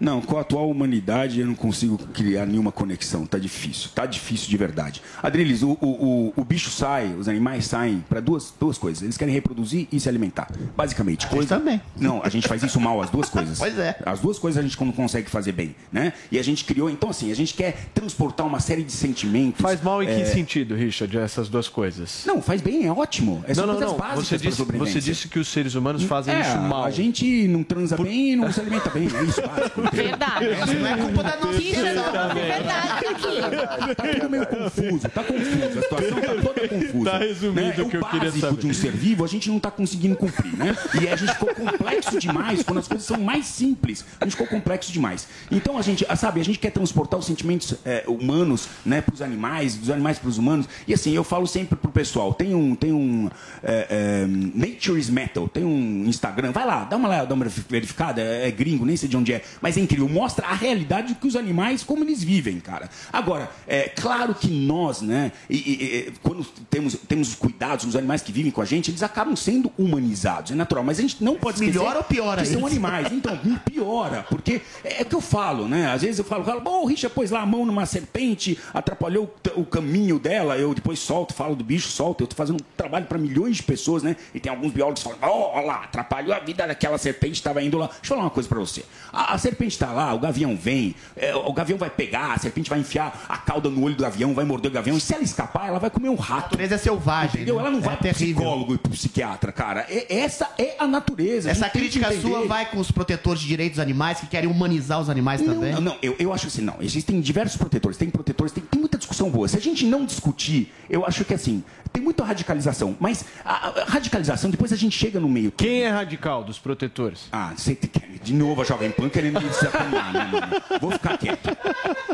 [0.01, 3.23] Não, com a atual humanidade eu não consigo criar nenhuma conexão.
[3.27, 3.91] Tá difícil.
[3.93, 4.99] Tá difícil de verdade.
[5.21, 9.03] Adriles, o, o, o, o bicho sai, os animais saem para duas, duas coisas.
[9.03, 10.51] Eles querem reproduzir e se alimentar.
[10.75, 11.27] Basicamente.
[11.27, 11.59] Coisa...
[11.59, 11.79] também.
[11.95, 13.59] Não, a gente faz isso mal, as duas coisas.
[13.59, 13.95] Pois é.
[14.03, 16.13] As duas coisas a gente não consegue fazer bem, né?
[16.31, 19.61] E a gente criou, então assim, a gente quer transportar uma série de sentimentos.
[19.61, 22.23] Faz mal em que é, sentido, Richard, essas duas coisas?
[22.25, 23.43] Não, faz bem, é ótimo.
[23.47, 23.99] É não, não, coisas não.
[23.99, 26.85] básicas Você disse, você disse que os seres humanos fazem É, isso mal.
[26.85, 29.07] A gente não transa bem e não se alimenta bem.
[29.13, 29.90] É isso, básico.
[29.91, 30.45] Verdade.
[30.45, 32.33] Isso não é culpa da nossa Isso é geração.
[32.33, 33.95] verdade aqui.
[33.95, 35.65] Tá tudo meio confuso, tá confuso.
[35.65, 37.11] A situação tá toda confusa.
[37.11, 37.83] Tá resumido né?
[37.83, 38.61] o que eu queria básico saber.
[38.61, 40.75] de um ser vivo a gente não tá conseguindo cumprir, né?
[41.01, 44.05] E a gente ficou complexo demais quando as coisas são mais simples.
[44.19, 45.27] A gente ficou complexo demais.
[45.49, 49.75] Então a gente, sabe, a gente quer transportar os sentimentos é, humanos, né, pros animais,
[49.75, 50.67] dos animais pros humanos.
[50.87, 53.29] E assim, eu falo sempre pro pessoal, tem um, tem um
[53.63, 58.21] é, é, Nature is Metal, tem um Instagram, vai lá, dá uma, dá uma verificada,
[58.21, 61.27] é, é gringo, nem sei de onde é, mas é incrível, mostra a realidade que
[61.27, 62.89] os animais, como eles vivem, cara.
[63.11, 67.95] Agora, é claro que nós, né, e, e- e, quando temos, temos os cuidados dos
[67.95, 71.23] animais que vivem com a gente, eles acabam sendo humanizados, é natural, mas a gente
[71.23, 73.11] não pode esquecer Melhora ou piora que são animais.
[73.11, 75.91] Então, piora, porque é o que eu falo, né?
[75.91, 79.25] Às vezes eu falo, falo bom, o Richard pôs lá a mão numa serpente, atrapalhou
[79.25, 82.65] o o caminho dela, eu depois solto, falo do bicho, solto, eu tô fazendo um
[82.77, 84.15] trabalho para milhões de pessoas, né?
[84.33, 87.61] E tem alguns biólogos que falam, ó, ó lá, atrapalhou a vida daquela serpente, estava
[87.61, 87.87] indo lá.
[87.87, 88.83] Deixa eu falar uma coisa para você.
[89.11, 92.69] A, a serpente está lá, o gavião vem, é, o gavião vai pegar, a serpente
[92.69, 95.23] vai enfiar a cauda no olho do gavião, vai morder o gavião, e se ela
[95.23, 96.39] escapar, ela vai comer um rato.
[96.41, 97.35] A natureza é selvagem.
[97.41, 97.55] Entendeu?
[97.55, 97.61] né?
[97.61, 98.35] Ela não É vai pro terrível.
[98.35, 99.85] psicólogo e pro psiquiatra, cara.
[99.89, 101.49] É- essa é a natureza.
[101.49, 105.09] Essa crítica sua vai com os protetores de direitos dos animais que querem humanizar os
[105.09, 105.73] animais também?
[105.73, 106.75] Não, não, eu, eu acho assim, não.
[106.81, 109.47] Existem diversos protetores, tem protetores, tem, tem muita discussão boa.
[109.47, 112.95] Se a gente não discutir, eu acho que assim, tem muita radicalização.
[112.99, 115.51] Mas a, a radicalização, depois a gente chega no meio.
[115.51, 117.25] Quem é radical dos protetores?
[117.31, 117.77] Ah, você
[118.23, 120.47] de novo a Jovem Pan querendo me desafiar, né, mano?
[120.79, 121.49] Vou ficar quieto.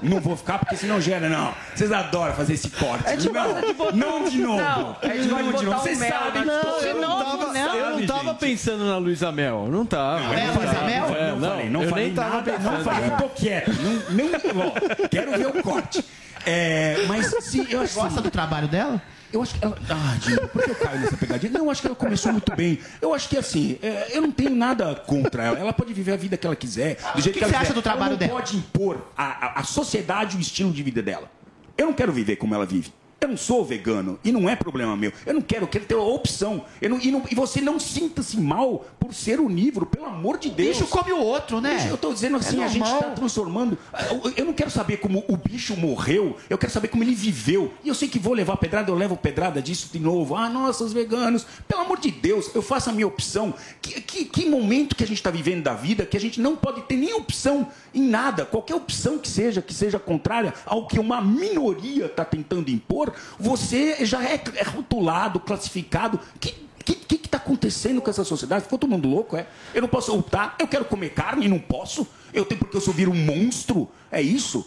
[0.02, 1.54] Não vou ficar porque senão gera, não.
[1.76, 3.06] Vocês adoram fazer esse corte.
[3.08, 4.58] A gente gosta de botar- não, não de novo.
[4.62, 5.80] Não, gente gosta de não de novo.
[5.82, 6.80] Vocês mel sabem que discussão.
[6.80, 9.68] tô- eu não tava, eu não tava pensando na Luísa Mel.
[9.70, 10.22] Não tava.
[10.22, 12.72] Não, não falei, não, É, não falei, não eu falei nem tava nada, pensando.
[12.78, 16.04] não falei, tô quieto, não, nem, ó, quero ver o corte.
[16.46, 19.02] É, mas se eu acho Gosta assim, do trabalho dela?
[19.32, 19.78] Eu acho que ela.
[19.90, 21.52] Ah, Dino, por que eu caio nessa pegadinha?
[21.52, 22.80] Não, eu acho que ela começou muito bem.
[23.02, 25.60] Eu acho que assim, é, eu não tenho nada contra ela.
[25.60, 27.66] Ela pode viver a vida que ela quiser, do jeito que que, ela você acha
[27.68, 27.74] quiser.
[27.76, 28.34] do trabalho ela não dela?
[28.34, 31.30] pode impor a, a sociedade o estilo de vida dela.
[31.78, 32.92] Eu não quero viver como ela vive.
[33.20, 35.12] Eu não sou vegano e não é problema meu.
[35.26, 36.64] Eu não quero, eu quero ter a opção.
[36.82, 40.78] Não- e, não- e você não sinta-se mal por ser onívoro, pelo amor de Deus.
[40.78, 41.76] bicho come o outro, né?
[41.78, 43.76] Bicho, Eu tô dizendo assim, É a gente está transformando.
[44.12, 47.74] Eu- Eu não quero saber como o bicho morreu, eu quero saber como ele viveu.
[47.84, 50.36] E eu sei que vou levar pedrada, eu levo pedrada disso de novo.
[50.36, 51.46] Ah, nossa, os veganos.
[51.68, 53.52] Pelo amor de Deus, eu faço a minha opção.
[53.82, 56.56] Que, que, que momento que a gente está vivendo da vida que a gente não
[56.56, 61.00] pode ter nem opção em nada, qualquer opção que seja, que seja contrária ao que
[61.00, 63.07] uma minoria está tentando impor,
[63.40, 66.20] você já é, é rotulado, classificado.
[66.40, 68.64] Que, o que, que, que tá acontecendo com essa sociedade?
[68.64, 69.48] Ficou todo mundo louco, é?
[69.74, 72.08] Eu não posso lutar, eu quero comer carne e não posso.
[72.34, 73.90] Eu tenho porque eu sou vir um monstro.
[74.10, 74.66] É isso?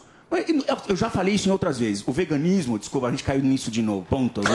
[0.88, 2.04] Eu- já falei isso em outras vezes.
[2.06, 4.06] O veganismo, desculpa, a gente caiu nisso de novo.
[4.08, 4.40] Ponto.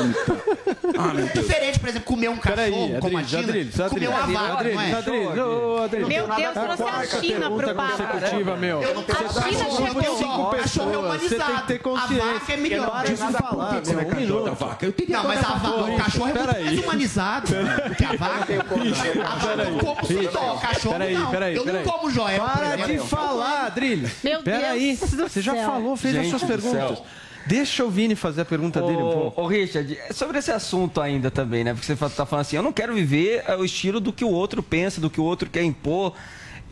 [0.97, 1.11] Ah.
[1.33, 2.55] Diferente, por exemplo, comer um cachorro
[2.87, 4.93] Peraí, como a China, Adriles, comer uma vaca, não é?
[4.93, 6.07] Adriles, ô, Adriles.
[6.07, 8.03] Meu Deus, trouxe a quarta China pro papo.
[8.03, 8.81] consecutiva, meu.
[8.81, 10.61] Eu não tá China chegou cinco só, pessoas.
[10.61, 11.73] cachorro é Você tem que ter humanizado.
[11.75, 12.33] A consciência.
[12.33, 12.85] vaca é melhor.
[13.09, 14.55] Eu Por falar, meu, um cair dó da minuto.
[14.55, 14.85] vaca?
[14.85, 15.67] Eu teria Não, mas a vaca.
[15.69, 17.47] o cachorro é muito mais humanizado
[17.89, 18.25] do que a vaca.
[18.25, 21.05] A vaca eu como sem dó, o cachorro não.
[21.45, 24.09] eu não como por Para de falar, Adrilho.
[24.23, 25.64] Meu Deus do você já céu.
[25.65, 26.97] Falou, fez as Gente suas do perguntas.
[26.97, 27.05] céu.
[27.47, 29.41] Deixa o Vini fazer a pergunta dele um Ô, pouco.
[29.43, 31.73] ô, Richard, sobre esse assunto ainda também, né?
[31.73, 34.25] Porque você fa- tá falando assim, eu não quero viver é, o estilo do que
[34.25, 36.13] o outro pensa, do que o outro quer impor.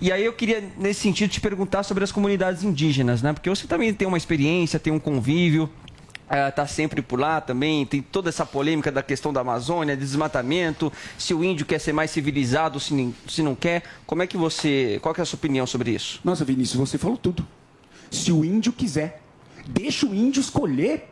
[0.01, 3.33] E aí eu queria, nesse sentido, te perguntar sobre as comunidades indígenas, né?
[3.33, 5.69] Porque você também tem uma experiência, tem um convívio.
[6.49, 11.35] está sempre por lá também, tem toda essa polêmica da questão da Amazônia, desmatamento, se
[11.35, 13.83] o índio quer ser mais civilizado, se, se não quer.
[14.07, 14.97] Como é que você.
[15.03, 16.19] Qual que é a sua opinião sobre isso?
[16.23, 17.45] Nossa, Vinícius, você falou tudo.
[18.13, 19.21] Se o índio quiser,
[19.67, 21.09] deixa o índio escolher.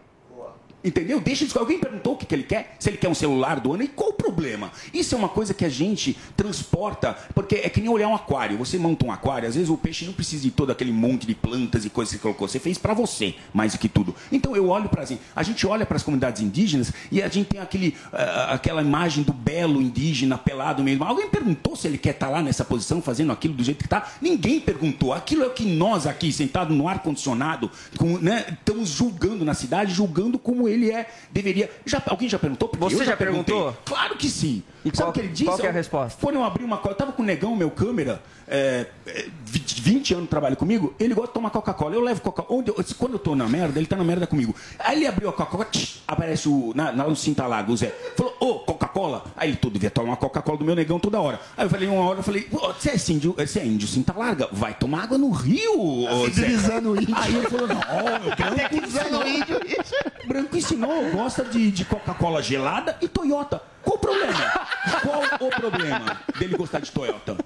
[0.84, 1.20] Entendeu?
[1.20, 1.62] Deixa escolher.
[1.62, 2.76] Alguém perguntou o que, que ele quer?
[2.80, 4.72] Se ele quer um celular do ano, e qual o problema?
[4.94, 8.58] Isso é uma coisa que a gente transporta, porque é que nem olhar um aquário.
[8.58, 11.36] Você monta um aquário, às vezes o peixe não precisa de todo aquele monte de
[11.36, 12.48] plantas e coisas que você colocou.
[12.48, 14.16] Você fez para você, mais do que tudo.
[14.32, 17.48] Então eu olho para assim, a gente olha para as comunidades indígenas e a gente
[17.48, 21.04] tem aquele, ah, aquela imagem do belo indígena pelado mesmo.
[21.04, 24.12] Alguém perguntou se ele quer estar lá nessa posição, fazendo aquilo do jeito que está?
[24.22, 25.14] Ninguém perguntou.
[25.14, 27.70] Aquilo é o que nós aqui, sentados no ar-condicionado,
[28.22, 31.70] né, estamos julgando na cidade, julgando como ele é, deveria.
[31.86, 32.70] Já, alguém já perguntou?
[32.70, 33.54] Porque Você já perguntei.
[33.54, 33.78] perguntou?
[33.86, 34.64] Claro que sim.
[34.84, 35.46] E Sabe o que ele disse?
[35.46, 36.18] qual que é a resposta?
[36.22, 39.82] Quando eu abri uma coca, eu tava com o negão, meu câmera, é, é, 20
[39.82, 41.96] 20 anos trabalha comigo, ele gosta de tomar Coca-Cola.
[41.96, 42.64] Eu levo Coca-Cola.
[42.98, 44.56] Quando eu tô na merda, ele tá na merda comigo.
[44.80, 45.68] Aí ele abriu a Coca-Cola,
[46.08, 47.94] aparece o, na, na, no Cinta-Lago, o Zé.
[48.16, 49.24] Falou, ô, Coca-Cola.
[49.36, 51.40] Aí ele todo devia tomar uma Coca-Cola do meu negão toda hora.
[51.56, 54.14] Aí eu falei, uma hora, eu falei, "Ô, você é índio, você é índio Cinta
[54.18, 54.48] Larga?
[54.52, 56.34] Vai tomar água no rio, ô, Zé.
[56.34, 57.16] Civilizando o índio.
[57.16, 59.24] Aí ele falou, não, o branco ensinou.
[60.28, 63.62] Branco ensinou, gosta de, de Coca-Cola gelada e Toyota.
[63.84, 64.68] Qual o problema?
[65.02, 67.38] Qual o problema dele gostar de Toyota?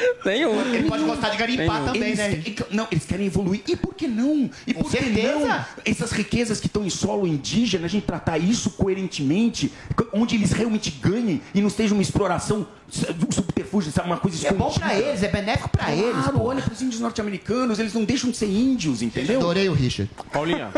[0.24, 0.60] Nenhum.
[0.74, 2.36] Ele pode gostar de garimpar também, eles, né?
[2.36, 3.62] que- Não, eles querem evoluir.
[3.66, 4.50] E por que não?
[4.66, 5.64] E por que não?
[5.84, 9.72] Essas riquezas que estão em solo indígena, a gente tratar isso coerentemente,
[10.12, 14.08] onde eles realmente ganhem e não seja uma exploração um subterfúgio, sabe?
[14.08, 14.86] Uma coisa É bom escondida.
[14.86, 16.26] pra eles, é benéfico pra Claro, eles.
[16.26, 16.42] pô.
[16.42, 19.38] olha pros índios norte-americanos, eles não deixam de ser índios, entendeu?
[19.38, 20.10] Adorei o Richard.
[20.32, 20.70] Paulinha.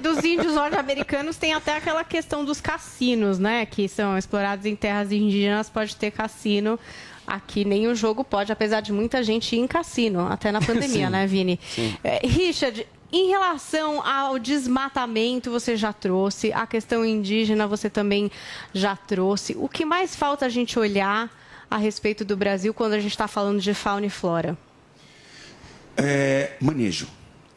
[0.00, 3.66] Dos índios norte-americanos tem até aquela questão dos cassinos, né?
[3.66, 6.78] Que são explorados em terras indígenas, pode ter cassino.
[7.30, 11.06] Aqui nem o jogo pode, apesar de muita gente ir em cassino, até na pandemia,
[11.06, 11.12] Sim.
[11.12, 11.60] né, Vini?
[11.62, 11.96] Sim.
[12.02, 18.30] É, Richard, em relação ao desmatamento, você já trouxe, a questão indígena você também
[18.72, 19.56] já trouxe.
[19.58, 21.30] O que mais falta a gente olhar
[21.70, 24.58] a respeito do Brasil quando a gente está falando de fauna e flora?
[25.96, 27.06] É, manejo.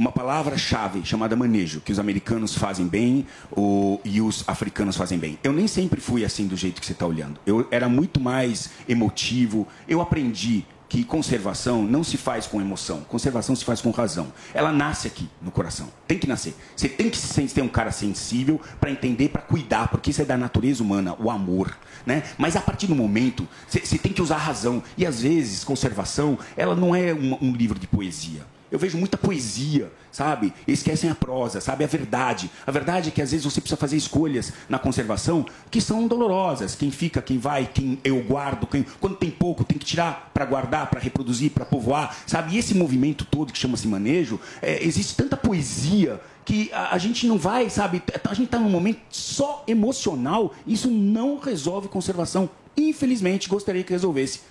[0.03, 5.39] Uma palavra-chave chamada manejo, que os americanos fazem bem o, e os africanos fazem bem.
[5.41, 7.39] Eu nem sempre fui assim do jeito que você está olhando.
[7.45, 9.65] Eu era muito mais emotivo.
[9.87, 14.27] Eu aprendi que conservação não se faz com emoção, conservação se faz com razão.
[14.53, 15.87] Ela nasce aqui no coração.
[16.05, 16.53] Tem que nascer.
[16.75, 20.35] Você tem que ser um cara sensível para entender, para cuidar, porque isso é da
[20.35, 22.23] natureza humana, o amor, né?
[22.37, 24.83] Mas a partir do momento, você tem que usar a razão.
[24.97, 28.41] E às vezes, conservação, ela não é um, um livro de poesia.
[28.73, 30.51] Eu vejo muita poesia, sabe?
[30.67, 31.83] Esquecem a prosa, sabe?
[31.83, 32.49] A verdade.
[32.65, 36.73] A verdade é que às vezes você precisa fazer escolhas na conservação que são dolorosas.
[36.73, 38.83] Quem fica, quem vai, quem eu guardo, quem...
[38.99, 42.55] quando tem pouco, tem que tirar para guardar, para reproduzir, para povoar, sabe?
[42.55, 47.37] E esse movimento todo que chama-se manejo, é, existe tanta poesia que a, gente não
[47.37, 48.01] vai, sabe?
[48.23, 50.51] A gente está num momento só emocional.
[50.65, 52.49] Isso não resolve conservação.
[52.75, 54.41] Infelizmente, gostaria que resolvesse.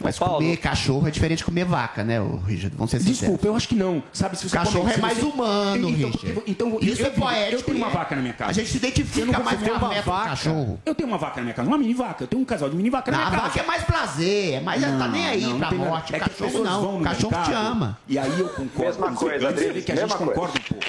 [0.00, 2.74] Mas comer cachorro é diferente de comer vaca, né, ô, Richard?
[2.76, 3.18] Vamos ser sinceros.
[3.20, 4.02] Desculpa, eu acho que não.
[4.12, 6.42] Sabe, se você Cachorro come- é se mais você- humano, então, Richard.
[6.46, 7.90] Então, Isso eu, é poético, eu tenho uma é.
[7.90, 8.50] vaca na minha casa.
[8.50, 10.80] A gente se identifica não mais com a uma vaca cachorro.
[10.86, 12.24] Eu tenho uma vaca na minha casa, uma mini vaca.
[12.24, 13.52] Eu tenho um casal de mini vaca na Não, minha a casa.
[13.54, 15.90] vaca é mais prazer, é mais já tá nem aí pra tem nada.
[15.90, 16.14] morte.
[16.14, 17.98] É O cachorro não, o cachorro te ama.
[18.08, 20.32] E aí eu concordo Mesma com coisa, Adriles, que a gente mesma coisa.
[20.32, 20.84] concorda um pouco.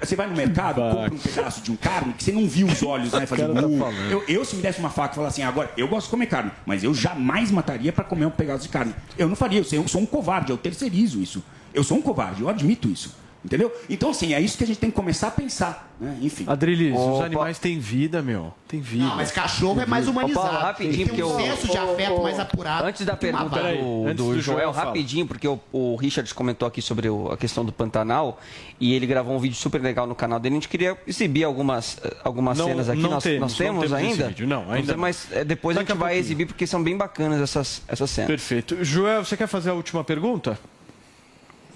[0.00, 2.82] Você vai no mercado, compra um pedaço de um carne que você não viu os
[2.82, 3.26] olhos, né?
[3.26, 5.88] Fazer cara tá eu, eu, se me desse uma faca e falar assim, agora, eu
[5.88, 8.94] gosto de comer carne, mas eu jamais mataria para comer um pedaço de carne.
[9.16, 11.42] Eu não faria, eu sou um covarde, eu terceirizo isso.
[11.72, 13.14] Eu sou um covarde, eu admito isso.
[13.42, 13.72] Entendeu?
[13.88, 15.90] Então, assim, é isso que a gente tem que começar a pensar.
[15.98, 16.18] Né?
[16.20, 16.44] Enfim.
[16.46, 17.24] Adrilis, os Opa.
[17.24, 18.52] animais têm vida, meu.
[18.68, 19.04] Tem vida.
[19.04, 20.46] Não, mas cachorro é mais humanizado.
[20.46, 22.86] Paulo, rapidinho, Tem um senso de afeto mais apurado.
[22.86, 26.82] Antes da pergunta do, antes do do Joel, rapidinho, porque o, o Richard comentou aqui
[26.82, 28.38] sobre o- a questão do Pantanal
[28.78, 30.56] e ele gravou um vídeo super legal no canal dele.
[30.56, 33.00] A gente queria exibir algumas, eh, algumas Não- cenas aqui.
[33.00, 34.28] não nós, temos, nós não temos temos esse ainda?
[34.28, 34.98] vídeo, não, ainda temos, não.
[34.98, 36.26] Mas eh, depois Daqui a a gente vai pouquinho.
[36.26, 38.28] exibir porque são bem bacanas essas, essas cenas.
[38.28, 38.84] Perfeito.
[38.84, 40.58] Joel, você quer fazer a última pergunta?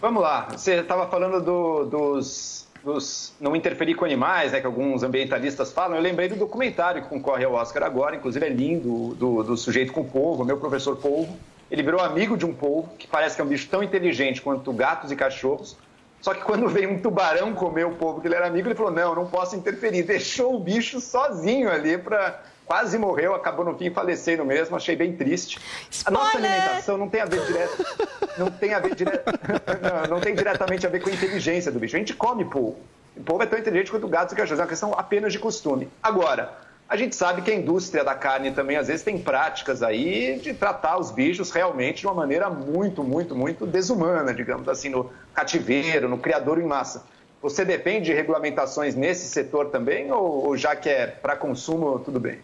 [0.04, 0.48] Vamos lá.
[0.50, 5.96] Você estava falando do- dos, dos não interferir com animais, né, que alguns ambientalistas falam.
[5.96, 9.94] Eu lembrei do documentário que concorre ao Oscar agora, inclusive é lindo, do, do sujeito
[9.94, 11.34] com polvo, meu professor polvo.
[11.70, 14.70] Ele virou amigo de um polvo, que parece que é um bicho tão inteligente quanto
[14.74, 15.74] gatos e cachorros.
[16.20, 18.92] Só que quando veio um tubarão comer o polvo que ele era amigo, ele falou:
[18.92, 20.02] Não, não posso interferir.
[20.02, 22.42] Deixou o bicho sozinho ali para.
[22.66, 25.60] Quase morreu, acabou no fim falecendo mesmo, achei bem triste.
[26.04, 27.86] A nossa alimentação não tem a ver direto.
[28.38, 29.24] Não tem a ver direto.
[30.08, 31.94] não, não tem diretamente a ver com a inteligência do bicho.
[31.94, 32.78] A gente come polvo.
[33.16, 34.58] O polvo é tão inteligente quanto gatos e cachorros.
[34.58, 35.88] É uma questão apenas de costume.
[36.02, 36.56] Agora,
[36.88, 40.54] a gente sabe que a indústria da carne também, às vezes, tem práticas aí de
[40.54, 46.08] tratar os bichos realmente de uma maneira muito, muito, muito desumana, digamos assim, no cativeiro,
[46.08, 47.04] no criador em massa.
[47.42, 52.18] Você depende de regulamentações nesse setor também ou, ou já que é para consumo, tudo
[52.18, 52.38] bem?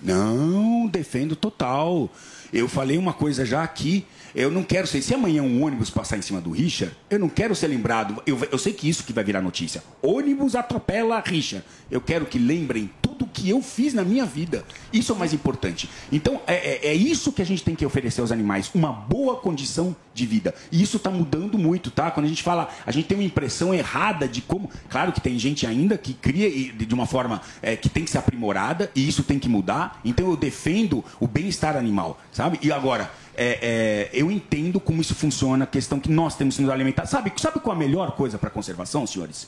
[0.00, 2.10] Não, defendo total.
[2.52, 4.04] Eu falei uma coisa já aqui.
[4.34, 5.00] Eu não quero ser.
[5.00, 8.22] Se amanhã um ônibus passar em cima do Richard, eu não quero ser lembrado.
[8.26, 9.82] Eu, eu sei que isso que vai virar notícia.
[10.02, 11.64] Ônibus atropela Richard.
[11.90, 14.64] Eu quero que lembrem tudo que eu fiz na minha vida.
[14.92, 15.88] Isso é o mais importante.
[16.12, 19.36] Então, é, é, é isso que a gente tem que oferecer aos animais: uma boa
[19.36, 20.54] condição de vida.
[20.70, 22.10] E isso está mudando muito, tá?
[22.10, 24.70] Quando a gente fala, a gente tem uma impressão errada de como.
[24.88, 28.18] Claro que tem gente ainda que cria de uma forma é, que tem que ser
[28.18, 30.00] aprimorada, e isso tem que mudar.
[30.04, 32.58] Então, eu defendo o bem-estar animal, sabe?
[32.62, 33.10] E agora.
[33.38, 37.04] é, é, eu entendo como isso funciona, a questão que nós temos que nos alimentar.
[37.04, 39.46] Sabe, sabe qual a melhor coisa para conservação, senhores?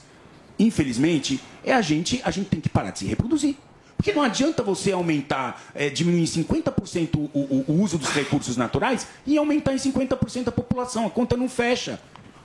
[0.59, 3.57] Infelizmente, é a gente, a gente tem que parar de se reproduzir.
[3.97, 8.57] Porque não adianta você aumentar, é, diminuir em 50% o, o, o uso dos recursos
[8.57, 11.07] naturais e aumentar em 50% a população.
[11.07, 12.01] A conta não fecha.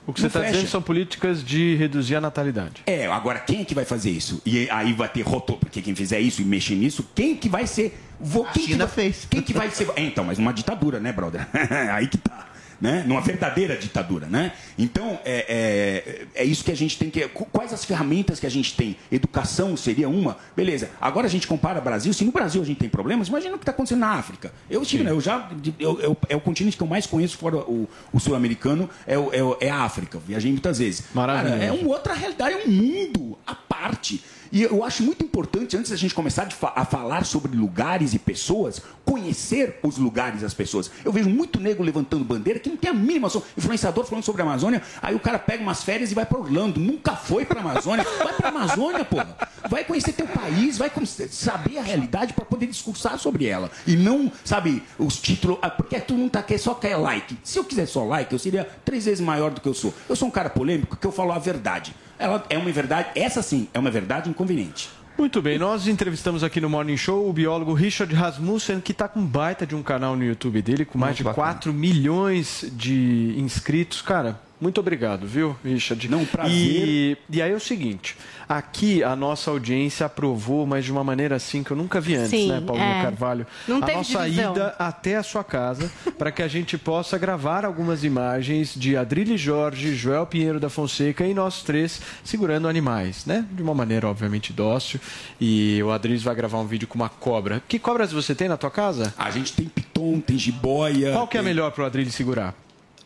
[0.06, 2.82] O que você está dizendo são políticas de reduzir a natalidade.
[2.86, 4.42] É, agora quem é que vai fazer isso?
[4.44, 7.66] E aí vai ter rotor, porque quem fizer isso e mexer nisso, quem que vai
[7.66, 7.98] ser?
[8.20, 9.26] Vou, quem China que vai, fez.
[9.30, 9.88] Quem que vai ser?
[9.96, 11.46] É, então, mas uma ditadura, né, brother?
[11.92, 12.48] aí que tá.
[12.80, 13.04] Né?
[13.06, 14.52] Numa verdadeira ditadura, né?
[14.78, 17.26] Então, é, é, é isso que a gente tem que...
[17.28, 18.96] Quais as ferramentas que a gente tem?
[19.10, 20.36] Educação seria uma?
[20.56, 20.90] Beleza.
[21.00, 22.12] Agora a gente compara Brasil.
[22.12, 24.52] Se no Brasil a gente tem problemas, imagina o que está acontecendo na África.
[24.68, 25.10] Eu estive, né?
[25.10, 25.48] eu já...
[25.78, 29.66] Eu, eu- é o continente que eu mais conheço fora o, o sul-americano, é, é,
[29.66, 30.18] é a África.
[30.18, 31.04] Viajei muitas vezes.
[31.14, 31.54] Maravilhoso.
[31.60, 34.22] Cara, é uma outra realidade, é um mundo à parte.
[34.54, 38.20] E eu acho muito importante, antes da gente começar fa- a falar sobre lugares e
[38.20, 40.88] pessoas, conhecer os lugares e as pessoas.
[41.04, 43.42] Eu vejo muito nego levantando bandeira que não tem a mínima noção.
[43.58, 46.78] Influenciador falando sobre a Amazônia, aí o cara pega umas férias e vai para Orlando.
[46.78, 48.04] Nunca foi para a Amazônia.
[48.18, 49.36] Vai para a Amazônia, porra.
[49.68, 50.90] Vai conhecer teu país, vai
[51.30, 53.70] saber a realidade para poder discursar sobre ela.
[53.86, 55.58] E não, sabe, os títulos.
[55.62, 57.36] ah, Porque tu não tá, quer, só quer like.
[57.42, 59.92] Se eu quiser só like, eu seria três vezes maior do que eu sou.
[60.08, 61.92] Eu sou um cara polêmico que eu falo a verdade.
[62.18, 64.90] Ela é uma verdade, essa sim, é uma verdade inconveniente.
[65.16, 69.24] Muito bem, nós entrevistamos aqui no Morning Show o biólogo Richard Rasmussen, que está com
[69.24, 74.02] baita de um canal no YouTube dele, com mais de 4 milhões de inscritos.
[74.02, 76.08] Cara, muito obrigado, viu, Richard?
[76.08, 76.52] Não, prazer.
[76.52, 78.16] E, e aí é o seguinte,
[78.48, 82.30] aqui a nossa audiência aprovou, mas de uma maneira assim que eu nunca vi antes,
[82.30, 83.02] Sim, né, Paulinho é.
[83.02, 83.46] Carvalho?
[83.68, 84.52] Não a teve nossa divisão.
[84.52, 89.36] ida até a sua casa para que a gente possa gravar algumas imagens de Adrilho
[89.38, 93.44] Jorge, Joel Pinheiro da Fonseca e nós três segurando animais, né?
[93.52, 95.00] De uma maneira obviamente dócil.
[95.40, 97.62] E o Adrilho vai gravar um vídeo com uma cobra.
[97.68, 99.12] Que cobras você tem na tua casa?
[99.18, 101.12] A gente tem piton, tem jiboia.
[101.12, 102.54] Qual que é tem- melhor para o Adrilho segurar?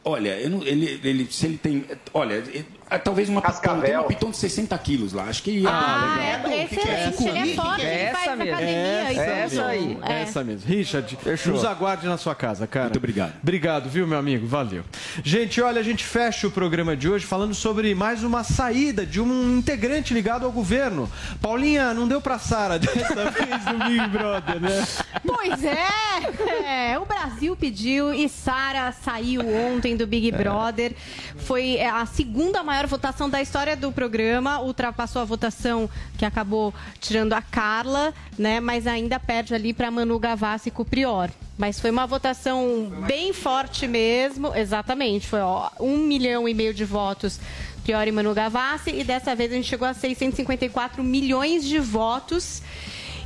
[0.04, 1.84] Olha, eu não- ele, ele, se ele tem.
[2.14, 2.42] Olha,
[3.04, 5.24] talvez uma piton, tem uma piton de 60 quilos lá.
[5.24, 5.64] Acho que.
[5.66, 6.16] Ah,
[6.48, 7.28] é excelente.
[7.28, 9.12] Ele é forte, ele faz academia.
[9.12, 10.04] e tudo.
[10.04, 10.22] É.
[10.22, 10.68] Essa mesmo.
[10.68, 12.86] Richard, nos aguarde na sua casa, cara.
[12.86, 13.32] Muito obrigado.
[13.42, 14.46] Obrigado, viu, meu amigo?
[14.46, 14.84] Valeu.
[15.22, 19.20] Gente, olha, a gente fecha o programa de hoje falando sobre mais uma saída de
[19.20, 21.10] um integrante ligado ao governo.
[21.40, 24.86] Paulinha, não deu pra Sara dessa vez no Big Brother, né?
[25.26, 30.94] Pois é, é, o Brasil pediu e Sara saiu ontem do Big Brother.
[31.36, 36.72] Foi é, a segunda maior votação da história do programa, ultrapassou a votação que acabou
[37.00, 38.60] tirando a Carla, né?
[38.60, 41.30] Mas ainda perde ali para Manu Gavassi com o Prior.
[41.56, 45.26] Mas foi uma votação bem forte mesmo, exatamente.
[45.26, 47.40] Foi ó, um milhão e meio de votos
[47.82, 52.62] Prior e Manu Gavassi, e dessa vez a gente chegou a 654 milhões de votos.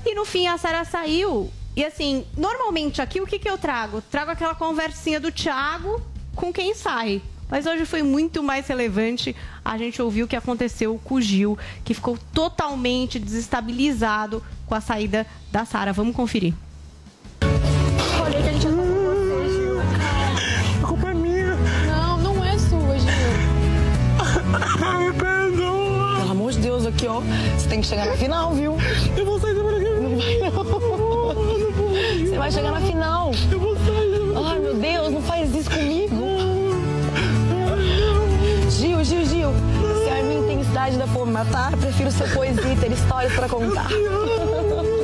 [0.07, 1.51] E no fim a Sara saiu.
[1.75, 4.01] E assim, normalmente aqui o que, que eu trago?
[4.03, 6.01] Trago aquela conversinha do Thiago
[6.37, 7.21] com quem sai.
[7.51, 11.59] Mas hoje foi muito mais relevante a gente ouvir o que aconteceu com o Gil,
[11.85, 15.93] que ficou totalmente desestabilizado com a saída da Sara.
[15.93, 16.55] Vamos conferir.
[18.23, 18.67] Olha que a gente.
[20.83, 21.57] A culpa é minha.
[21.87, 23.11] Não, não é sua, Gil.
[24.99, 26.17] Me perdoa.
[26.21, 27.21] Pelo amor de Deus, aqui, ó.
[27.59, 28.77] Você tem que chegar na final, viu?
[29.17, 30.01] Eu vou sair semana que vem.
[30.03, 30.65] Não vai, não.
[32.27, 33.31] Você vai chegar na final.
[33.51, 34.23] Eu vou sair.
[34.45, 36.02] Ai, meu Deus, não faz isso comigo.
[39.05, 39.51] Gil, Gil.
[40.05, 43.49] Se a minha intensidade da for me matar, prefiro ser poesia e ter histórias pra
[43.49, 43.89] contar.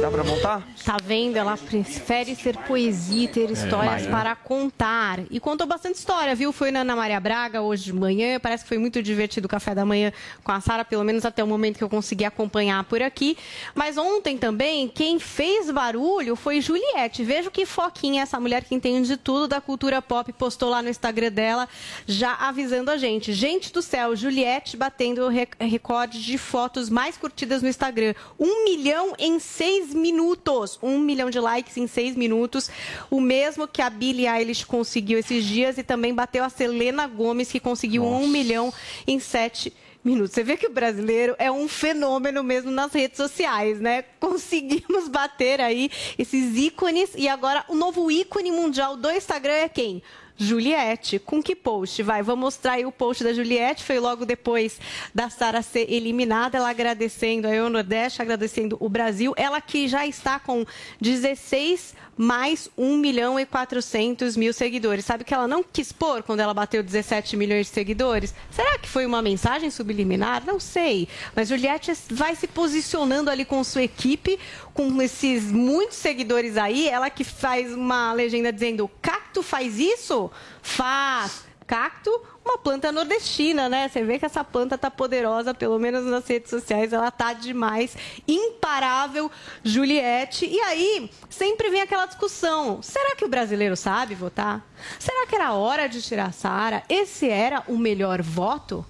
[0.01, 0.62] Dá pra montar?
[0.85, 1.37] Tá vendo?
[1.37, 4.11] Ela prefere ser poesia e ter histórias Maia.
[4.11, 5.19] para contar.
[5.29, 6.53] E contou bastante história, viu?
[6.53, 8.39] Foi na Ana Maria Braga hoje de manhã.
[8.39, 10.12] Parece que foi muito divertido o café da manhã
[10.45, 13.37] com a Sara, pelo menos até o momento que eu consegui acompanhar por aqui.
[13.75, 17.25] Mas ontem também, quem fez barulho foi Juliette.
[17.25, 20.89] Veja que foquinha essa mulher que entende de tudo da cultura pop postou lá no
[20.89, 21.69] Instagram dela,
[22.07, 23.33] já avisando a gente.
[23.33, 28.15] Gente do céu, Juliette batendo o rec- recorde de fotos mais curtidas no Instagram.
[28.39, 30.78] Um milhão em seis minutos.
[30.82, 32.70] Um milhão de likes em seis minutos.
[33.10, 37.51] O mesmo que a Billie Eilish conseguiu esses dias e também bateu a Selena Gomes,
[37.51, 38.73] que conseguiu um milhão
[39.06, 39.73] em sete
[40.05, 40.32] minutos.
[40.32, 44.02] Você vê que o brasileiro é um fenômeno mesmo nas redes sociais, né?
[44.19, 50.02] Conseguimos bater aí esses ícones e agora o novo ícone mundial do Instagram é quem?
[50.39, 51.19] Juliette.
[51.19, 52.02] Com que post?
[52.02, 53.85] Vai, vou mostrar aí o post da Juliette.
[53.85, 54.81] Foi logo depois
[55.12, 56.56] da Sara ser eliminada.
[56.56, 59.35] Ela agradecendo a Nordeste, agradecendo o Brasil.
[59.36, 60.65] Ela que já está com
[61.01, 65.05] 16 mais 1 milhão e 400 mil seguidores.
[65.05, 68.35] Sabe que ela não quis pôr quando ela bateu 17 milhões de seguidores?
[68.51, 70.44] Será que foi uma mensagem subliminar?
[70.44, 71.09] Não sei.
[71.35, 74.39] Mas Juliette vai se posicionando ali com sua equipe,
[74.74, 76.89] com esses muitos seguidores aí.
[76.89, 78.90] Ela que faz uma legenda dizendo:
[79.29, 80.31] Cacto faz isso?
[80.63, 81.45] Faz.
[81.67, 82.11] Cacto,
[82.43, 83.87] uma planta nordestina, né?
[83.87, 87.95] Você vê que essa planta tá poderosa, pelo menos nas redes sociais, ela tá demais.
[88.27, 89.31] Imparável,
[89.63, 90.47] Juliette.
[90.47, 94.67] E aí, sempre vem aquela discussão: será que o brasileiro sabe votar?
[94.99, 96.83] Será que era hora de tirar a Sara?
[96.89, 98.83] Esse era o melhor voto?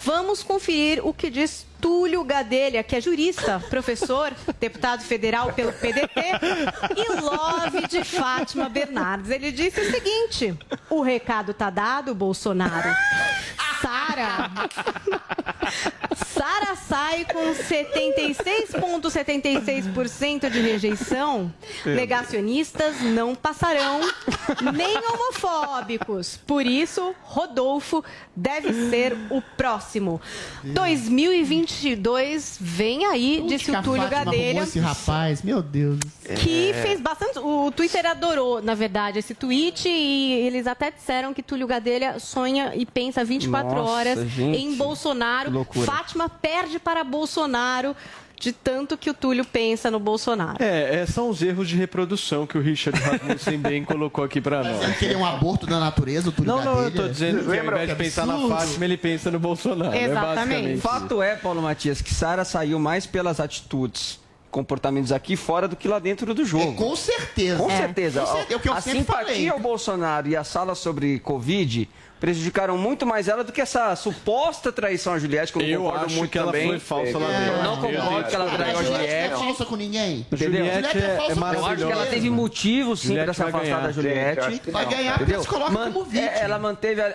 [0.00, 6.18] Vamos conferir o que diz Túlio Gadelha, que é jurista, professor, deputado federal pelo PDT,
[6.96, 9.30] e love de Fátima Bernardes.
[9.30, 10.58] Ele disse o seguinte:
[10.88, 12.88] o recado tá dado, Bolsonaro.
[13.84, 14.50] Sara.
[16.26, 21.52] Sara sai com 76,76% de rejeição.
[21.84, 24.00] Negacionistas não passarão,
[24.74, 26.38] nem homofóbicos.
[26.46, 28.02] Por isso, Rodolfo
[28.34, 30.20] deve ser o próximo.
[30.62, 34.60] 2022 vem aí, Onde disse o Túlio Gadelha.
[34.62, 35.98] esse rapaz, meu Deus.
[36.36, 36.74] Que É.
[36.82, 37.38] fez bastante.
[37.38, 42.72] O Twitter adorou, na verdade, esse tweet e eles até disseram que Túlio Gadelha sonha
[42.74, 45.64] e pensa 24 Nossa, horas gente, em Bolsonaro.
[45.64, 45.80] que.
[45.80, 47.94] Fátima perde para Bolsonaro
[48.38, 50.62] de tanto que o Túlio pensa no Bolsonaro.
[50.62, 54.62] É, é, são os erros de reprodução que o Richard Rasmussen bem colocou aqui pra
[54.62, 54.82] nós.
[54.82, 57.64] Ele queria um aborto da natureza, o Túlio Não, não, eu tô dizendo que ao
[57.64, 59.94] invés de pensar na Fátima, ele pensa no Bolsonaro.
[59.94, 64.20] É basicamente Fato é, Paulo Matias, que Sara saiu mais pelas atitudes,
[64.50, 66.74] comportamentos aqui fora do que lá dentro do jogo.
[66.74, 67.56] com certeza.
[67.58, 67.76] Com É.
[67.78, 68.20] certeza.
[68.20, 69.48] Com certeza, é o que eu a simpatia falei.
[69.48, 71.88] ao Bolsonaro e a sala sobre Covid
[72.24, 76.06] prejudicaram muito mais ela do que essa suposta traição à Juliette, que eu, Eu concordo
[76.06, 76.68] acho muito que ela também.
[76.68, 77.62] foi falsa lá Eu dentro.
[77.64, 80.26] não concordo que ela traiu a A Juliette não é falsa com ninguém.
[80.32, 80.64] Entendeu?
[80.64, 83.92] Juliette é- é Eu acho que ela teve motivo, sim, Juliette para se afastar da
[83.92, 84.70] Juliette.
[84.70, 86.30] Vai ganhar porque eles colocam Man- como vítima.
[86.30, 87.14] é, ela manteve a,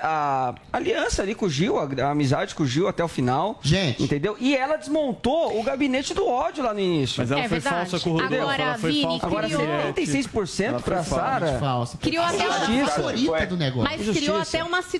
[0.72, 3.60] a aliança ali com o Gil, a, a amizade com o Gil até o final.
[3.64, 4.04] Gente.
[4.04, 4.38] Entendeu?
[4.40, 7.16] E ela desmontou o gabinete do ódio lá no início.
[7.20, 7.90] Mas ela É foi verdade.
[7.90, 8.36] falsa com o Rodolfo.
[8.44, 10.02] Agora, ela foi Vini, falsa Agora, a criou- Juliette.
[10.06, 11.26] 76% Ela foi pra falsa.
[11.26, 11.60] Sara.
[11.60, 11.98] Falsa.
[11.98, 12.92] Criou até uma Justiça.
[12.92, 13.90] favorita do negócio.
[13.98, 14.99] Mas criou até uma situação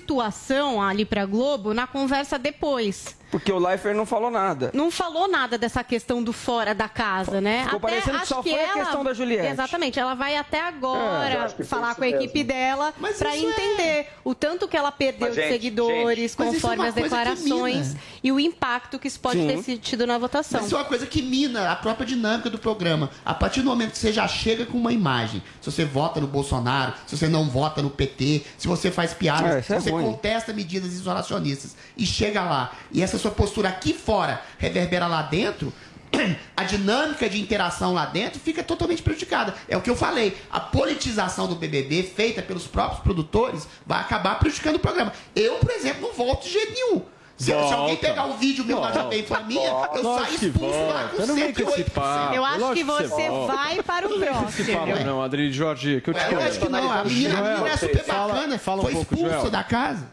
[0.88, 3.19] ali pra Globo na conversa depois.
[3.30, 4.70] Porque o Leifert não falou nada.
[4.74, 7.64] Não falou nada dessa questão do fora da casa, né?
[7.64, 9.46] Ficou parecendo que só foi a questão da Juliette.
[9.52, 12.48] Exatamente, ela vai até É, agora que foi falar com a equipe mesmo.
[12.48, 16.32] dela Mas pra isso é- entender o tanto que ela perdeu Mas, de gente, seguidores,
[16.32, 16.42] gente.
[16.42, 19.62] É conforme uma as que declarações e o impacto que isso pode Sim.
[19.62, 20.58] ter tido na votação.
[20.60, 23.10] Mas isso é uma coisa que mina a própria dinâmica do programa.
[23.24, 26.26] A partir do momento que você já chega com uma imagem, se você vota no
[26.26, 29.90] Bolsonaro, se você não vota no PT, se você faz piadas, É, se é você
[29.90, 30.04] ruim.
[30.04, 35.72] contesta medidas isolacionistas e chega lá, e essa sua postura aqui fora reverbera lá dentro,
[36.56, 39.54] a dinâmica de interação lá dentro fica totalmente prejudicada.
[39.68, 40.36] É o que eu falei.
[40.50, 45.12] A politização do BBB, feita pelos próprios produtores, vai acabar prejudicando o programa.
[45.36, 47.02] Eu, por exemplo, não volto de jeito nenhum.
[47.36, 48.06] Se, se alguém Volta.
[48.06, 51.16] pegar o vídeo meu na Jovem Pan minha, eu saio que expulso lá volta.
[51.16, 51.90] com Não vem com esse 108%.
[51.90, 52.34] papo.
[52.34, 53.52] Eu acho que você você volta.
[53.54, 54.86] vai para o Não próximo.
[55.06, 56.92] não, Adri Jorge, que eu te É, eu acho que não.
[56.92, 58.58] A menina, a menina é super Fala- bacana.
[58.58, 59.50] fala um foi pouco, expulsa Joel.
[59.50, 60.06] da casa.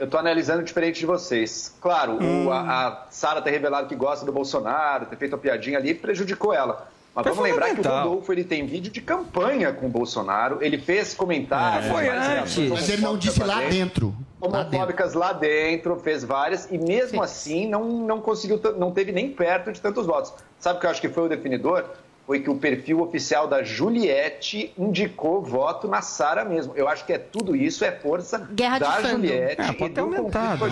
[0.00, 1.74] Eu tô analisando diferente de vocês.
[1.80, 2.46] Claro, Hum.
[2.46, 5.94] o- a, a Sara ter revelado que gosta do Bolsonaro, ter feito a piadinha ali,
[5.94, 6.88] prejudicou ela.
[7.14, 7.84] Mas Foi vamos lembrar que o.
[7.84, 11.86] Rodolfo ele tem vídeo de campanha com o Bolsonaro, ele fez comentários.
[11.86, 12.56] É, foi antes.
[12.70, 14.06] Mas ele não disse lá homofóbicas dentro.
[14.40, 14.58] Lá dentro.
[14.70, 19.70] homofóbicas lá dentro, fez várias, e mesmo assim não, não conseguiu, não teve nem perto
[19.72, 20.32] de tantos votos.
[20.58, 21.84] Sabe o que eu acho que foi o definidor?
[22.30, 26.72] Foi que o perfil oficial da Juliette indicou voto na Sara mesmo.
[26.76, 29.02] Eu acho que é tudo isso, é força Guerra da.
[29.02, 29.60] Juliette.
[29.60, 30.64] É, pode e ter aumentado,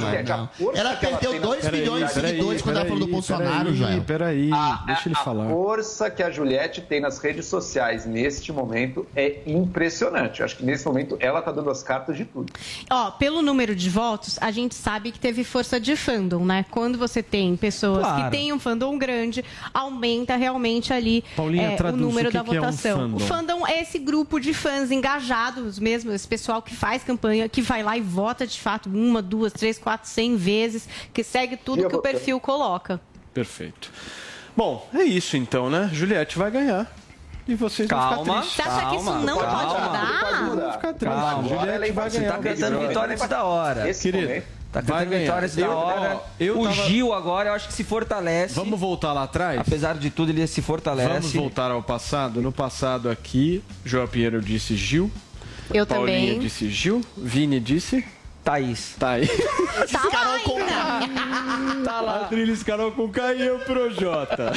[0.72, 4.04] Ela perdeu tem na dois milhões de seguidores quando ela falou do Bolsonaro, Joel.
[4.04, 5.46] Peraí, a, deixa ele a- falar.
[5.46, 10.38] a força que a Juliette tem nas redes sociais neste momento é impressionante.
[10.38, 12.52] Eu acho que nesse momento ela está dando as cartas de tudo.
[12.88, 16.64] Ó, pelo número de votos, a gente sabe que teve força de fandom, né?
[16.70, 18.24] Quando você tem pessoas Claro.
[18.26, 19.44] que têm um fandom grande,
[19.74, 22.98] aumenta realmente ali Paulinha, é, o traduz número o que da que é um votação.
[22.98, 23.16] fandom.
[23.16, 27.60] o fandom é esse grupo de fãs engajados mesmo, esse pessoal que faz campanha, que
[27.62, 31.80] vai lá e vota de fato uma, duas, três, quatro, cem vezes, que segue tudo
[31.80, 33.00] E eu que o perfil coloca.
[33.34, 33.90] Perfeito.
[34.56, 35.88] Bom, é isso então, né?
[35.92, 36.90] Juliette vai ganhar.
[37.46, 38.18] E vocês vão Calma.
[38.24, 38.54] ficar tristes.
[38.56, 39.58] Você acha que isso Calma, não calma.
[39.58, 40.42] pode Pode mudar?
[40.42, 40.62] mudar.
[40.64, 41.20] Vão ficar tristes.
[41.20, 41.48] Calma.
[41.48, 42.10] Juliette vai invasão.
[42.10, 42.32] Você ganhar.
[42.32, 43.84] tá o cantando vitória antes da hora.
[43.84, 45.22] Nesse Querido, momento, Tá Vai cantando ganhar.
[45.24, 46.16] vitórias da Eu- hora.
[46.16, 48.54] ó, eu o tava- Gil agora eu acho que se fortalece.
[48.54, 49.58] Vamos voltar lá atrás?
[49.60, 51.08] Apesar de tudo, ele se fortalece.
[51.08, 52.42] Vamos voltar ao passado.
[52.42, 55.10] No passado aqui, João Pinheiro disse Gil.
[55.72, 56.38] Eu Paulinha também.
[56.38, 57.00] disse Gil.
[57.16, 58.04] Vini disse...
[58.52, 58.94] Thaís.
[58.98, 59.28] Thaís.
[60.10, 61.84] Tá lá ainda.
[61.84, 62.20] Tá lá.
[62.24, 64.52] Adriles Carol com K e eu pro Jota.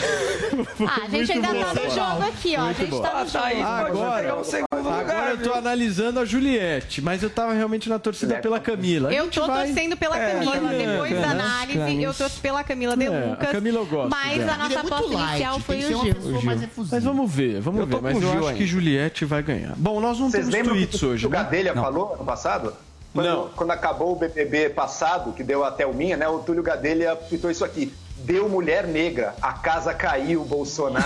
[0.88, 2.62] Ah, a gente ainda tá no jogo aqui, ó.
[2.62, 3.02] A Muito gente bom.
[3.02, 3.46] tá no jogo.
[3.66, 4.36] Agora,
[5.02, 9.10] agora eu tô analisando a Juliette, mas eu tava realmente na torcida pela Camila.
[9.10, 10.70] A Eu tô vai- torcendo pela É, Camila.
[10.70, 11.28] Depois da né?
[11.28, 13.50] análise, eu torço pela Camila de É, a Lucas.
[13.52, 14.54] Camila eu gosto Mas dela.
[14.54, 16.42] a nossa é aposta inicial foi o Gil.
[16.90, 18.02] Mas vamos ver, vamos ver.
[18.02, 19.74] Mas com eu acho que Juliette vai ganhar.
[19.76, 21.38] Bom, nós não Vocês temos tweets hoje, o né?
[21.38, 21.84] Gadelha Não.
[21.84, 22.74] falou ano passado?
[23.14, 23.50] Quando, Não.
[23.50, 26.28] quando acabou o BBB passado, que deu a Thelminha, né?
[26.28, 27.94] O Túlio Gadelha tweetou isso aqui.
[28.24, 31.04] Deu mulher negra, a casa caiu, Bolsonaro.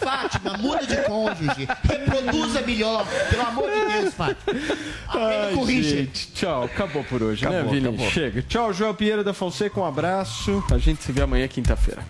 [0.00, 1.68] Fátima, muda de cônjuge.
[1.84, 3.06] Reproduza melhor.
[3.30, 4.54] Pelo amor de Deus, Fátima.
[5.08, 5.88] Ai, o Richard.
[5.98, 6.64] gente, tchau.
[6.64, 7.88] Acabou por hoje, né, Acabou, Vini?
[7.88, 8.10] acabou.
[8.10, 8.42] Chega.
[8.42, 9.78] Tchau, João Pinheiro da Fonseca.
[9.80, 10.62] Um abraço.
[10.70, 12.02] A gente se vê amanhã, quinta-feira.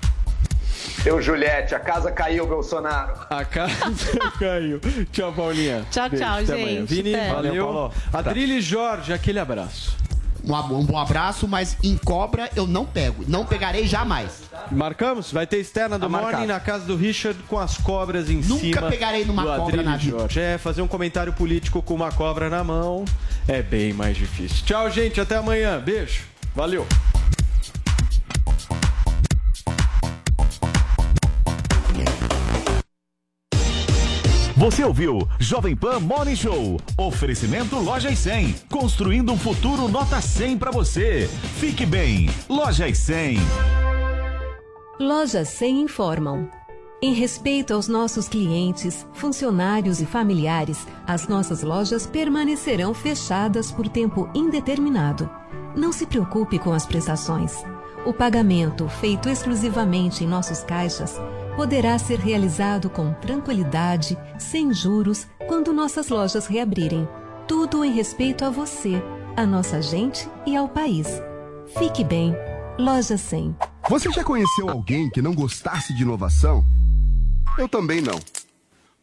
[1.04, 3.14] Deu Juliette, a casa caiu, Bolsonaro.
[3.30, 3.94] A casa
[4.38, 4.80] caiu.
[5.12, 5.84] Tchau, Paulinha.
[5.90, 6.80] Tchau, Beijo, tchau, até amanhã.
[6.80, 6.94] gente.
[6.94, 7.32] Vini, Até.
[7.32, 7.66] valeu.
[7.66, 7.92] Valeu.
[8.12, 9.96] Adrilho Jorge, aquele abraço.
[10.44, 13.24] Um, um bom abraço, mas em cobra eu não pego.
[13.28, 14.42] Não pegarei jamais.
[14.70, 15.30] Marcamos?
[15.32, 16.32] Vai ter externa do Tá marcado.
[16.34, 18.88] Morning na casa do Richard com as cobras em Nunca cima.
[18.88, 20.18] pegarei numa cobra Adrilho na vida.
[20.18, 20.40] Jorge.
[20.40, 23.04] É, fazer um comentário político com uma cobra na mão
[23.46, 24.64] é bem mais difícil.
[24.64, 25.20] Tchau, gente.
[25.20, 25.78] Até amanhã.
[25.80, 26.22] Beijo.
[26.54, 26.86] Valeu.
[34.68, 36.78] Você ouviu Jovem Pan Morning Show.
[36.98, 38.54] Oferecimento Loja e 100.
[38.70, 41.26] Construindo um futuro nota 100 para você.
[41.58, 42.28] Fique bem.
[42.50, 43.38] Loja e 100.
[45.00, 46.50] Lojas 100 informam.
[47.00, 54.28] Em respeito aos nossos clientes, funcionários e familiares, as nossas lojas permanecerão fechadas por tempo
[54.34, 55.30] indeterminado.
[55.74, 57.54] Não se preocupe com as prestações.
[58.04, 61.18] O pagamento, feito exclusivamente em nossos caixas,
[61.58, 67.08] poderá ser realizado com tranquilidade, sem juros, quando nossas lojas reabrirem.
[67.48, 69.02] Tudo em respeito a você,
[69.36, 71.08] a nossa gente e ao país.
[71.76, 72.32] Fique bem.
[72.78, 73.56] Loja 100.
[73.90, 76.64] Você já conheceu alguém que não gostasse de inovação?
[77.58, 78.20] Eu também não.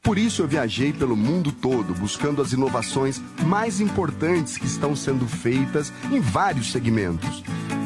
[0.01, 5.27] Por isso eu viajei pelo mundo todo buscando as inovações mais importantes que estão sendo
[5.27, 7.43] feitas em vários segmentos.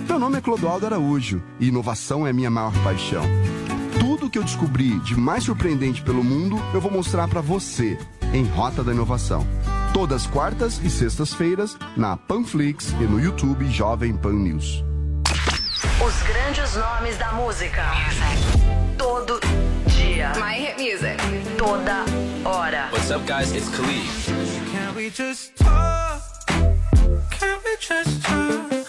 [0.08, 3.24] Meu nome é Clodoaldo Araújo e inovação é minha maior paixão.
[4.10, 7.96] Tudo que eu descobri de mais surpreendente pelo mundo eu vou mostrar para você
[8.34, 9.46] em Rota da Inovação.
[9.94, 14.84] Todas quartas e sextas-feiras na Panflix e no YouTube Jovem Pan News.
[16.04, 17.86] Os grandes nomes da música.
[18.98, 19.40] Todo
[19.86, 20.32] dia.
[20.38, 21.18] My hit music.
[21.56, 22.04] Toda
[22.44, 22.90] hora.
[22.92, 23.52] What's up, guys?
[23.54, 24.10] It's Khalid.
[24.72, 26.20] Can we just talk?
[27.30, 28.70] Can we just talk?
[28.72, 28.89] Talk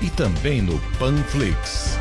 [0.00, 1.96] e também no Panflix.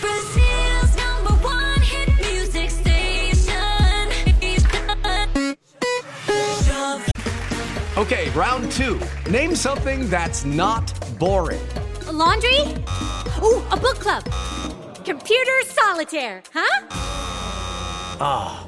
[0.00, 4.08] Brazil's number one hit music station.
[7.96, 9.00] Okay, round two.
[9.30, 11.60] Name something that's not boring.
[12.12, 12.60] laundry?
[13.42, 14.24] Ooh, a book club.
[15.04, 16.86] Computer solitaire, huh?
[18.20, 18.67] Ah,